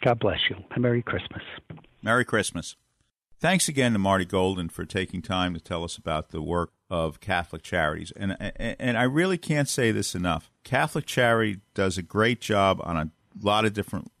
God 0.00 0.18
bless 0.18 0.38
you. 0.48 0.56
And 0.70 0.82
Merry 0.82 1.02
Christmas. 1.02 1.42
Merry 2.02 2.24
Christmas. 2.24 2.76
Thanks 3.38 3.68
again 3.68 3.92
to 3.92 3.98
Marty 3.98 4.24
Golden 4.24 4.68
for 4.68 4.84
taking 4.84 5.20
time 5.20 5.52
to 5.52 5.60
tell 5.60 5.84
us 5.84 5.98
about 5.98 6.30
the 6.30 6.40
work 6.40 6.70
of 6.88 7.20
Catholic 7.20 7.62
Charities. 7.62 8.12
And, 8.16 8.36
and 8.40 8.96
I 8.96 9.02
really 9.02 9.36
can't 9.36 9.68
say 9.68 9.90
this 9.90 10.14
enough. 10.14 10.50
Catholic 10.64 11.06
Charity 11.06 11.58
does 11.74 11.98
a 11.98 12.02
great 12.02 12.40
job 12.40 12.80
on 12.84 12.96
a 12.96 13.10
lot 13.40 13.64
of 13.64 13.72
different 13.72 14.12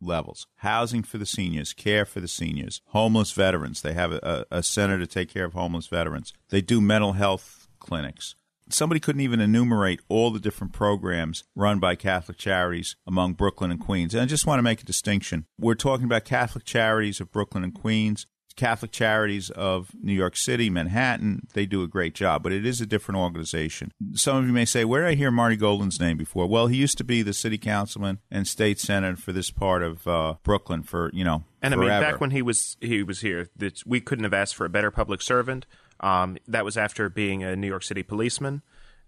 levels 0.00 0.46
housing 0.56 1.02
for 1.02 1.18
the 1.18 1.26
seniors, 1.26 1.74
care 1.74 2.06
for 2.06 2.20
the 2.20 2.28
seniors, 2.28 2.80
homeless 2.86 3.32
veterans. 3.32 3.82
They 3.82 3.92
have 3.92 4.12
a, 4.12 4.46
a 4.50 4.62
center 4.62 4.98
to 4.98 5.06
take 5.06 5.28
care 5.28 5.44
of 5.44 5.52
homeless 5.52 5.86
veterans. 5.86 6.32
They 6.48 6.62
do 6.62 6.80
mental 6.80 7.12
health 7.12 7.68
clinics. 7.80 8.34
Somebody 8.72 9.00
couldn't 9.00 9.20
even 9.20 9.40
enumerate 9.40 10.00
all 10.08 10.30
the 10.30 10.40
different 10.40 10.72
programs 10.72 11.44
run 11.54 11.78
by 11.78 11.94
Catholic 11.94 12.38
Charities 12.38 12.96
among 13.06 13.34
Brooklyn 13.34 13.70
and 13.70 13.80
Queens. 13.80 14.14
And 14.14 14.22
I 14.22 14.26
just 14.26 14.46
want 14.46 14.58
to 14.58 14.62
make 14.62 14.80
a 14.80 14.86
distinction. 14.86 15.46
We're 15.58 15.74
talking 15.74 16.04
about 16.04 16.24
Catholic 16.24 16.64
Charities 16.64 17.20
of 17.20 17.30
Brooklyn 17.30 17.64
and 17.64 17.74
Queens. 17.74 18.26
Catholic 18.56 18.90
Charities 18.90 19.48
of 19.50 19.90
New 20.02 20.12
York 20.12 20.36
City, 20.36 20.68
Manhattan, 20.68 21.46
they 21.54 21.66
do 21.66 21.82
a 21.82 21.88
great 21.88 22.14
job, 22.14 22.42
but 22.42 22.52
it 22.52 22.66
is 22.66 22.80
a 22.80 22.86
different 22.86 23.18
organization. 23.18 23.92
Some 24.14 24.36
of 24.36 24.46
you 24.46 24.52
may 24.52 24.64
say, 24.64 24.84
Where 24.84 25.02
did 25.02 25.08
I 25.08 25.14
hear 25.14 25.30
Marty 25.30 25.56
Golden's 25.56 26.00
name 26.00 26.16
before? 26.16 26.46
Well, 26.46 26.66
he 26.66 26.76
used 26.76 26.98
to 26.98 27.04
be 27.04 27.22
the 27.22 27.32
city 27.32 27.56
councilman 27.56 28.18
and 28.30 28.46
state 28.46 28.78
senator 28.78 29.16
for 29.16 29.32
this 29.32 29.50
part 29.50 29.82
of 29.82 30.06
uh, 30.06 30.34
Brooklyn 30.42 30.82
for, 30.82 31.10
you 31.14 31.24
know, 31.24 31.44
And 31.62 31.72
forever. 31.72 31.90
I 31.90 32.00
mean, 32.00 32.10
back 32.10 32.20
when 32.20 32.32
he 32.32 32.42
was 32.42 32.76
he 32.80 33.02
was 33.02 33.20
here, 33.20 33.48
we 33.86 34.00
couldn't 34.00 34.24
have 34.24 34.34
asked 34.34 34.56
for 34.56 34.66
a 34.66 34.70
better 34.70 34.90
public 34.90 35.22
servant. 35.22 35.64
Um, 36.00 36.38
that 36.48 36.64
was 36.64 36.76
after 36.76 37.08
being 37.08 37.42
a 37.42 37.54
New 37.56 37.66
York 37.66 37.82
City 37.82 38.02
policeman, 38.02 38.62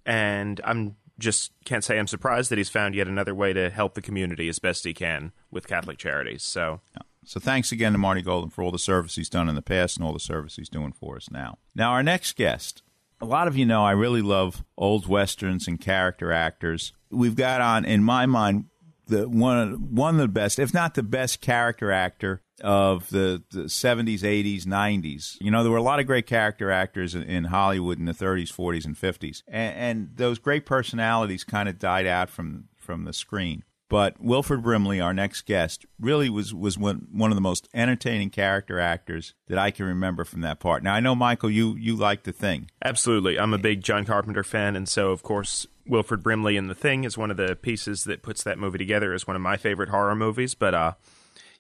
and 0.05 0.61
I'm 0.64 0.96
just 1.18 1.52
can't 1.64 1.85
say 1.85 1.98
I'm 1.98 2.07
surprised 2.07 2.50
that 2.50 2.59
he's 2.59 2.68
found 2.68 2.94
yet 2.94 3.07
another 3.07 3.35
way 3.35 3.52
to 3.52 3.70
help 3.70 3.94
the 3.94 4.02
community 4.02 4.48
as 4.48 4.59
best 4.59 4.85
he 4.85 4.92
can 4.92 5.33
with 5.50 5.66
Catholic 5.66 5.98
charities. 5.98 6.42
So. 6.42 6.81
So 7.24 7.38
thanks 7.38 7.70
again 7.70 7.92
to 7.92 7.98
Marty 7.98 8.20
Golden 8.20 8.50
for 8.50 8.64
all 8.64 8.72
the 8.72 8.81
service 8.81 9.14
he's 9.14 9.28
done 9.28 9.48
in 9.48 9.55
the 9.55 9.62
past 9.62 9.96
and 9.96 10.05
all 10.05 10.12
the 10.12 10.18
service 10.18 10.57
he's 10.57 10.68
doing 10.68 10.90
for 10.90 11.14
us 11.14 11.31
now. 11.31 11.59
Now, 11.72 11.92
our 11.92 12.02
next 12.02 12.35
guest. 12.35 12.83
A 13.20 13.24
lot 13.24 13.46
of 13.46 13.57
you 13.57 13.64
know 13.64 13.85
I 13.85 13.92
really 13.92 14.22
love 14.22 14.64
old 14.76 15.07
westerns 15.07 15.68
and 15.68 15.81
character 15.81 16.33
actors. 16.33 16.92
We've 17.11 17.37
got 17.37 17.61
on, 17.61 17.85
in 17.85 18.02
my 18.02 18.26
mind, 18.26 18.64
the 19.07 19.28
one 19.28 19.94
one 19.94 20.16
of 20.16 20.20
the 20.20 20.26
best, 20.26 20.59
if 20.59 20.74
not 20.74 20.94
the 20.94 21.05
best, 21.05 21.40
character 21.40 21.92
actor 21.92 22.42
of 22.62 23.11
the, 23.11 23.42
the 23.51 23.64
70s, 23.64 24.20
80s, 24.20 24.64
90s. 24.64 25.37
You 25.40 25.51
know, 25.51 25.62
there 25.62 25.72
were 25.72 25.79
a 25.79 25.83
lot 25.83 26.01
of 26.01 26.07
great 26.07 26.27
character 26.27 26.70
actors 26.70 27.14
in, 27.14 27.22
in 27.25 27.44
Hollywood 27.44 27.98
in 27.98 28.05
the 28.05 28.12
30s, 28.12 28.53
40s, 28.53 28.85
and 28.85 28.96
50s, 28.96 29.42
and, 29.48 29.77
and 29.77 30.16
those 30.16 30.38
great 30.38 30.64
personalities 30.66 31.44
kind 31.44 31.68
of 31.68 31.79
died 31.79 32.07
out 32.07 32.31
from 32.31 32.68
from 32.77 33.05
the 33.05 33.12
screen. 33.12 33.62
But 33.92 34.18
Wilford 34.18 34.62
Brimley, 34.62 35.03
our 35.03 35.12
next 35.12 35.42
guest, 35.42 35.85
really 36.01 36.31
was 36.31 36.55
was 36.55 36.79
one, 36.79 37.09
one 37.12 37.31
of 37.31 37.35
the 37.35 37.42
most 37.42 37.68
entertaining 37.75 38.31
character 38.31 38.81
actors 38.81 39.35
that 39.48 39.59
I 39.59 39.70
can 39.70 39.85
remember 39.85 40.25
from 40.25 40.40
that 40.40 40.61
part. 40.61 40.83
Now 40.83 40.94
I 40.94 41.01
know 41.01 41.14
Michael, 41.14 41.51
you 41.51 41.77
you 41.77 41.94
like 41.94 42.22
the 42.22 42.33
thing. 42.33 42.70
Absolutely. 42.83 43.38
I'm 43.38 43.53
a 43.53 43.59
big 43.59 43.83
John 43.83 44.07
Carpenter 44.07 44.44
fan, 44.44 44.77
and 44.77 44.88
so, 44.88 45.11
of 45.11 45.22
course, 45.22 45.66
Wilford 45.87 46.22
Brimley 46.22 46.57
in 46.57 46.68
The 46.68 46.75
Thing 46.75 47.05
is 47.05 47.18
one 47.18 47.31
of 47.31 47.37
the 47.37 47.55
pieces 47.55 48.05
that 48.05 48.22
puts 48.22 48.42
that 48.44 48.59
movie 48.59 48.79
together 48.79 49.12
as 49.12 49.27
one 49.27 49.37
of 49.37 49.42
my 49.42 49.59
favorite 49.59 49.90
horror 49.90 50.16
movies. 50.16 50.55
But 50.55 50.75
uh, 50.75 50.92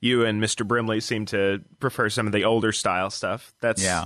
you 0.02 0.26
and 0.26 0.42
Mr. 0.42 0.66
Brimley 0.66 1.00
seem 1.00 1.24
to 1.26 1.62
prefer 1.80 2.10
some 2.10 2.26
of 2.26 2.32
the 2.34 2.44
older 2.44 2.72
style 2.72 3.08
stuff. 3.08 3.54
That's 3.60 3.82
Yeah. 3.82 4.04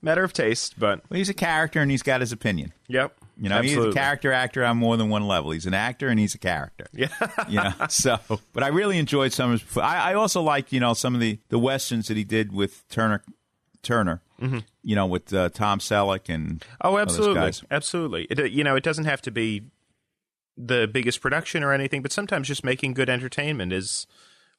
matter 0.00 0.24
of 0.24 0.32
taste, 0.32 0.78
but 0.78 1.02
Well, 1.10 1.18
he's 1.18 1.28
a 1.28 1.34
character 1.34 1.80
and 1.80 1.90
he's 1.90 2.02
got 2.02 2.20
his 2.22 2.32
opinion. 2.32 2.72
yep. 2.88 3.14
You 3.36 3.48
know, 3.48 3.56
Absolutely. 3.56 3.86
he's 3.88 3.94
a 3.96 3.98
character 3.98 4.32
actor 4.32 4.64
on 4.64 4.76
more 4.76 4.96
than 4.96 5.08
one 5.08 5.26
level. 5.26 5.50
He's 5.50 5.66
an 5.66 5.74
actor 5.74 6.08
and 6.08 6.20
he's 6.20 6.34
a 6.34 6.38
character. 6.38 6.86
Yeah. 6.92 7.08
you 7.48 7.56
know, 7.56 7.72
so 7.88 8.18
but 8.52 8.62
I 8.62 8.68
really 8.68 8.98
enjoyed 8.98 9.32
some 9.32 9.52
of 9.52 9.62
his. 9.62 9.76
I, 9.78 10.10
I 10.12 10.14
also 10.14 10.42
like 10.42 10.70
you 10.72 10.78
know 10.80 10.94
some 10.94 11.14
of 11.14 11.20
the 11.20 11.38
the 11.48 11.58
westerns 11.58 12.08
that 12.08 12.16
he 12.16 12.24
did 12.24 12.52
with 12.52 12.86
Turner 12.88 13.22
Turner. 13.82 14.20
You 14.82 14.96
know, 14.96 15.06
with 15.06 15.32
uh, 15.32 15.50
Tom 15.50 15.78
Selleck 15.78 16.28
and 16.28 16.64
Oh, 16.80 16.98
absolutely, 16.98 17.52
absolutely. 17.70 18.24
It, 18.28 18.50
you 18.50 18.64
know, 18.64 18.74
it 18.74 18.82
doesn't 18.82 19.04
have 19.04 19.22
to 19.22 19.30
be 19.30 19.62
the 20.56 20.88
biggest 20.92 21.20
production 21.20 21.62
or 21.62 21.72
anything, 21.72 22.02
but 22.02 22.10
sometimes 22.12 22.48
just 22.48 22.64
making 22.64 22.94
good 22.94 23.08
entertainment 23.08 23.72
is 23.72 24.06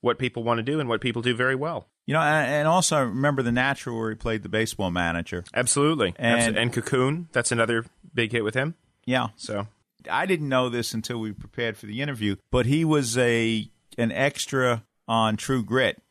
what 0.04 0.20
people 0.20 0.44
want 0.44 0.58
to 0.58 0.63
do 0.63 0.80
and 0.82 0.89
what 0.89 1.00
people 1.00 1.22
do 1.22 1.34
very 1.34 1.56
well. 1.56 1.88
You 2.06 2.13
know, 2.13 2.20
and, 2.20 2.68
also 2.68 3.00
remember 3.06 3.42
the 3.42 3.54
Natural 3.54 3.98
where 3.98 4.10
he 4.10 4.16
played 4.18 4.44
the 4.44 4.50
baseball 4.50 4.92
manager. 4.92 5.46
Absolutely, 5.54 6.13
And- 6.20 6.58
and 6.58 6.74
Cocoon. 6.74 7.30
That's 7.32 7.54
another 7.54 7.86
big 8.13 8.34
hit 8.34 8.44
with 8.44 8.54
him. 8.54 8.76
Yeah, 9.06 9.28
So 9.38 9.68
I 10.12 10.26
didn't 10.26 10.50
know 10.50 10.68
this 10.68 10.94
until 10.94 11.20
we 11.20 11.32
prepared 11.32 11.78
for 11.78 11.86
the 11.86 12.02
interview, 12.02 12.36
but 12.52 12.66
he 12.66 12.84
was 12.84 13.18
a 13.18 13.70
an 13.98 14.12
extra 14.12 14.84
on 15.08 15.38
True 15.38 15.63
Grit 15.63 16.02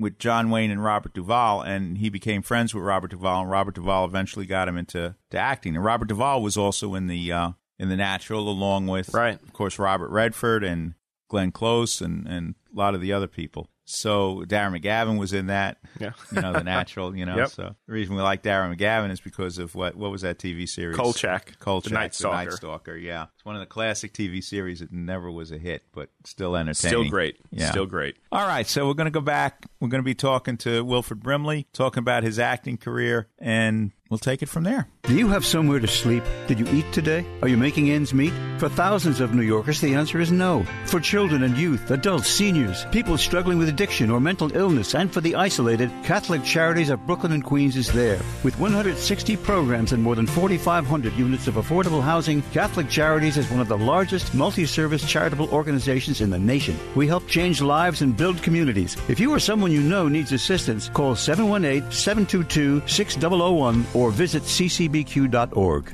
with 0.00 0.18
John 0.18 0.50
Wayne 0.50 0.70
and 0.70 0.82
Robert 0.82 1.12
Duvall, 1.14 1.62
and 1.62 1.98
he 1.98 2.08
became 2.10 2.42
friends 2.42 2.72
with 2.74 2.82
Robert 2.84 3.10
Duvall, 3.12 3.42
and 3.42 3.50
Robert 3.50 3.74
Duvall 3.74 4.04
eventually 4.04 4.46
got 4.46 4.68
him 4.68 4.76
into 4.76 5.14
to 5.30 5.38
acting. 5.38 5.74
And 5.76 5.84
Robert 5.84 6.08
Duvall 6.08 6.42
was 6.42 6.56
also 6.56 6.94
in 6.94 7.06
the 7.08 7.30
uh, 7.32 7.50
in 7.78 7.88
the 7.88 7.96
Natural, 7.96 8.48
along 8.48 8.86
with 8.88 9.12
Right. 9.14 9.40
of 9.40 9.52
course, 9.52 9.78
Robert 9.78 10.10
Redford 10.10 10.62
and 10.64 10.94
Glenn 11.28 11.52
Close, 11.52 12.00
and 12.00 12.26
and 12.26 12.54
a 12.74 12.78
lot 12.78 12.94
of 12.94 13.00
the 13.00 13.12
other 13.12 13.26
people. 13.28 13.68
So 13.90 14.44
Darren 14.46 14.78
McGavin 14.78 15.18
was 15.18 15.32
in 15.32 15.46
that. 15.46 15.78
Yeah. 15.98 16.10
you 16.30 16.42
know 16.42 16.52
the 16.52 16.62
Natural. 16.62 17.16
You 17.16 17.24
know, 17.24 17.36
Yep. 17.38 17.48
so 17.48 17.74
the 17.86 17.92
reason 17.92 18.14
we 18.16 18.20
like 18.20 18.42
Darren 18.42 18.76
McGavin 18.76 19.10
is 19.10 19.18
because 19.20 19.56
of 19.56 19.74
what 19.74 19.96
what 19.96 20.10
was 20.10 20.20
that 20.22 20.38
TV 20.38 20.68
series? 20.68 20.94
Kolchak, 20.94 21.58
Kolchak, 21.58 21.88
The 21.88 21.94
Night 21.94 22.14
Stalker. 22.14 22.36
Night 22.50 22.52
Stalker. 22.52 22.96
Yeah, 22.96 23.26
it's 23.34 23.46
one 23.46 23.54
of 23.56 23.60
the 23.60 23.66
classic 23.66 24.12
TV 24.12 24.44
series 24.44 24.80
that 24.80 24.92
never 24.92 25.30
was 25.30 25.50
a 25.52 25.56
hit, 25.58 25.84
but 25.94 26.10
still 26.26 26.54
entertaining. 26.54 26.74
still 26.74 27.08
great. 27.08 27.36
Yeah. 27.50 27.70
Still 27.70 27.86
great. 27.86 28.16
All 28.30 28.46
right, 28.46 28.66
so 28.66 28.86
we're 28.86 28.92
going 28.94 29.06
to 29.06 29.10
go 29.10 29.22
back. 29.22 29.64
We're 29.80 29.88
going 29.88 30.02
to 30.02 30.06
be 30.06 30.14
talking 30.14 30.58
to 30.58 30.84
Wilford 30.84 31.20
Brimley, 31.22 31.66
talking 31.72 32.00
about 32.02 32.24
his 32.24 32.38
acting 32.38 32.76
career, 32.76 33.28
and 33.38 33.92
we'll 34.08 34.18
take 34.18 34.42
it 34.42 34.48
from 34.48 34.64
there. 34.64 34.88
Do 35.02 35.14
you 35.14 35.28
have 35.28 35.44
somewhere 35.44 35.80
to 35.80 35.86
sleep? 35.86 36.22
Did 36.46 36.58
you 36.58 36.66
eat 36.68 36.92
today? 36.92 37.24
Are 37.42 37.48
you 37.48 37.56
making 37.56 37.90
ends 37.90 38.12
meet? 38.12 38.32
For 38.58 38.68
thousands 38.68 39.20
of 39.20 39.34
New 39.34 39.42
Yorkers, 39.42 39.80
the 39.80 39.94
answer 39.94 40.20
is 40.20 40.32
no. 40.32 40.64
For 40.86 41.00
children 41.00 41.44
and 41.44 41.56
youth, 41.56 41.90
adults, 41.90 42.28
seniors, 42.28 42.84
people 42.86 43.16
struggling 43.16 43.56
with 43.56 43.68
addiction 43.68 44.10
or 44.10 44.20
mental 44.20 44.54
illness, 44.54 44.94
and 44.94 45.12
for 45.12 45.20
the 45.20 45.34
isolated, 45.34 45.90
Catholic 46.02 46.42
Charities 46.42 46.90
of 46.90 47.06
Brooklyn 47.06 47.32
and 47.32 47.44
Queens 47.44 47.76
is 47.76 47.90
there. 47.92 48.20
With 48.42 48.58
160 48.58 49.36
programs 49.38 49.92
and 49.92 50.02
more 50.02 50.14
than 50.16 50.26
4,500 50.26 51.12
units 51.14 51.46
of 51.46 51.54
affordable 51.54 52.02
housing, 52.02 52.42
Catholic 52.52 52.90
Charities 52.90 53.36
is 53.36 53.50
one 53.50 53.60
of 53.60 53.68
the 53.68 53.78
largest 53.78 54.34
multi 54.34 54.66
service 54.66 55.08
charitable 55.08 55.48
organizations 55.50 56.20
in 56.20 56.30
the 56.30 56.38
nation. 56.38 56.76
We 56.94 57.06
help 57.06 57.26
change 57.28 57.62
lives 57.62 58.02
and 58.02 58.16
build 58.16 58.42
communities. 58.42 58.96
If 59.08 59.20
you 59.20 59.32
or 59.32 59.38
someone 59.38 59.72
you 59.72 59.80
know 59.80 60.08
needs 60.08 60.32
assistance, 60.32 60.88
call 60.88 61.14
718 61.14 61.90
722 61.92 62.82
6001 62.86 63.86
or 63.98 64.12
visit 64.12 64.44
ccbq.org. 64.44 65.92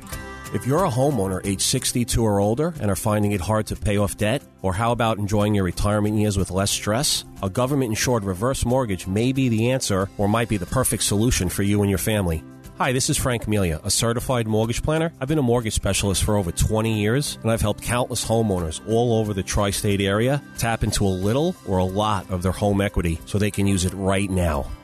If 0.53 0.67
you're 0.67 0.85
a 0.85 0.91
homeowner 0.91 1.45
age 1.45 1.63
62 1.63 2.23
or 2.23 2.39
older 2.39 2.75
and 2.81 2.91
are 2.91 2.97
finding 2.97 3.33
it 3.33 3.41
hard 3.41 3.67
to 3.69 3.77
pay 3.77 3.97
off 3.97 4.17
debt, 4.17 4.43
or 4.63 4.75
how 4.75 4.93
about 4.93 5.19
enjoying 5.19 5.55
your 5.55 5.65
retirement 5.65 6.17
years 6.17 6.37
with 6.37 6.51
less 6.51 6.71
stress? 6.71 7.25
A 7.43 7.49
government 7.49 7.91
insured 7.91 8.23
reverse 8.23 8.65
mortgage 8.65 9.07
may 9.07 9.33
be 9.33 9.49
the 9.49 9.71
answer 9.71 10.09
or 10.19 10.29
might 10.29 10.49
be 10.49 10.59
the 10.59 10.67
perfect 10.67 11.03
solution 11.03 11.49
for 11.49 11.63
you 11.63 11.81
and 11.81 11.91
your 11.91 11.99
family. 11.99 12.45
Hi, 12.77 12.93
this 12.93 13.09
is 13.09 13.17
Frank 13.17 13.47
Melia, 13.47 13.81
a 13.85 13.91
certified 13.91 14.49
mortgage 14.49 14.83
planner. 14.83 15.13
I've 15.21 15.29
been 15.29 15.39
a 15.39 15.43
mortgage 15.43 15.75
specialist 15.75 16.25
for 16.25 16.37
over 16.37 16.51
20 16.51 17.01
years, 17.01 17.39
and 17.43 17.51
I've 17.51 17.61
helped 17.61 17.83
countless 17.83 18.25
homeowners 18.25 18.81
all 18.89 19.19
over 19.19 19.33
the 19.33 19.45
tri 19.45 19.71
state 19.71 20.01
area 20.01 20.43
tap 20.59 20.83
into 20.83 21.07
a 21.07 21.09
little 21.09 21.55
or 21.69 21.79
a 21.79 21.85
lot 21.85 22.29
of 22.31 22.43
their 22.43 22.53
home 22.53 22.81
equity 22.81 23.21
so 23.27 23.39
they 23.39 23.53
can 23.53 23.69
use 23.69 23.85
it 23.85 23.93
right 23.95 24.29
now. 24.29 24.69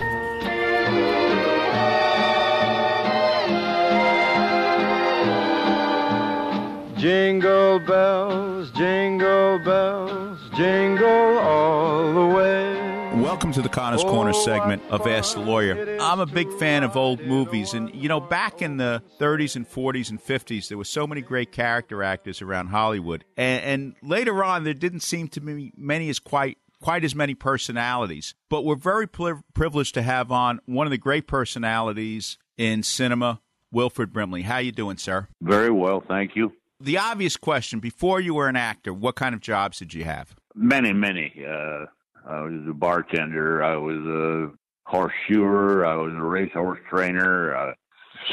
Jingle 6.98 7.80
bells, 7.80 8.70
jingle 8.70 9.58
bells, 9.58 10.38
jingle 10.56 11.38
all 11.40 12.14
the 12.14 12.34
way. 12.34 12.83
Welcome 13.34 13.52
to 13.54 13.62
the 13.62 13.68
Connors 13.68 14.04
Corner 14.04 14.32
segment 14.32 14.80
of 14.90 15.08
Ask 15.08 15.34
the 15.34 15.40
Lawyer. 15.40 15.98
I'm 16.00 16.20
a 16.20 16.24
big 16.24 16.48
fan 16.52 16.84
of 16.84 16.96
old 16.96 17.20
movies, 17.20 17.74
and 17.74 17.92
you 17.92 18.08
know, 18.08 18.20
back 18.20 18.62
in 18.62 18.76
the 18.76 19.02
30s 19.18 19.56
and 19.56 19.68
40s 19.68 20.08
and 20.08 20.22
50s, 20.22 20.68
there 20.68 20.78
were 20.78 20.84
so 20.84 21.04
many 21.04 21.20
great 21.20 21.50
character 21.50 22.04
actors 22.04 22.40
around 22.40 22.68
Hollywood, 22.68 23.24
and, 23.36 23.64
and 23.64 23.94
later 24.08 24.44
on, 24.44 24.62
there 24.62 24.72
didn't 24.72 25.00
seem 25.00 25.26
to 25.30 25.40
be 25.40 25.72
many 25.76 26.08
as 26.10 26.20
quite 26.20 26.58
quite 26.80 27.02
as 27.02 27.16
many 27.16 27.34
personalities. 27.34 28.36
But 28.48 28.64
we're 28.64 28.76
very 28.76 29.08
pri- 29.08 29.40
privileged 29.52 29.94
to 29.94 30.02
have 30.02 30.30
on 30.30 30.60
one 30.66 30.86
of 30.86 30.92
the 30.92 30.96
great 30.96 31.26
personalities 31.26 32.38
in 32.56 32.84
cinema, 32.84 33.40
Wilford 33.72 34.12
Brimley. 34.12 34.42
How 34.42 34.58
you 34.58 34.70
doing, 34.70 34.96
sir? 34.96 35.26
Very 35.42 35.72
well, 35.72 36.04
thank 36.06 36.36
you. 36.36 36.52
The 36.78 36.98
obvious 36.98 37.36
question: 37.36 37.80
Before 37.80 38.20
you 38.20 38.34
were 38.34 38.46
an 38.46 38.54
actor, 38.54 38.94
what 38.94 39.16
kind 39.16 39.34
of 39.34 39.40
jobs 39.40 39.80
did 39.80 39.92
you 39.92 40.04
have? 40.04 40.36
Many, 40.54 40.92
many. 40.92 41.44
Uh, 41.44 41.86
I 42.26 42.40
was 42.42 42.66
a 42.68 42.72
bartender. 42.72 43.62
I 43.62 43.76
was 43.76 43.98
a 43.98 44.90
horseshoer. 44.90 45.84
I 45.84 45.96
was 45.96 46.12
a 46.14 46.22
racehorse 46.22 46.80
trainer. 46.88 47.54
Uh, 47.54 47.72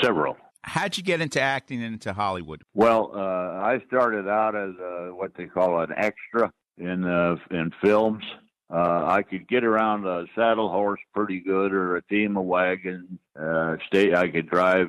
several. 0.02 0.38
How'd 0.64 0.96
you 0.96 1.04
get 1.04 1.22
into 1.22 1.42
acting 1.42 1.84
and 1.84 1.94
into 1.94 2.14
Hollywood? 2.14 2.64
Well, 2.74 3.12
uh, 3.16 3.20
I 3.20 3.82
started 3.88 4.28
out 4.28 4.56
as 4.56 4.76
a, 4.80 5.14
what 5.14 5.34
they 5.36 5.48
call 5.48 5.82
an 5.82 5.92
extra 5.96 6.52
in 6.78 7.04
uh, 7.06 7.36
in 7.50 7.72
films. 7.84 8.24
Uh, 8.72 9.06
I 9.06 9.24
could 9.24 9.48
get 9.50 9.66
around 9.66 10.06
a 10.06 10.26
saddle 10.34 10.70
horse 10.70 11.02
pretty 11.14 11.42
good, 11.42 11.74
or 11.74 11.98
a 11.98 12.04
team 12.04 12.38
of 12.38 12.46
wagons. 12.46 13.20
Uh, 13.38 13.76
stay. 13.88 14.14
I 14.14 14.30
could 14.30 14.50
drive 14.50 14.88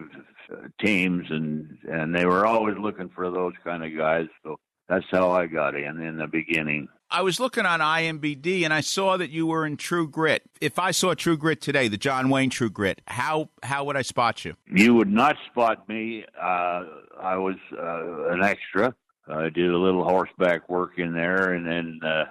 uh, 0.53 0.68
teams, 0.84 1.26
and 1.30 1.78
and 1.90 2.14
they 2.14 2.26
were 2.26 2.46
always 2.46 2.76
looking 2.78 3.09
for 3.09 3.30
those 3.30 3.55
kind 3.64 3.82
of 3.82 3.96
guys. 3.96 4.26
So 4.44 4.59
that's 4.88 5.07
how 5.11 5.30
I 5.30 5.46
got 5.46 5.74
in 5.74 6.00
in 6.00 6.18
the 6.18 6.26
beginning. 6.26 6.88
I 7.12 7.20
was 7.20 7.38
looking 7.38 7.66
on 7.66 7.80
IMBD 7.80 8.64
and 8.64 8.72
I 8.72 8.80
saw 8.80 9.18
that 9.18 9.30
you 9.30 9.46
were 9.46 9.66
in 9.66 9.76
True 9.76 10.08
Grit. 10.08 10.42
If 10.62 10.78
I 10.78 10.92
saw 10.92 11.12
True 11.12 11.36
Grit 11.36 11.60
today, 11.60 11.86
the 11.88 11.98
John 11.98 12.30
Wayne 12.30 12.48
True 12.48 12.70
Grit, 12.70 13.02
how 13.06 13.50
how 13.62 13.84
would 13.84 13.96
I 13.96 14.02
spot 14.02 14.46
you? 14.46 14.54
You 14.66 14.94
would 14.94 15.12
not 15.12 15.36
spot 15.50 15.86
me. 15.88 16.24
Uh, 16.40 16.84
I 17.20 17.36
was 17.36 17.56
uh, 17.78 18.30
an 18.30 18.42
extra. 18.42 18.94
I 19.28 19.50
did 19.50 19.70
a 19.70 19.78
little 19.78 20.04
horseback 20.04 20.68
work 20.70 20.98
in 20.98 21.12
there, 21.12 21.52
and 21.52 21.66
then 21.66 22.00
uh, 22.02 22.24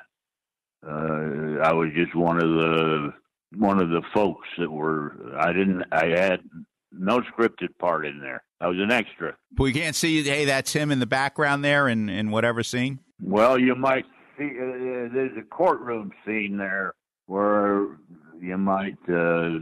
uh, 0.86 1.62
I 1.64 1.74
was 1.74 1.90
just 1.96 2.16
one 2.16 2.38
of 2.38 2.50
the 2.50 3.14
one 3.56 3.80
of 3.80 3.90
the 3.90 4.02
folks 4.14 4.48
that 4.58 4.70
were. 4.70 5.16
I 5.40 5.54
didn't. 5.54 5.84
I 5.92 6.08
had 6.08 6.40
no 6.92 7.22
scripted 7.22 7.78
part 7.80 8.08
in 8.08 8.20
there. 8.20 8.44
I 8.60 8.68
was 8.68 8.78
an 8.80 8.92
extra. 8.92 9.38
But 9.52 9.64
we 9.64 9.74
can't 9.74 9.96
see. 9.96 10.24
Hey, 10.24 10.46
that's 10.46 10.74
him 10.74 10.92
in 10.92 11.00
the 11.00 11.06
background 11.06 11.64
there, 11.64 11.88
in 11.88 12.10
in 12.10 12.32
whatever 12.32 12.64
scene. 12.64 13.00
Well, 13.22 13.60
you 13.60 13.76
might 13.76 14.06
see. 14.42 14.58
Uh, 14.58 15.14
there's 15.14 15.38
a 15.38 15.44
courtroom 15.44 16.12
scene 16.26 16.58
there 16.58 16.94
where 17.28 17.88
you 18.40 18.58
might 18.58 18.98
uh, 19.10 19.60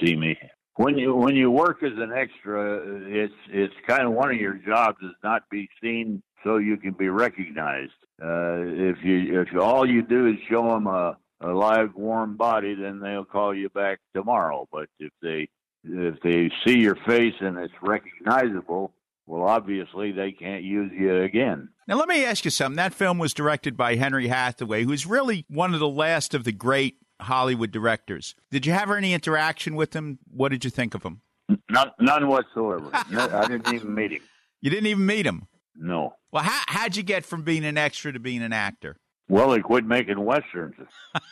see 0.00 0.16
me. 0.16 0.38
When 0.76 0.96
you 0.96 1.14
when 1.14 1.36
you 1.36 1.50
work 1.50 1.82
as 1.82 1.92
an 1.96 2.12
extra, 2.12 2.80
it's 3.06 3.34
it's 3.50 3.74
kind 3.86 4.02
of 4.02 4.12
one 4.12 4.30
of 4.30 4.36
your 4.36 4.54
jobs 4.54 4.98
is 5.02 5.14
not 5.22 5.42
be 5.50 5.68
seen 5.82 6.22
so 6.42 6.56
you 6.56 6.76
can 6.76 6.92
be 6.92 7.08
recognized. 7.08 7.92
Uh, 8.22 8.62
if 8.62 8.96
you 9.02 9.42
if 9.42 9.48
all 9.60 9.86
you 9.88 10.02
do 10.02 10.28
is 10.28 10.36
show 10.48 10.68
them 10.68 10.86
a, 10.86 11.18
a 11.42 11.48
live 11.48 11.94
warm 11.94 12.36
body, 12.36 12.74
then 12.74 13.00
they'll 13.00 13.24
call 13.24 13.54
you 13.54 13.68
back 13.68 13.98
tomorrow. 14.14 14.66
But 14.72 14.88
if 14.98 15.12
they 15.20 15.48
if 15.84 16.20
they 16.22 16.50
see 16.64 16.78
your 16.78 16.96
face 17.06 17.34
and 17.40 17.58
it's 17.58 17.74
recognizable, 17.82 18.94
well, 19.26 19.42
obviously 19.48 20.12
they 20.12 20.32
can't 20.32 20.62
use 20.62 20.90
you 20.96 21.22
again. 21.22 21.68
Now, 21.86 21.96
let 21.96 22.08
me 22.08 22.24
ask 22.24 22.44
you 22.44 22.50
something. 22.50 22.76
That 22.76 22.94
film 22.94 23.18
was 23.18 23.34
directed 23.34 23.76
by 23.76 23.96
Henry 23.96 24.28
Hathaway, 24.28 24.84
who's 24.84 25.06
really 25.06 25.44
one 25.48 25.74
of 25.74 25.80
the 25.80 25.88
last 25.88 26.34
of 26.34 26.44
the 26.44 26.52
great 26.52 26.96
Hollywood 27.20 27.70
directors. 27.70 28.34
Did 28.50 28.66
you 28.66 28.72
have 28.72 28.90
any 28.90 29.14
interaction 29.14 29.74
with 29.74 29.94
him? 29.94 30.18
What 30.30 30.50
did 30.50 30.64
you 30.64 30.70
think 30.70 30.94
of 30.94 31.02
him? 31.02 31.22
None, 31.70 31.90
none 32.00 32.28
whatsoever. 32.28 32.90
No, 33.10 33.28
I 33.28 33.46
didn't 33.48 33.72
even 33.74 33.94
meet 33.94 34.12
him. 34.12 34.22
You 34.64 34.70
didn't 34.70 34.86
even 34.86 35.04
meet 35.04 35.26
him? 35.26 35.48
No. 35.74 36.14
Well, 36.30 36.44
how, 36.44 36.60
how'd 36.68 36.94
you 36.94 37.02
get 37.02 37.24
from 37.24 37.42
being 37.42 37.64
an 37.64 37.76
extra 37.76 38.12
to 38.12 38.20
being 38.20 38.42
an 38.42 38.52
actor? 38.52 38.96
Well, 39.28 39.52
he 39.54 39.60
quit 39.60 39.84
making 39.84 40.24
westerns, 40.24 40.76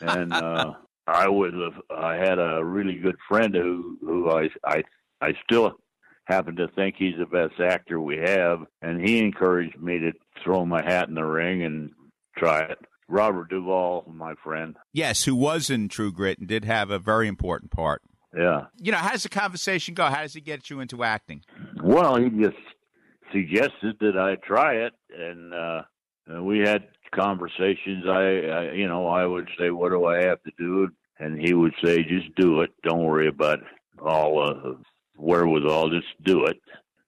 and 0.01 0.33
uh, 0.33 0.73
I 1.07 1.29
was 1.29 1.53
I 1.97 2.17
had 2.17 2.41
a 2.41 2.65
really 2.65 2.97
good 2.97 3.15
friend 3.29 3.55
who 3.55 3.99
who 4.01 4.31
I 4.31 4.49
I 4.65 4.83
I 5.21 5.35
still 5.45 5.77
happen 6.31 6.57
to 6.57 6.69
think 6.69 6.95
he's 6.97 7.19
the 7.19 7.27
best 7.27 7.61
actor 7.61 8.01
we 8.01 8.17
have, 8.19 8.61
and 8.83 9.01
he 9.01 9.19
encouraged 9.19 9.81
me 9.81 9.99
to 9.99 10.13
throw 10.43 10.65
my 10.65 10.83
hat 10.83 11.09
in 11.09 11.15
the 11.15 11.25
ring 11.25 11.63
and 11.63 11.91
try 12.37 12.61
it. 12.61 12.79
Robert 13.09 13.51
Duvall, 13.51 14.05
my 14.15 14.35
friend. 14.43 14.77
Yes, 14.93 15.25
who 15.25 15.35
was 15.35 15.69
in 15.69 15.89
True 15.89 16.13
Grit 16.13 16.39
and 16.39 16.47
did 16.47 16.65
have 16.65 16.91
a 16.91 16.99
very 16.99 17.27
important 17.27 17.73
part. 17.73 18.03
Yeah. 18.37 18.67
You 18.77 18.93
know, 18.93 18.99
how 18.99 19.11
does 19.11 19.25
the 19.25 19.29
conversation 19.29 19.95
go? 19.95 20.05
How 20.05 20.23
does 20.23 20.35
he 20.35 20.41
get 20.41 20.71
you 20.71 20.79
into 20.79 21.03
acting? 21.03 21.43
Well, 21.83 22.17
he 22.17 22.31
just 22.31 22.57
suggested 23.33 23.97
that 24.01 24.17
I 24.17 24.37
try 24.47 24.75
it, 24.75 24.93
and 25.17 25.53
uh, 25.53 25.83
we 26.41 26.61
had 26.61 26.85
conversations. 27.13 28.05
I, 28.07 28.21
I, 28.47 28.73
you 28.73 28.87
know, 28.87 29.09
I 29.09 29.27
would 29.27 29.49
say, 29.59 29.71
"What 29.71 29.91
do 29.91 30.05
I 30.05 30.23
have 30.23 30.41
to 30.45 30.53
do?" 30.57 30.89
And 31.19 31.41
he 31.41 31.53
would 31.53 31.75
say, 31.83 32.05
"Just 32.05 32.35
do 32.37 32.61
it. 32.61 32.71
Don't 32.85 33.03
worry 33.03 33.27
about 33.27 33.59
all 34.01 34.49
uh, 34.49 34.75
wherewithal 35.21 35.91
just 35.91 36.07
do 36.25 36.45
it. 36.47 36.61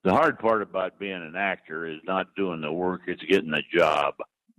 The 0.05 0.13
hard 0.13 0.39
part 0.39 0.63
about 0.63 0.99
being 0.99 1.13
an 1.13 1.35
actor 1.37 1.87
is 1.87 2.01
not 2.05 2.35
doing 2.37 2.61
the 2.61 2.73
work; 2.73 3.03
it's 3.07 3.23
getting 3.23 3.51
the 3.51 3.63
job. 3.73 4.15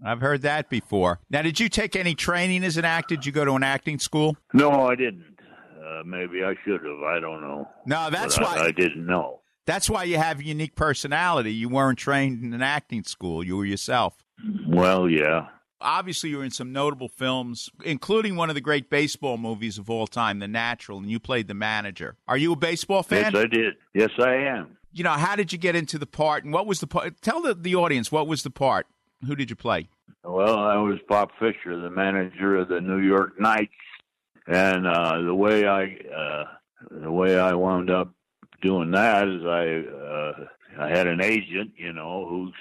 I've 0.05 0.21
heard 0.21 0.41
that 0.41 0.69
before. 0.69 1.19
Now, 1.29 1.41
did 1.41 1.59
you 1.59 1.69
take 1.69 1.95
any 1.95 2.15
training 2.15 2.63
as 2.63 2.77
an 2.77 2.85
actor? 2.85 3.15
Did 3.15 3.25
you 3.25 3.31
go 3.31 3.45
to 3.45 3.53
an 3.53 3.63
acting 3.63 3.99
school? 3.99 4.35
No, 4.53 4.87
I 4.87 4.95
didn't. 4.95 5.25
Uh, 5.81 6.03
maybe 6.05 6.43
I 6.43 6.55
should 6.63 6.83
have. 6.83 7.03
I 7.05 7.19
don't 7.19 7.41
know. 7.41 7.69
No, 7.85 8.09
that's 8.09 8.37
But 8.37 8.47
why 8.47 8.57
I, 8.57 8.65
I 8.65 8.71
didn't 8.71 9.05
know. 9.05 9.41
That's 9.65 9.89
why 9.89 10.03
you 10.03 10.17
have 10.17 10.39
a 10.39 10.45
unique 10.45 10.75
personality. 10.75 11.53
You 11.53 11.69
weren't 11.69 11.97
trained 11.97 12.43
in 12.43 12.53
an 12.53 12.61
acting 12.61 13.03
school. 13.03 13.43
You 13.43 13.57
were 13.57 13.65
yourself. 13.65 14.23
Well, 14.67 15.09
yeah. 15.09 15.47
Obviously, 15.83 16.29
you 16.29 16.37
were 16.37 16.43
in 16.43 16.51
some 16.51 16.71
notable 16.71 17.09
films, 17.09 17.69
including 17.83 18.35
one 18.37 18.49
of 18.49 18.55
the 18.55 18.61
great 18.61 18.89
baseball 18.89 19.37
movies 19.37 19.77
of 19.77 19.89
all 19.89 20.07
time, 20.07 20.39
The 20.39 20.47
Natural, 20.47 20.97
and 20.97 21.11
you 21.11 21.19
played 21.19 21.47
the 21.47 21.53
manager. 21.53 22.15
Are 22.27 22.37
you 22.37 22.53
a 22.53 22.55
baseball 22.55 23.03
fan? 23.03 23.33
Yes, 23.33 23.43
I 23.43 23.47
did. 23.47 23.73
Yes, 23.93 24.09
I 24.17 24.33
am. 24.35 24.77
You 24.93 25.03
know, 25.03 25.11
how 25.11 25.35
did 25.35 25.51
you 25.51 25.57
get 25.57 25.75
into 25.75 25.97
the 25.97 26.05
part, 26.05 26.45
and 26.45 26.53
what 26.53 26.65
was 26.65 26.79
the 26.79 26.87
part? 26.87 27.21
Tell 27.21 27.41
the, 27.41 27.53
the 27.53 27.75
audience 27.75 28.11
what 28.11 28.27
was 28.27 28.43
the 28.43 28.49
part. 28.49 28.87
Who 29.27 29.35
did 29.35 29.49
you 29.49 29.55
play? 29.55 29.89
Well, 30.23 30.59
I 30.59 30.77
was 30.77 30.99
Pop 31.07 31.31
Fisher, 31.39 31.79
the 31.79 31.89
manager 31.89 32.55
of 32.57 32.69
the 32.69 32.79
New 32.79 32.99
York 32.99 33.39
Knights, 33.39 33.73
and 34.47 34.87
uh, 34.87 35.21
the 35.21 35.35
way 35.35 35.65
I 35.65 35.97
uh, 36.15 36.43
the 36.91 37.11
way 37.11 37.37
I 37.37 37.53
wound 37.53 37.89
up 37.89 38.13
doing 38.61 38.91
that 38.91 39.27
is 39.27 39.43
I 39.45 39.83
uh, 39.89 40.45
I 40.79 40.89
had 40.89 41.07
an 41.07 41.21
agent, 41.21 41.71
you 41.75 41.91
know, 41.93 42.25
who 42.27 42.51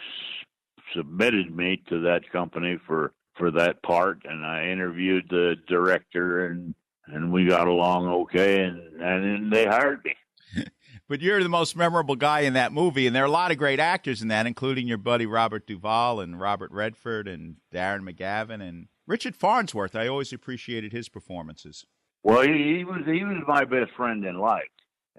submitted 0.94 1.54
me 1.54 1.82
to 1.88 2.00
that 2.02 2.30
company 2.30 2.78
for 2.86 3.12
for 3.38 3.50
that 3.50 3.82
part, 3.82 4.20
and 4.24 4.44
I 4.44 4.68
interviewed 4.68 5.26
the 5.30 5.56
director, 5.66 6.46
and 6.46 6.74
and 7.06 7.32
we 7.32 7.46
got 7.46 7.66
along 7.66 8.08
okay, 8.08 8.62
and 8.64 9.00
and 9.00 9.52
they 9.52 9.66
hired 9.66 10.04
me. 10.04 10.14
But 11.08 11.20
you're 11.20 11.42
the 11.42 11.48
most 11.50 11.76
memorable 11.76 12.16
guy 12.16 12.40
in 12.40 12.54
that 12.54 12.72
movie, 12.72 13.06
and 13.06 13.14
there 13.14 13.24
are 13.24 13.26
a 13.26 13.30
lot 13.30 13.50
of 13.50 13.58
great 13.58 13.78
actors 13.78 14.22
in 14.22 14.28
that, 14.28 14.46
including 14.46 14.88
your 14.88 14.96
buddy 14.96 15.26
Robert 15.26 15.66
Duvall 15.66 16.20
and 16.20 16.40
Robert 16.40 16.70
Redford 16.70 17.28
and 17.28 17.56
Darren 17.70 18.08
McGavin 18.08 18.66
and 18.66 18.86
Richard 19.06 19.36
Farnsworth. 19.36 19.94
I 19.94 20.06
always 20.06 20.32
appreciated 20.32 20.92
his 20.92 21.10
performances. 21.10 21.84
Well, 22.22 22.42
he, 22.42 22.76
he 22.78 22.84
was 22.84 23.02
he 23.04 23.24
was 23.24 23.42
my 23.46 23.64
best 23.64 23.92
friend 23.94 24.24
in 24.24 24.38
life, 24.38 24.62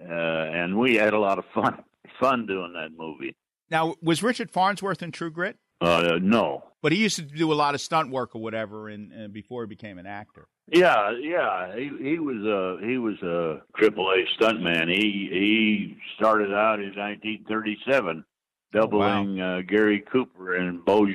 uh, 0.00 0.12
and 0.12 0.78
we 0.78 0.96
had 0.96 1.12
a 1.12 1.20
lot 1.20 1.38
of 1.38 1.44
fun 1.54 1.84
fun 2.18 2.46
doing 2.46 2.72
that 2.72 2.90
movie. 2.96 3.36
Now, 3.70 3.94
was 4.02 4.22
Richard 4.22 4.50
Farnsworth 4.50 5.02
in 5.02 5.10
True 5.12 5.30
Grit? 5.30 5.56
Uh, 5.80 6.18
no, 6.22 6.62
But 6.82 6.92
he 6.92 6.98
used 6.98 7.16
to 7.16 7.22
do 7.22 7.52
a 7.52 7.54
lot 7.54 7.74
of 7.74 7.80
stunt 7.80 8.10
work 8.10 8.34
or 8.34 8.40
whatever, 8.40 8.88
in, 8.88 9.12
uh, 9.12 9.28
before 9.28 9.62
he 9.64 9.66
became 9.66 9.98
an 9.98 10.06
actor. 10.06 10.46
yeah, 10.72 11.10
yeah, 11.20 11.74
he 11.76 11.90
he 12.00 12.18
was 12.18 12.36
a 12.46 12.86
he 12.86 12.96
was 12.96 13.20
a 13.22 13.60
triple 13.76 14.08
A 14.10 14.24
stuntman. 14.42 14.88
He 14.88 15.28
he 15.30 15.96
started 16.16 16.52
out 16.54 16.78
in 16.80 16.94
1937, 16.96 18.24
doubling 18.72 19.40
uh, 19.40 19.60
Gary 19.66 20.00
Cooper 20.10 20.54
and 20.56 20.84
Beau. 20.84 21.06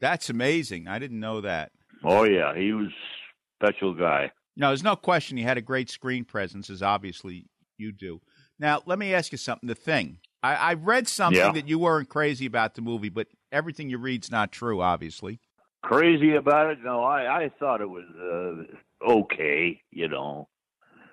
That's 0.00 0.28
amazing. 0.30 0.88
I 0.88 0.98
didn't 0.98 1.20
know 1.20 1.40
that. 1.40 1.72
Oh 2.04 2.24
yeah, 2.24 2.54
he 2.54 2.72
was 2.72 2.88
a 2.88 3.64
special 3.66 3.94
guy. 3.94 4.30
No, 4.56 4.68
there's 4.68 4.82
no 4.82 4.96
question 4.96 5.36
he 5.36 5.42
had 5.44 5.58
a 5.58 5.62
great 5.62 5.88
screen 5.90 6.24
presence, 6.24 6.68
as 6.70 6.82
obviously 6.82 7.46
you 7.78 7.92
do. 7.92 8.20
Now, 8.58 8.82
let 8.84 8.98
me 8.98 9.14
ask 9.14 9.32
you 9.32 9.38
something. 9.38 9.68
The 9.68 9.74
thing 9.74 10.18
I, 10.42 10.54
I 10.54 10.74
read 10.74 11.06
something 11.08 11.38
Yeah. 11.38 11.52
that 11.52 11.68
you 11.68 11.78
weren't 11.78 12.08
crazy 12.08 12.46
about 12.46 12.74
the 12.74 12.82
movie, 12.82 13.08
but 13.10 13.28
everything 13.52 13.90
you 13.90 13.98
read's 13.98 14.30
not 14.30 14.52
true, 14.52 14.80
obviously. 14.80 15.40
Crazy 15.82 16.34
about 16.34 16.70
it? 16.70 16.78
No, 16.82 17.02
I 17.02 17.44
I 17.44 17.50
thought 17.58 17.80
it 17.80 17.88
was 17.88 18.04
uh, 18.20 19.10
okay. 19.10 19.80
You 19.90 20.08
know, 20.08 20.48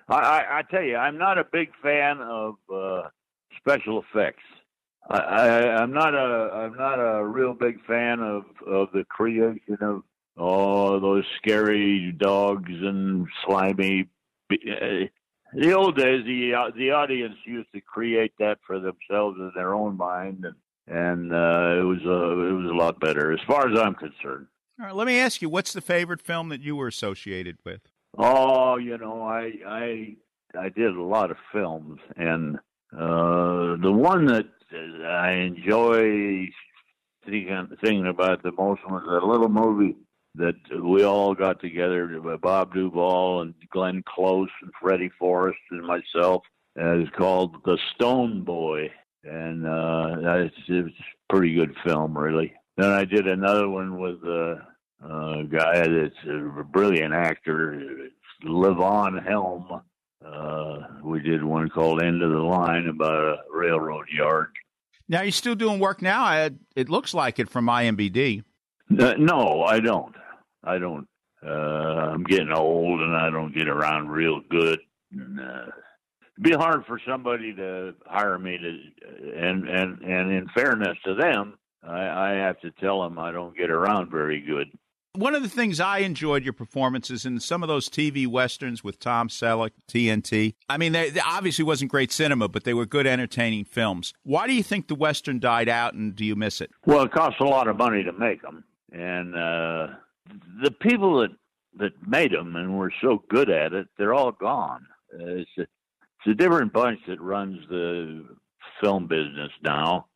I, 0.08 0.14
I 0.16 0.58
I 0.58 0.62
tell 0.70 0.82
you, 0.82 0.96
I'm 0.96 1.16
not 1.16 1.38
a 1.38 1.44
big 1.44 1.70
fan 1.82 2.18
of 2.20 2.56
uh, 2.72 3.08
special 3.56 4.02
effects. 4.02 4.42
I, 5.08 5.16
I 5.18 5.76
I'm 5.82 5.92
not 5.92 6.14
a 6.14 6.50
I'm 6.52 6.76
not 6.76 6.96
a 6.96 7.24
real 7.26 7.54
big 7.54 7.82
fan 7.86 8.20
of 8.20 8.44
of 8.66 8.88
the 8.92 9.04
creation 9.08 9.78
of 9.80 10.02
oh 10.36 11.00
those 11.00 11.24
scary 11.38 12.12
dogs 12.12 12.70
and 12.70 13.26
slimy. 13.46 14.08
Uh, 14.52 15.06
the 15.54 15.72
old 15.72 15.96
days, 15.96 16.24
the 16.24 16.54
uh, 16.54 16.70
the 16.76 16.90
audience 16.90 17.36
used 17.44 17.72
to 17.72 17.80
create 17.80 18.32
that 18.38 18.58
for 18.66 18.78
themselves 18.78 19.38
in 19.38 19.52
their 19.54 19.74
own 19.74 19.96
mind, 19.96 20.44
and 20.44 20.54
and 20.86 21.32
uh, 21.32 21.80
it 21.80 21.84
was 21.84 22.02
a 22.04 22.48
it 22.48 22.52
was 22.52 22.70
a 22.70 22.74
lot 22.74 23.00
better 23.00 23.32
as 23.32 23.40
far 23.46 23.70
as 23.70 23.78
I'm 23.78 23.94
concerned. 23.94 24.46
All 24.80 24.86
right, 24.86 24.94
let 24.94 25.06
me 25.06 25.18
ask 25.18 25.42
you, 25.42 25.48
what's 25.48 25.72
the 25.72 25.80
favorite 25.80 26.20
film 26.20 26.50
that 26.50 26.60
you 26.60 26.76
were 26.76 26.86
associated 26.86 27.58
with? 27.64 27.80
Oh, 28.16 28.76
you 28.76 28.96
know, 28.98 29.22
I 29.22 29.52
I 29.66 30.16
I 30.58 30.68
did 30.68 30.94
a 30.94 31.02
lot 31.02 31.30
of 31.30 31.36
films, 31.52 31.98
and 32.16 32.56
uh, 32.92 33.76
the 33.82 33.92
one 33.92 34.26
that 34.26 34.46
I 35.04 35.32
enjoy 35.32 36.48
thinking 37.24 37.68
thinking 37.82 38.06
about 38.06 38.42
the 38.42 38.52
most 38.52 38.80
was 38.88 39.02
a 39.22 39.26
little 39.26 39.48
movie 39.48 39.96
that 40.38 40.54
we 40.82 41.04
all 41.04 41.34
got 41.34 41.60
together, 41.60 42.20
Bob 42.40 42.72
Duvall 42.72 43.42
and 43.42 43.54
Glenn 43.70 44.02
Close 44.06 44.48
and 44.62 44.72
Freddie 44.80 45.10
Forrest 45.18 45.58
and 45.70 45.86
myself. 45.86 46.42
And 46.76 47.02
it's 47.02 47.16
called 47.16 47.56
The 47.64 47.76
Stone 47.94 48.44
Boy, 48.44 48.90
and 49.24 49.66
uh, 49.66 50.16
it's, 50.44 50.54
it's 50.68 50.94
a 50.96 51.32
pretty 51.32 51.54
good 51.54 51.74
film, 51.84 52.16
really. 52.16 52.52
Then 52.76 52.92
I 52.92 53.04
did 53.04 53.26
another 53.26 53.68
one 53.68 53.98
with 53.98 54.22
a, 54.22 54.64
a 55.02 55.44
guy 55.44 55.88
that's 55.88 56.24
a 56.28 56.62
brilliant 56.62 57.12
actor, 57.12 58.10
Levon 58.44 59.26
Helm. 59.26 59.80
Uh, 60.24 60.78
we 61.02 61.20
did 61.20 61.42
one 61.42 61.68
called 61.68 62.02
End 62.02 62.22
of 62.22 62.30
the 62.30 62.38
Line 62.38 62.86
about 62.86 63.24
a 63.24 63.36
railroad 63.52 64.06
yard. 64.16 64.50
Now, 65.08 65.22
you're 65.22 65.32
still 65.32 65.54
doing 65.54 65.80
work 65.80 66.02
now? 66.02 66.22
I, 66.22 66.50
it 66.76 66.88
looks 66.88 67.14
like 67.14 67.38
it 67.38 67.48
from 67.48 67.66
IMBD. 67.66 68.44
Uh, 68.98 69.14
no, 69.18 69.62
I 69.62 69.80
don't. 69.80 70.14
I 70.68 70.78
don't. 70.78 71.08
Uh, 71.44 72.12
I'm 72.12 72.24
getting 72.24 72.52
old 72.52 73.00
and 73.00 73.16
I 73.16 73.30
don't 73.30 73.54
get 73.54 73.68
around 73.68 74.08
real 74.08 74.40
good. 74.50 74.80
And, 75.12 75.40
uh, 75.40 75.66
it'd 76.38 76.42
be 76.42 76.52
hard 76.52 76.84
for 76.86 77.00
somebody 77.08 77.54
to 77.54 77.94
hire 78.06 78.38
me 78.38 78.58
to, 78.58 79.36
and 79.36 79.68
and 79.68 80.02
and 80.02 80.32
in 80.32 80.48
fairness 80.54 80.98
to 81.04 81.14
them, 81.14 81.58
I, 81.82 82.08
I 82.08 82.30
have 82.32 82.60
to 82.60 82.70
tell 82.72 83.02
them 83.02 83.18
I 83.18 83.32
don't 83.32 83.56
get 83.56 83.70
around 83.70 84.10
very 84.10 84.40
good. 84.40 84.68
One 85.14 85.34
of 85.34 85.42
the 85.42 85.48
things 85.48 85.80
I 85.80 85.98
enjoyed 85.98 86.44
your 86.44 86.52
performances 86.52 87.24
in 87.24 87.40
some 87.40 87.62
of 87.62 87.68
those 87.68 87.88
TV 87.88 88.26
westerns 88.26 88.84
with 88.84 89.00
Tom 89.00 89.28
Selleck, 89.28 89.70
TNT. 89.90 90.54
I 90.68 90.76
mean, 90.76 90.92
they, 90.92 91.10
they 91.10 91.20
obviously 91.20 91.64
wasn't 91.64 91.90
great 91.90 92.12
cinema, 92.12 92.46
but 92.46 92.62
they 92.62 92.74
were 92.74 92.86
good, 92.86 93.06
entertaining 93.06 93.64
films. 93.64 94.12
Why 94.22 94.46
do 94.46 94.52
you 94.52 94.62
think 94.62 94.86
the 94.86 94.94
western 94.94 95.40
died 95.40 95.68
out, 95.68 95.94
and 95.94 96.14
do 96.14 96.24
you 96.24 96.36
miss 96.36 96.60
it? 96.60 96.70
Well, 96.86 97.04
it 97.04 97.10
costs 97.10 97.40
a 97.40 97.44
lot 97.44 97.68
of 97.68 97.78
money 97.78 98.04
to 98.04 98.12
make 98.12 98.42
them, 98.42 98.64
and 98.92 99.34
uh, 99.34 99.86
the 100.62 100.70
people 100.70 101.20
that 101.20 101.30
that 101.78 101.92
made 102.06 102.32
them 102.32 102.56
and 102.56 102.76
were 102.78 102.92
so 103.00 103.22
good 103.28 103.50
at 103.50 103.72
it, 103.72 103.86
they're 103.96 104.14
all 104.14 104.32
gone. 104.32 104.86
Uh, 105.14 105.24
it's 105.36 105.50
a, 105.58 105.62
it's 105.62 106.26
a 106.26 106.34
different 106.34 106.72
bunch 106.72 106.98
that 107.06 107.20
runs 107.20 107.58
the 107.68 108.24
film 108.80 109.06
business 109.06 109.50
now, 109.62 110.06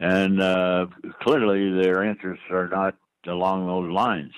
and 0.00 0.40
uh, 0.40 0.86
clearly 1.22 1.72
their 1.82 2.04
interests 2.04 2.44
are 2.50 2.68
not 2.68 2.94
along 3.26 3.66
those 3.66 3.92
lines. 3.92 4.32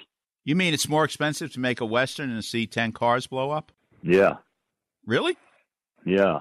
You 0.44 0.56
mean 0.56 0.74
it's 0.74 0.88
more 0.88 1.04
expensive 1.04 1.52
to 1.52 1.60
make 1.60 1.80
a 1.80 1.86
western 1.86 2.30
and 2.30 2.44
see 2.44 2.66
ten 2.66 2.92
cars 2.92 3.26
blow 3.26 3.50
up? 3.50 3.70
Yeah, 4.02 4.36
Really? 5.06 5.36
yeah, 6.06 6.40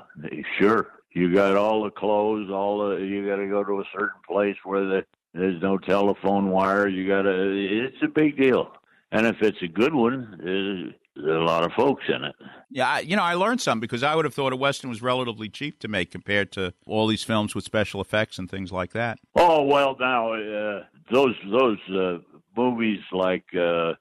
sure. 0.58 0.88
You 1.14 1.34
got 1.34 1.56
all 1.58 1.84
the 1.84 1.90
clothes, 1.92 2.50
all 2.50 2.90
the. 2.90 2.96
You 2.98 3.28
got 3.28 3.36
to 3.38 3.48
go 3.48 3.64
to 3.64 3.82
a 3.82 3.84
certain 3.92 4.22
place 4.28 4.56
where 4.64 4.86
the, 4.86 5.06
there's 5.34 5.62
no 5.62 5.78
telephone 5.78 6.50
wire. 6.50 6.88
You 6.88 7.08
got 7.08 7.24
to. 7.24 7.88
It's 7.88 8.02
a 8.04 8.08
big 8.08 8.38
deal, 8.38 8.72
and 9.12 9.26
if 9.26 9.38
it's 9.42 9.62
a 9.62 9.68
good 9.68 9.94
one, 9.94 10.40
there's, 10.44 10.94
a 11.18 11.44
lot 11.44 11.64
of 11.64 11.72
folks 11.74 12.04
in 12.08 12.24
it. 12.24 12.36
Yeah, 12.70 12.88
I, 12.88 13.00
you 13.00 13.16
know, 13.16 13.24
I 13.24 13.34
learned 13.34 13.62
some 13.62 13.80
because 13.80 14.04
I 14.04 14.16
would 14.16 14.26
have 14.26 14.34
thought 14.34 14.54
a 14.54 14.56
western 14.56 14.90
was 14.90 15.02
relatively 15.02 15.50
cheap 15.50 15.80
to 15.80 15.88
make 15.88 16.12
compared 16.12 16.52
to 16.54 16.74
all 16.86 17.08
these 17.08 17.24
films 17.24 17.54
with 17.54 17.64
special 17.64 18.02
effects 18.02 18.40
and 18.40 18.50
things 18.50 18.72
like 18.72 18.94
that. 18.94 19.20
Oh 19.36 19.64
well, 19.64 19.96
now 20.00 20.34
uh, 20.34 20.84
those 21.12 21.36
those 21.52 21.80
uh, 21.90 22.20
movies 22.56 23.00
like 23.12 23.46
uh, 23.54 23.94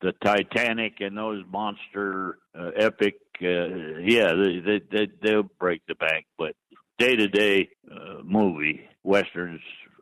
the 0.00 0.12
Titanic 0.24 1.00
and 1.00 1.16
those 1.16 1.44
monster 1.50 2.38
uh, 2.58 2.70
epic, 2.76 3.16
uh, 3.42 3.98
yeah, 4.00 4.32
they, 4.34 4.60
they 4.60 4.80
they 4.90 5.08
they'll 5.22 5.50
break 5.58 5.82
the 5.88 5.94
bank. 5.94 6.26
But 6.38 6.54
day 6.98 7.16
to 7.16 7.28
day 7.28 7.70
movie 8.24 8.82
westerns 9.02 9.60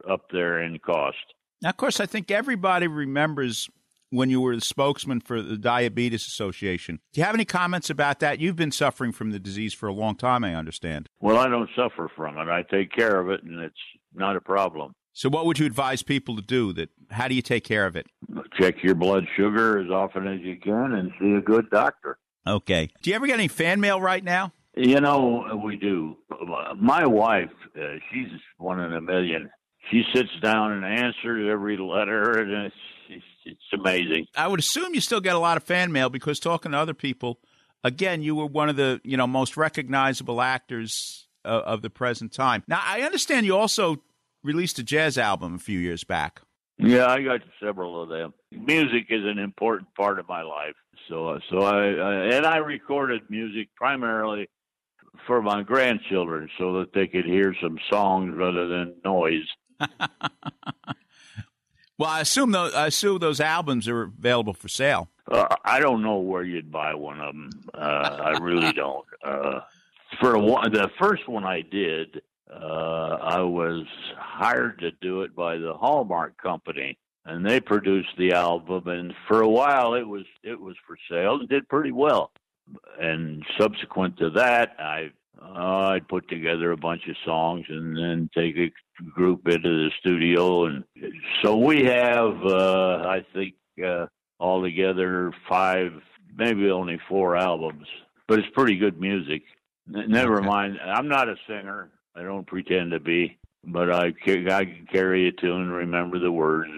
up 0.09 0.26
there 0.32 0.62
in 0.62 0.78
cost. 0.78 1.16
Now, 1.62 1.70
of 1.70 1.76
course, 1.76 2.00
I 2.00 2.06
think 2.06 2.30
everybody 2.30 2.86
remembers 2.86 3.68
when 4.11 4.30
you 4.30 4.40
were 4.40 4.54
the 4.54 4.61
spokesman 4.61 5.20
for 5.20 5.42
the 5.42 5.59
Diabetes 5.59 6.26
Association. 6.26 7.00
Do 7.12 7.20
you 7.20 7.24
have 7.24 7.34
any 7.34 7.44
comments 7.44 7.90
about 7.90 8.20
that? 8.20 8.38
You've 8.38 8.56
been 8.56 8.72
suffering 8.72 9.12
from 9.12 9.32
the 9.32 9.38
disease 9.38 9.74
for 9.74 9.88
a 9.88 9.92
long 9.92 10.16
time, 10.16 10.44
I 10.44 10.54
understand. 10.54 11.09
Well, 11.20 11.36
I 11.36 11.48
don't 11.48 11.68
suffer 11.76 12.11
from 12.16 12.38
it. 12.38 12.48
I 12.48 12.62
take 12.62 12.92
care 12.92 13.20
of 13.20 13.28
it, 13.28 13.42
and 13.42 13.61
it's 13.61 13.74
not 14.14 14.36
a 14.36 14.40
problem. 14.40 14.92
So, 15.12 15.28
what 15.28 15.46
would 15.46 15.59
you 15.59 15.66
advise 15.66 16.02
people 16.02 16.36
to 16.36 16.42
do? 16.42 16.72
That 16.72 16.90
how 17.11 17.26
do 17.28 17.34
you 17.34 17.42
take 17.42 17.64
care 17.64 17.86
of 17.86 17.96
it? 17.96 18.06
Check 18.59 18.76
your 18.82 18.94
blood 18.94 19.24
sugar 19.36 19.80
as 19.80 19.90
often 19.90 20.28
as 20.28 20.40
you 20.40 20.56
can, 20.56 20.92
and 20.92 21.11
see 21.20 21.32
a 21.32 21.40
good 21.40 21.68
doctor. 21.70 22.18
Okay. 22.46 22.88
Do 23.02 23.11
you 23.11 23.16
ever 23.16 23.26
get 23.26 23.34
any 23.34 23.48
fan 23.48 23.80
mail 23.80 24.00
right 24.00 24.22
now? 24.22 24.52
You 24.76 25.00
know, 25.00 25.61
we 25.64 25.76
do. 25.76 26.16
My 26.80 27.04
wife, 27.04 27.50
uh, 27.76 27.96
she's 28.12 28.28
one 28.59 28.78
in 28.78 28.92
a 28.92 29.00
million. 29.00 29.50
She 29.91 30.03
sits 30.14 30.30
down 30.43 30.72
and 30.72 30.84
answers 30.84 31.49
every 31.51 31.76
letter, 31.76 32.39
and 32.39 32.66
it's, 32.66 32.76
it's, 33.09 33.24
it's 33.45 33.72
amazing. 33.72 34.26
I 34.36 34.47
would 34.47 34.61
assume 34.61 34.95
you 34.95 35.01
still 35.01 35.20
get 35.20 35.34
a 35.34 35.39
lot 35.39 35.57
of 35.57 35.62
fan 35.62 35.93
mail 35.93 36.11
because 36.11 36.39
talking 36.39 36.72
to 36.72 36.78
other 36.78 36.95
people, 36.95 37.41
again, 37.82 38.22
you 38.22 38.34
were 38.34 38.47
one 38.47 38.68
of 38.68 38.76
the 38.76 39.01
you 39.05 39.16
know 39.16 39.26
most 39.26 39.57
recognizable 39.57 40.41
actors 40.41 41.28
uh, 41.45 41.62
of 41.64 41.82
the 41.82 41.91
present 41.91 42.32
time. 42.32 42.62
Now, 42.68 42.80
I 42.84 43.03
understand 43.03 43.47
you 43.47 43.57
also 43.57 44.03
released 44.43 44.78
a 44.78 44.82
jazz 44.82 45.18
album 45.18 45.55
a 45.55 45.59
few 45.59 45.78
years 45.78 46.05
back. 46.05 46.41
Yeah, 46.78 47.07
I 47.07 47.22
got 47.22 47.41
several 47.61 48.01
of 48.01 48.09
them. 48.09 48.32
Music 48.53 49.07
is 49.11 49.24
an 49.24 49.39
important 49.39 49.93
part 49.97 50.20
of 50.20 50.28
my 50.28 50.43
life, 50.43 50.76
so 51.09 51.39
so 51.51 51.59
I, 51.59 51.91
I 51.91 52.14
and 52.36 52.47
I 52.47 52.59
recorded 52.59 53.22
music 53.28 53.68
primarily 53.74 54.49
for 55.26 55.43
my 55.43 55.62
grandchildren 55.62 56.49
so 56.57 56.78
that 56.78 56.93
they 56.95 57.09
could 57.09 57.24
hear 57.24 57.55
some 57.61 57.78
songs 57.91 58.32
rather 58.36 58.68
than 58.68 58.95
noise. 59.05 59.47
Well, 61.98 62.08
I 62.08 62.20
assume 62.20 62.52
those 62.52 62.72
I 62.74 62.86
assume 62.86 63.18
those 63.18 63.40
albums 63.40 63.88
are 63.88 64.02
available 64.02 64.54
for 64.54 64.68
sale. 64.68 65.08
Uh, 65.30 65.48
I 65.64 65.80
don't 65.80 66.00
know 66.00 66.18
where 66.18 66.44
you'd 66.44 66.70
buy 66.70 66.94
one 66.94 67.20
of 67.20 67.34
them. 67.34 67.50
Uh, 67.74 67.78
I 67.78 68.38
really 68.38 68.72
don't. 68.72 69.04
Uh, 69.22 69.60
for 70.20 70.38
one, 70.38 70.72
the 70.72 70.88
first 70.98 71.28
one 71.28 71.44
I 71.44 71.62
did, 71.62 72.22
uh, 72.50 73.18
I 73.20 73.40
was 73.40 73.84
hired 74.16 74.78
to 74.78 74.92
do 74.92 75.22
it 75.22 75.34
by 75.34 75.58
the 75.58 75.74
Hallmark 75.74 76.40
Company, 76.40 76.96
and 77.26 77.44
they 77.44 77.58
produced 77.58 78.16
the 78.16 78.32
album. 78.32 78.86
And 78.86 79.12
for 79.26 79.42
a 79.42 79.48
while, 79.48 79.94
it 79.94 80.06
was 80.06 80.24
it 80.44 80.60
was 80.60 80.76
for 80.86 80.96
sale. 81.10 81.40
It 81.42 81.48
did 81.48 81.68
pretty 81.68 81.92
well. 81.92 82.30
And 83.00 83.44
subsequent 83.58 84.18
to 84.18 84.30
that, 84.30 84.76
I 84.78 85.10
uh, 85.41 85.91
I'd 85.95 86.09
put 86.09 86.28
together 86.28 86.72
a 86.72 86.76
bunch 86.76 87.03
of 87.09 87.16
songs 87.24 87.64
and 87.68 87.97
then 87.97 88.28
take 88.34 88.57
a 88.57 88.70
group 89.11 89.47
into 89.49 89.68
the 89.68 89.91
studio, 90.01 90.66
and 90.66 90.84
so 91.43 91.57
we 91.57 91.84
have, 91.84 92.45
uh, 92.45 93.05
I 93.07 93.24
think, 93.32 93.55
uh, 93.84 94.07
altogether 94.41 95.32
five, 95.49 95.93
maybe 96.36 96.70
only 96.70 96.99
four 97.09 97.36
albums, 97.36 97.86
but 98.26 98.39
it's 98.39 98.49
pretty 98.55 98.76
good 98.76 99.01
music. 99.01 99.43
N- 99.95 100.11
Never 100.11 100.43
mind, 100.43 100.78
I'm 100.84 101.09
not 101.09 101.28
a 101.28 101.36
singer. 101.47 101.91
I 102.16 102.22
don't 102.22 102.47
pretend 102.47 102.91
to 102.91 103.01
be, 103.01 103.39
but 103.64 103.93
I 103.93 104.12
ca- 104.12 104.51
I 104.51 104.64
can 104.64 104.86
carry 104.91 105.28
a 105.28 105.32
tune, 105.32 105.62
and 105.62 105.72
remember 105.72 106.18
the 106.18 106.32
words, 106.32 106.70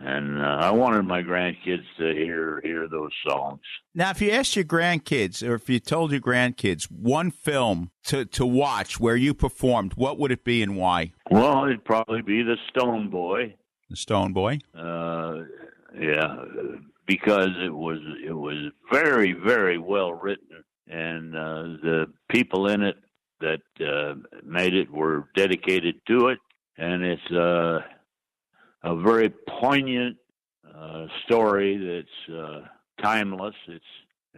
and 0.00 0.40
uh, 0.40 0.58
I 0.60 0.70
wanted 0.70 1.02
my 1.02 1.22
grandkids 1.22 1.84
to 1.98 2.12
hear 2.14 2.60
hear 2.64 2.88
those 2.88 3.12
songs. 3.26 3.60
Now, 3.94 4.10
if 4.10 4.22
you 4.22 4.30
asked 4.30 4.56
your 4.56 4.64
grandkids, 4.64 5.46
or 5.46 5.54
if 5.54 5.68
you 5.68 5.78
told 5.78 6.12
your 6.12 6.20
grandkids 6.20 6.90
one 6.90 7.30
film 7.30 7.90
to, 8.04 8.24
to 8.24 8.46
watch 8.46 8.98
where 8.98 9.16
you 9.16 9.34
performed, 9.34 9.92
what 9.94 10.18
would 10.18 10.32
it 10.32 10.42
be 10.42 10.62
and 10.62 10.76
why? 10.76 11.12
Well, 11.30 11.64
it'd 11.64 11.84
probably 11.84 12.22
be 12.22 12.42
the 12.42 12.56
Stone 12.70 13.10
Boy. 13.10 13.54
The 13.90 13.96
Stone 13.96 14.32
Boy. 14.32 14.60
Uh, 14.74 15.42
yeah, 15.98 16.36
because 17.06 17.50
it 17.62 17.74
was 17.74 17.98
it 18.26 18.32
was 18.32 18.72
very 18.90 19.32
very 19.32 19.76
well 19.76 20.12
written, 20.12 20.64
and 20.88 21.36
uh, 21.36 21.62
the 21.82 22.06
people 22.30 22.68
in 22.68 22.82
it 22.82 22.96
that 23.40 23.60
uh, 23.80 24.14
made 24.44 24.74
it 24.74 24.90
were 24.90 25.28
dedicated 25.36 25.96
to 26.06 26.28
it, 26.28 26.38
and 26.78 27.02
it's 27.04 27.30
uh, 27.32 27.80
a 28.82 28.96
very 28.96 29.32
poignant 29.60 30.16
uh, 30.76 31.06
story 31.24 31.76
that's 31.76 32.36
uh, 32.36 32.60
timeless. 33.02 33.54
It's 33.68 33.84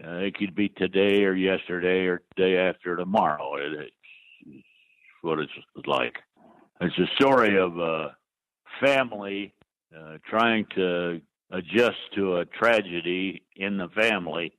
uh, 0.03 0.17
it 0.17 0.35
could 0.37 0.55
be 0.55 0.71
today 0.71 1.25
or 1.25 1.35
yesterday 1.35 2.07
or 2.07 2.23
day 2.37 2.57
after 2.57 2.97
tomorrow. 2.97 3.57
It, 3.57 3.73
it's, 3.73 3.91
it's 4.47 4.67
what 5.21 5.39
it's 5.39 5.53
like. 5.87 6.17
It's 6.81 6.99
a 6.99 7.15
story 7.15 7.59
of 7.59 7.79
a 7.79 8.17
family 8.81 9.55
uh, 9.97 10.17
trying 10.29 10.67
to 10.75 11.21
adjust 11.51 11.99
to 12.15 12.39
a 12.39 12.47
tragedy 12.47 13.43
in 13.57 13.77
the 13.77 13.89
family 13.89 14.53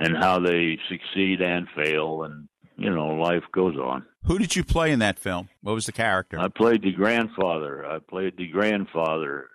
and 0.00 0.16
how 0.16 0.40
they 0.40 0.78
succeed 0.88 1.42
and 1.42 1.68
fail 1.76 2.24
and 2.24 2.48
you 2.80 2.90
know 2.90 3.08
life 3.08 3.44
goes 3.52 3.76
on 3.76 4.04
Who 4.24 4.38
did 4.38 4.56
you 4.56 4.64
play 4.64 4.90
in 4.90 4.98
that 5.00 5.18
film? 5.18 5.48
What 5.62 5.74
was 5.74 5.86
the 5.86 5.92
character? 5.92 6.38
i 6.40 6.48
played 6.48 6.82
the 6.82 6.92
grandfather 6.92 7.86
i 7.86 7.98
played 7.98 8.36
the 8.36 8.48
grandfather 8.48 9.48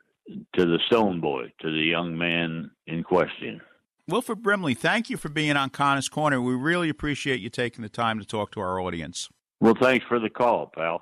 to 0.55 0.65
the 0.65 0.79
stone 0.87 1.19
boy 1.21 1.51
to 1.61 1.71
the 1.71 1.83
young 1.83 2.17
man 2.17 2.71
in 2.87 3.03
question 3.03 3.61
Wilford 4.07 4.43
Brimley, 4.43 4.75
thank 4.75 5.09
you 5.09 5.17
for 5.17 5.29
being 5.29 5.57
on 5.57 5.71
Connor's 5.71 6.09
Corner. 6.09 6.39
We 6.39 6.53
really 6.53 6.89
appreciate 6.89 7.39
you 7.41 7.49
taking 7.49 7.81
the 7.81 7.89
time 7.89 8.19
to 8.19 8.25
talk 8.25 8.51
to 8.51 8.59
our 8.59 8.79
audience. 8.79 9.29
well 9.59 9.73
thanks 9.81 10.05
for 10.07 10.19
the 10.19 10.29
call 10.29 10.71
pal 10.75 11.01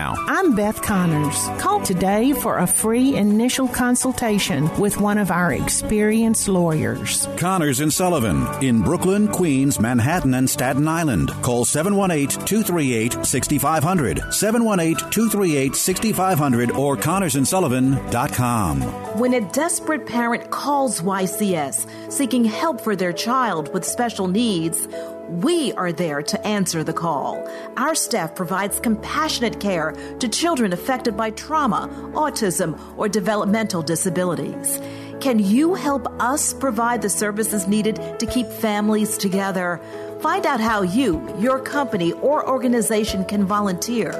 I'm 0.03 0.55
Beth 0.55 0.81
Connors. 0.81 1.37
Call 1.59 1.81
today 1.81 2.33
for 2.33 2.57
a 2.57 2.65
free 2.67 3.15
initial 3.15 3.67
consultation 3.67 4.69
with 4.79 4.99
one 4.99 5.17
of 5.17 5.31
our 5.31 5.53
experienced 5.53 6.47
lawyers. 6.47 7.27
Connors 7.37 7.79
and 7.79 7.93
Sullivan 7.93 8.47
in 8.63 8.81
Brooklyn, 8.81 9.27
Queens, 9.27 9.79
Manhattan, 9.79 10.33
and 10.33 10.49
Staten 10.49 10.87
Island. 10.87 11.29
Call 11.41 11.65
718-238-6500, 11.65 14.17
718-238-6500 14.31 16.75
or 16.75 16.97
connorsandsullivan.com. 16.97 18.81
When 19.19 19.35
a 19.35 19.41
desperate 19.51 20.07
parent 20.07 20.49
calls 20.49 21.01
YCS 21.01 22.11
seeking 22.11 22.45
help 22.45 22.81
for 22.81 22.95
their 22.95 23.13
child 23.13 23.71
with 23.73 23.85
special 23.85 24.27
needs, 24.27 24.87
we 25.31 25.71
are 25.73 25.93
there 25.93 26.21
to 26.21 26.47
answer 26.47 26.83
the 26.83 26.93
call. 26.93 27.47
Our 27.77 27.95
staff 27.95 28.35
provides 28.35 28.79
compassionate 28.81 29.59
care 29.61 29.93
to 30.19 30.27
children 30.27 30.73
affected 30.73 31.15
by 31.15 31.31
trauma, 31.31 31.87
autism, 32.13 32.77
or 32.97 33.07
developmental 33.07 33.81
disabilities. 33.81 34.79
Can 35.21 35.39
you 35.39 35.75
help 35.75 36.07
us 36.19 36.53
provide 36.53 37.01
the 37.01 37.09
services 37.09 37.67
needed 37.67 38.19
to 38.19 38.25
keep 38.25 38.47
families 38.47 39.17
together? 39.17 39.79
Find 40.19 40.45
out 40.45 40.59
how 40.59 40.81
you, 40.81 41.33
your 41.39 41.59
company, 41.59 42.11
or 42.13 42.47
organization 42.47 43.23
can 43.25 43.45
volunteer. 43.45 44.11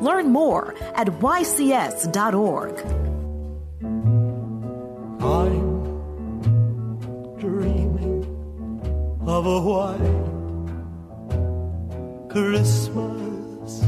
Learn 0.00 0.30
more 0.30 0.74
at 0.94 1.08
ycs.org. 1.08 2.78
I'm 5.20 5.74
dreaming 7.38 8.24
of 9.26 9.46
a 9.46 9.60
white 9.60 10.33
Christmas. 12.34 13.84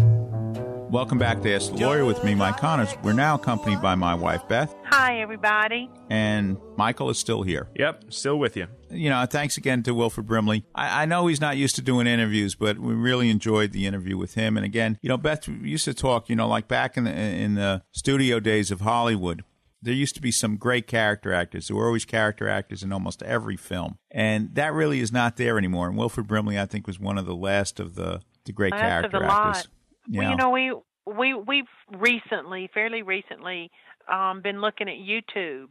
Welcome 0.88 1.18
back 1.18 1.42
to 1.42 1.52
Ask 1.52 1.72
the 1.72 1.78
Lawyer 1.78 2.04
with 2.04 2.22
me, 2.22 2.36
Mike 2.36 2.58
Connors. 2.58 2.94
We're 3.02 3.12
now 3.12 3.34
accompanied 3.34 3.82
by 3.82 3.96
my 3.96 4.14
wife, 4.14 4.46
Beth, 4.46 4.72
Hi, 4.84 5.18
everybody. 5.20 5.90
and 6.10 6.56
Michael 6.76 7.10
is 7.10 7.18
still 7.18 7.42
here. 7.42 7.68
Yep, 7.74 8.04
still 8.10 8.38
with 8.38 8.56
you. 8.56 8.68
You 8.88 9.10
know, 9.10 9.26
thanks 9.28 9.56
again 9.56 9.82
to 9.82 9.94
Wilford 9.94 10.26
Brimley. 10.28 10.64
I, 10.76 11.02
I 11.02 11.06
know 11.06 11.26
he's 11.26 11.40
not 11.40 11.56
used 11.56 11.74
to 11.74 11.82
doing 11.82 12.06
interviews, 12.06 12.54
but 12.54 12.78
we 12.78 12.94
really 12.94 13.30
enjoyed 13.30 13.72
the 13.72 13.84
interview 13.84 14.16
with 14.16 14.34
him. 14.34 14.56
And 14.56 14.64
again, 14.64 14.96
you 15.02 15.08
know, 15.08 15.16
Beth 15.16 15.48
used 15.48 15.86
to 15.86 15.94
talk, 15.94 16.28
you 16.28 16.36
know, 16.36 16.46
like 16.46 16.68
back 16.68 16.96
in 16.96 17.02
the, 17.02 17.10
in 17.12 17.56
the 17.56 17.82
studio 17.90 18.38
days 18.38 18.70
of 18.70 18.80
Hollywood. 18.82 19.42
There 19.82 19.92
used 19.92 20.14
to 20.14 20.22
be 20.22 20.30
some 20.30 20.56
great 20.56 20.86
character 20.86 21.32
actors. 21.32 21.66
There 21.66 21.76
were 21.76 21.86
always 21.86 22.04
character 22.04 22.48
actors 22.48 22.84
in 22.84 22.92
almost 22.92 23.24
every 23.24 23.56
film, 23.56 23.98
and 24.08 24.54
that 24.54 24.72
really 24.72 25.00
is 25.00 25.10
not 25.10 25.36
there 25.36 25.58
anymore. 25.58 25.88
And 25.88 25.98
Wilford 25.98 26.28
Brimley, 26.28 26.56
I 26.60 26.66
think, 26.66 26.86
was 26.86 27.00
one 27.00 27.18
of 27.18 27.26
the 27.26 27.34
last 27.34 27.80
of 27.80 27.96
the 27.96 28.20
the 28.46 28.52
great 28.52 28.72
Last 28.72 28.80
character 28.80 29.16
of 29.16 29.22
the 29.22 29.28
lot. 29.28 29.56
actors. 29.56 29.68
Well, 30.08 30.30
you 30.30 30.36
know, 30.36 30.50
we 30.50 30.72
we 31.06 31.34
we've 31.34 31.64
recently, 31.92 32.70
fairly 32.72 33.02
recently, 33.02 33.70
um, 34.10 34.40
been 34.42 34.60
looking 34.60 34.88
at 34.88 34.96
YouTube, 34.96 35.68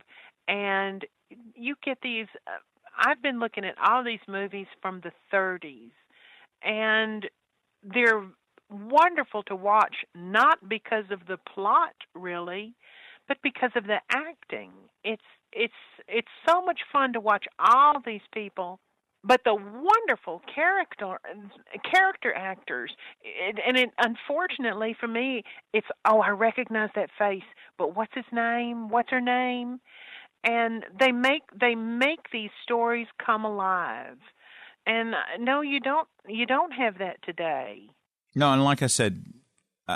and 0.48 1.06
you 1.56 1.76
get 1.84 1.98
these. 2.04 2.28
Uh, 2.48 2.58
I've 2.98 3.22
been 3.22 3.40
looking 3.40 3.66
at 3.66 3.76
all 3.84 4.04
these 4.04 4.22
movies 4.28 4.68
from 4.82 5.02
the 5.02 5.12
30s, 5.34 5.92
and 6.64 7.28
they're 7.84 8.24
wonderful 8.70 9.44
to 9.44 9.56
watch, 9.56 9.96
not 10.16 10.70
because 10.70 11.04
of 11.12 11.20
the 11.28 11.38
plot 11.54 11.94
really, 12.14 12.74
but 13.28 13.38
because 13.44 13.72
of 13.76 13.86
the 13.86 14.00
acting. 14.12 14.72
It's 15.04 15.22
it's 15.52 15.74
it's 16.08 16.28
so 16.48 16.62
much 16.62 16.80
fun 16.92 17.14
to 17.14 17.20
watch 17.20 17.46
all 17.60 17.96
these 18.06 18.22
people 18.34 18.80
but 19.26 19.42
the 19.44 19.56
wonderful 19.56 20.42
character 20.54 21.20
character 21.92 22.34
actors 22.34 22.92
and 23.68 23.78
it 23.78 23.90
unfortunately 24.00 24.96
for 25.00 25.08
me 25.08 25.44
it's 25.74 25.88
oh 26.06 26.20
i 26.20 26.30
recognize 26.30 26.90
that 26.96 27.10
face 27.18 27.44
but 27.78 27.96
what's 27.96 28.14
his 28.14 28.26
name? 28.32 28.90
What's 28.90 29.10
her 29.12 29.22
name? 29.22 29.80
And 30.44 30.84
they 31.00 31.12
make 31.12 31.44
they 31.60 31.76
make 31.76 32.30
these 32.32 32.52
stories 32.64 33.08
come 33.24 33.46
alive. 33.46 34.18
And 34.86 35.16
uh, 35.16 35.18
no 35.40 35.62
you 35.62 35.80
don't 35.80 36.08
you 36.28 36.46
don't 36.46 36.72
have 36.72 37.00
that 37.00 37.18
today. 37.24 37.90
No, 38.36 38.52
and 38.52 38.64
like 38.64 38.84
I 38.84 38.88
said, 38.88 39.24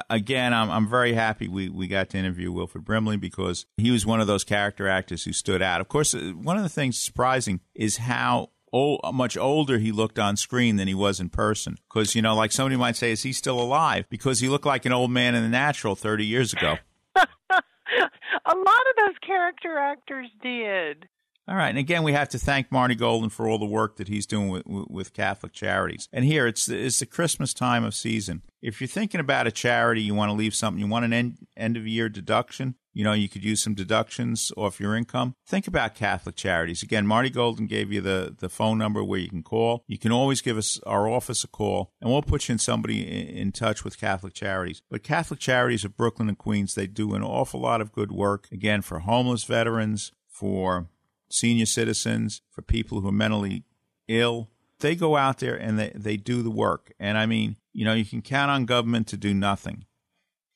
again, 0.09 0.53
I'm 0.53 0.71
I'm 0.71 0.87
very 0.87 1.13
happy 1.13 1.47
we, 1.47 1.69
we 1.69 1.87
got 1.87 2.09
to 2.09 2.17
interview 2.17 2.51
Wilford 2.51 2.83
Brimley 2.83 3.17
because 3.17 3.65
he 3.77 3.91
was 3.91 4.05
one 4.05 4.21
of 4.21 4.27
those 4.27 4.43
character 4.43 4.87
actors 4.87 5.23
who 5.23 5.33
stood 5.33 5.61
out. 5.61 5.81
Of 5.81 5.87
course, 5.87 6.15
uh, 6.15 6.31
one 6.35 6.57
of 6.57 6.63
the 6.63 6.69
things 6.69 6.97
surprising 6.97 7.59
is 7.75 7.97
how 7.97 8.49
old, 8.71 9.01
much 9.13 9.37
older 9.37 9.77
he 9.77 9.91
looked 9.91 10.19
on 10.19 10.37
screen 10.37 10.75
than 10.75 10.87
he 10.87 10.93
was 10.93 11.19
in 11.19 11.29
person. 11.29 11.77
Because 11.87 12.15
you 12.15 12.21
know, 12.21 12.35
like 12.35 12.51
somebody 12.51 12.75
might 12.75 12.95
say, 12.95 13.11
is 13.11 13.23
he 13.23 13.33
still 13.33 13.59
alive? 13.59 14.05
Because 14.09 14.39
he 14.39 14.49
looked 14.49 14.65
like 14.65 14.85
an 14.85 14.91
old 14.91 15.11
man 15.11 15.35
in 15.35 15.43
the 15.43 15.49
natural 15.49 15.95
30 15.95 16.25
years 16.25 16.53
ago. 16.53 16.77
a 17.15 18.55
lot 18.55 18.85
of 18.89 18.95
those 18.97 19.17
character 19.25 19.77
actors 19.77 20.27
did 20.41 21.07
All 21.49 21.55
right, 21.55 21.69
and 21.69 21.79
again, 21.79 22.03
we 22.03 22.13
have 22.13 22.29
to 22.29 22.37
thank 22.37 22.71
Marty 22.71 22.93
Golden 22.93 23.31
for 23.31 23.47
all 23.47 23.57
the 23.57 23.65
work 23.65 23.95
that 23.95 24.07
he's 24.07 24.27
doing 24.27 24.49
with, 24.49 24.63
with 24.67 25.13
Catholic 25.13 25.51
Charities. 25.51 26.07
And 26.13 26.23
here, 26.23 26.45
it's 26.45 26.69
it's 26.69 26.99
the 26.99 27.07
Christmas 27.07 27.55
time 27.55 27.83
of 27.83 27.95
season. 27.95 28.43
If 28.61 28.79
you're 28.79 28.87
thinking 28.87 29.19
about 29.19 29.47
a 29.47 29.51
charity, 29.51 30.03
you 30.03 30.13
want 30.13 30.29
to 30.29 30.37
leave 30.37 30.53
something, 30.53 30.79
you 30.79 30.85
want 30.85 31.05
an 31.05 31.13
end 31.13 31.39
end 31.57 31.75
of 31.75 31.87
year 31.87 32.07
deduction. 32.07 32.75
You 32.93 33.03
know, 33.03 33.13
you 33.13 33.27
could 33.27 33.43
use 33.43 33.63
some 33.63 33.73
deductions 33.73 34.51
off 34.57 34.79
your 34.79 34.95
income. 34.95 35.33
Think 35.47 35.67
about 35.67 35.95
Catholic 35.95 36.35
Charities. 36.35 36.83
Again, 36.83 37.07
Marty 37.07 37.31
Golden 37.31 37.65
gave 37.65 37.91
you 37.91 38.01
the 38.01 38.35
the 38.37 38.49
phone 38.49 38.77
number 38.77 39.03
where 39.03 39.19
you 39.19 39.29
can 39.29 39.41
call. 39.41 39.83
You 39.87 39.97
can 39.97 40.11
always 40.11 40.41
give 40.41 40.57
us 40.57 40.79
our 40.85 41.09
office 41.09 41.43
a 41.43 41.47
call, 41.47 41.93
and 41.99 42.11
we'll 42.11 42.21
put 42.21 42.47
you 42.47 42.53
in 42.53 42.59
somebody 42.59 43.01
in, 43.01 43.27
in 43.27 43.51
touch 43.53 43.83
with 43.83 43.99
Catholic 43.99 44.35
Charities. 44.35 44.83
But 44.91 45.01
Catholic 45.01 45.39
Charities 45.39 45.83
of 45.83 45.97
Brooklyn 45.97 46.29
and 46.29 46.37
Queens, 46.37 46.75
they 46.75 46.85
do 46.85 47.15
an 47.15 47.23
awful 47.23 47.59
lot 47.59 47.81
of 47.81 47.91
good 47.91 48.11
work. 48.11 48.47
Again, 48.51 48.83
for 48.83 48.99
homeless 48.99 49.45
veterans, 49.45 50.11
for 50.27 50.89
senior 51.29 51.65
citizens, 51.65 52.41
for 52.51 52.61
people 52.61 53.01
who 53.01 53.09
are 53.09 53.13
mentally 53.13 53.63
ill. 54.07 54.49
They 54.79 54.95
go 54.95 55.17
out 55.17 55.39
there 55.39 55.55
and 55.55 55.77
they, 55.77 55.91
they 55.93 56.17
do 56.17 56.41
the 56.41 56.49
work. 56.49 56.93
And 56.99 57.17
I 57.17 57.25
mean, 57.25 57.57
you 57.73 57.85
know, 57.85 57.93
you 57.93 58.05
can 58.05 58.21
count 58.21 58.51
on 58.51 58.65
government 58.65 59.07
to 59.07 59.17
do 59.17 59.33
nothing. 59.33 59.85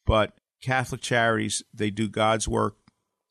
But 0.06 0.34
Catholic 0.62 1.02
charities, 1.02 1.64
they 1.74 1.90
do 1.90 2.08
God's 2.08 2.48
work 2.48 2.78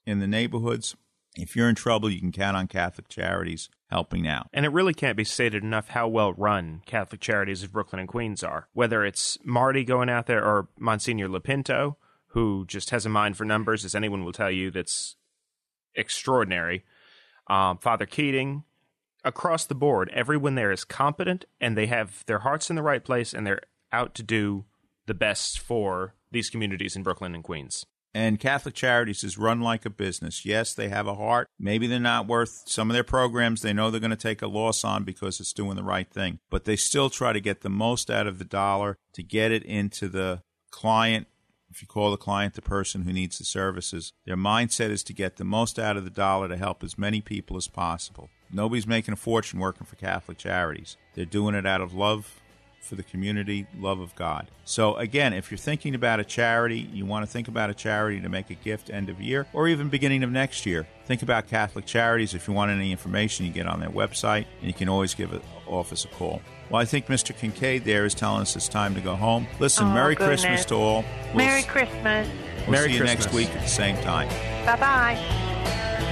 in 0.07 0.21
the 0.21 0.27
neighborhoods. 0.27 0.97
If 1.35 1.57
you're 1.57 1.69
in 1.69 1.75
trouble, 1.75 2.11
you 2.11 2.21
can 2.21 2.33
count 2.33 2.57
on 2.57 2.67
Catholic 2.67 3.09
charities 3.09 3.71
helping 3.89 4.27
out. 4.27 4.49
And 4.53 4.65
it 4.67 4.73
really 4.73 4.95
can't 4.95 5.17
be 5.17 5.25
stated 5.25 5.63
enough 5.63 5.89
how 5.89 6.09
well 6.09 6.33
run 6.33 6.83
Catholic 6.87 7.21
Charities 7.21 7.63
of 7.63 7.73
Brooklyn 7.73 8.01
and 8.01 8.09
Queens 8.09 8.43
are. 8.43 8.69
Whether 8.73 9.05
it's 9.05 9.39
Marty 9.45 9.85
going 9.85 10.09
out 10.09 10.27
there 10.27 10.45
or 10.45 10.69
Monsignor 10.79 11.29
Lopinto, 11.29 11.97
who 12.29 12.65
just 12.67 12.91
has 12.91 13.05
a 13.05 13.11
mind 13.11 13.37
for 13.37 13.45
numbers, 13.45 13.85
as 13.85 13.95
anyone 13.95 14.25
will 14.25 14.33
tell 14.33 14.51
you, 14.51 14.71
that's 14.71 15.17
extraordinary. 15.95 16.85
Um, 17.53 17.77
Father 17.77 18.07
Keating, 18.07 18.65
across 19.25 19.67
the 19.67 19.75
board, 19.75 20.11
everyone 20.15 20.55
there 20.55 20.73
is 20.73 20.85
competent 20.85 21.45
and 21.61 21.77
they 21.77 21.85
have 21.85 22.25
their 22.25 22.39
hearts 22.39 22.71
in 22.71 22.77
the 22.77 22.83
right 22.83 23.05
place 23.05 23.35
and 23.35 23.47
they're 23.47 23.61
out 23.93 24.15
to 24.15 24.23
do 24.23 24.65
the 25.05 25.13
best 25.13 25.59
for 25.59 26.15
these 26.31 26.49
communities 26.49 26.97
in 26.97 27.03
Brooklyn 27.03 27.35
and 27.35 27.45
Queens. 27.45 27.85
And 28.15 28.41
Catholic 28.41 28.75
Charities 28.75 29.23
is 29.23 29.37
run 29.37 29.61
like 29.61 29.85
a 29.85 29.91
business. 29.91 30.47
Yes, 30.47 30.73
they 30.73 30.89
have 30.89 31.07
a 31.07 31.15
heart. 31.15 31.49
Maybe 31.59 31.87
they're 31.87 32.01
not 32.01 32.27
worth 32.27 32.63
some 32.67 32.89
of 32.89 32.95
their 32.95 33.05
programs. 33.05 33.61
They 33.61 33.75
know 33.75 33.91
they're 33.91 34.01
going 34.01 34.11
to 34.11 34.17
take 34.17 34.41
a 34.41 34.47
loss 34.47 34.83
on 34.83 35.05
because 35.05 35.39
it's 35.39 35.53
doing 35.53 35.77
the 35.77 35.83
right 35.83 36.11
thing. 36.11 36.39
But 36.51 36.65
they 36.65 36.77
still 36.77 37.11
try 37.11 37.35
to 37.35 37.41
get 37.41 37.61
the 37.61 37.71
most 37.71 38.11
out 38.11 38.27
of 38.27 38.39
the 38.39 38.47
dollar 38.47 38.97
to 39.13 39.23
get 39.23 39.53
it 39.53 39.63
into 39.65 40.09
the 40.09 40.43
client. 40.71 41.27
If 41.73 41.81
you 41.81 41.89
call 41.89 42.11
the 42.11 42.19
client 42.19 42.53
the 42.53 42.61
person 42.61 43.03
who 43.03 43.15
needs 43.15 43.39
the 43.39 43.47
services, 43.47 44.13
their 44.27 44.37
mindset 44.37 44.91
is 44.91 45.03
to 45.05 45.15
get 45.15 45.37
the 45.37 45.45
most 45.45 45.79
out 45.79 45.97
of 45.97 46.05
the 46.05 46.11
dollar 46.11 46.47
to 46.49 46.59
help 46.59 46.85
as 46.85 46.99
many 46.99 47.23
people 47.23 47.57
as 47.57 47.67
possible. 47.67 48.29
Nobody's 48.53 48.87
making 48.87 49.15
a 49.15 49.17
fortune 49.17 49.59
working 49.59 49.87
for 49.87 49.97
Catholic 49.97 50.37
Charities. 50.37 50.99
They're 51.15 51.25
doing 51.25 51.55
it 51.55 51.65
out 51.65 51.81
of 51.81 51.95
love 51.95 52.42
for 52.83 52.97
the 52.97 53.03
community, 53.03 53.67
love 53.79 54.01
of 54.01 54.15
God. 54.17 54.49
So, 54.65 54.97
again, 54.97 55.33
if 55.33 55.51
you're 55.51 55.59
thinking 55.59 55.95
about 55.95 56.21
a 56.21 56.25
charity, 56.25 56.81
you 56.93 57.07
want 57.07 57.25
to 57.25 57.31
think 57.31 57.49
about 57.49 57.71
a 57.71 57.75
charity 57.75 58.21
to 58.21 58.29
make 58.29 58.51
a 58.51 58.55
gift 58.55 58.91
end 58.91 59.09
of 59.09 59.21
year 59.21 59.47
or 59.53 59.69
even 59.69 59.89
beginning 59.89 60.23
of 60.25 60.31
next 60.31 60.67
year, 60.67 60.87
think 61.07 61.23
about 61.23 61.47
Catholic 61.49 61.87
Charities. 61.87 62.35
If 62.35 62.49
you 62.49 62.55
want 62.55 62.71
any 62.73 62.91
information, 62.91 63.47
you 63.47 63.53
get 63.53 63.67
on 63.67 63.81
their 63.81 63.89
website 63.91 64.47
and 64.61 64.67
you 64.67 64.75
can 64.75 64.89
always 64.89 65.15
give 65.15 65.31
the 65.31 65.41
office 65.67 66.05
a 66.05 66.09
call. 66.09 66.43
Well, 66.71 66.81
I 66.81 66.85
think 66.85 67.07
Mr. 67.07 67.37
Kincaid 67.37 67.85
there 67.85 68.05
is 68.05 68.15
telling 68.15 68.43
us 68.43 68.57
it's 68.57 68.69
time 68.69 68.95
to 68.95 69.01
go 69.01 69.15
home. 69.15 69.47
Listen, 69.61 69.87
Oh, 69.87 69.95
Merry 69.95 70.15
goodness. 70.15 70.43
Christmas 70.43 70.65
to 70.67 70.75
all. 70.75 71.05
We'll, 71.29 71.37
merry 71.47 71.63
christmas 71.63 72.29
we'll 72.63 72.71
Merry 72.73 72.91
see 72.93 72.99
you 72.99 73.05
next 73.05 73.33
week 73.33 73.49
at 73.51 73.63
the 73.63 73.69
same 73.69 73.97
time. 74.03 74.29
bye 74.67 74.77
bye 74.77 76.12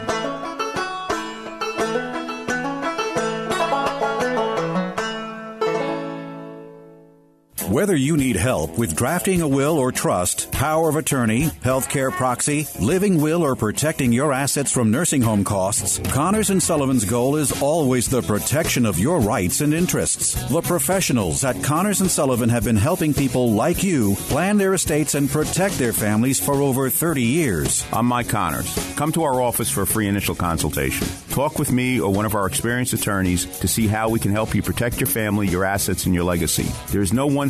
Whether 7.71 7.95
you 7.95 8.17
need 8.17 8.35
help 8.35 8.77
with 8.77 8.97
drafting 8.97 9.41
a 9.41 9.47
will 9.47 9.77
or 9.77 9.93
trust, 9.93 10.51
power 10.51 10.89
of 10.89 10.97
attorney, 10.97 11.43
healthcare 11.63 12.11
proxy, 12.11 12.67
living 12.81 13.21
will, 13.21 13.43
or 13.43 13.55
protecting 13.55 14.11
your 14.11 14.33
assets 14.33 14.73
from 14.73 14.91
nursing 14.91 15.21
home 15.21 15.45
costs, 15.45 15.97
Connors 16.11 16.49
and 16.49 16.61
Sullivan's 16.61 17.05
goal 17.05 17.37
is 17.37 17.61
always 17.61 18.09
the 18.09 18.23
protection 18.23 18.85
of 18.85 18.99
your 18.99 19.21
rights 19.21 19.61
and 19.61 19.73
interests. 19.73 20.33
The 20.49 20.61
professionals 20.61 21.45
at 21.45 21.63
Connors 21.63 22.01
and 22.01 22.11
Sullivan 22.11 22.49
have 22.49 22.65
been 22.65 22.75
helping 22.75 23.13
people 23.13 23.53
like 23.53 23.85
you 23.85 24.15
plan 24.27 24.57
their 24.57 24.73
estates 24.73 25.15
and 25.15 25.29
protect 25.29 25.77
their 25.77 25.93
families 25.93 26.41
for 26.41 26.55
over 26.55 26.89
30 26.89 27.23
years. 27.23 27.85
I'm 27.93 28.05
Mike 28.05 28.27
Connors. 28.27 28.75
Come 28.97 29.13
to 29.13 29.23
our 29.23 29.41
office 29.41 29.69
for 29.69 29.83
a 29.83 29.87
free 29.87 30.07
initial 30.07 30.35
consultation. 30.35 31.07
Talk 31.29 31.57
with 31.57 31.71
me 31.71 32.01
or 32.01 32.11
one 32.11 32.25
of 32.25 32.35
our 32.35 32.47
experienced 32.47 32.91
attorneys 32.91 33.45
to 33.59 33.67
see 33.69 33.87
how 33.87 34.09
we 34.09 34.19
can 34.19 34.33
help 34.33 34.53
you 34.53 34.61
protect 34.61 34.99
your 34.99 35.07
family, 35.07 35.47
your 35.47 35.63
assets, 35.63 36.05
and 36.05 36.13
your 36.13 36.25
legacy. 36.25 36.67
There 36.91 37.01
is 37.01 37.13
no 37.13 37.27
one 37.27 37.49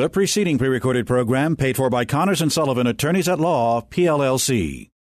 The 0.00 0.08
preceding 0.08 0.56
pre 0.56 0.68
recorded 0.68 1.06
program 1.06 1.56
paid 1.56 1.76
for 1.76 1.90
by 1.90 2.06
Connors 2.06 2.40
and 2.40 2.50
Sullivan, 2.50 2.86
attorneys 2.86 3.28
at 3.28 3.38
law, 3.38 3.82
PLLC. 3.82 4.90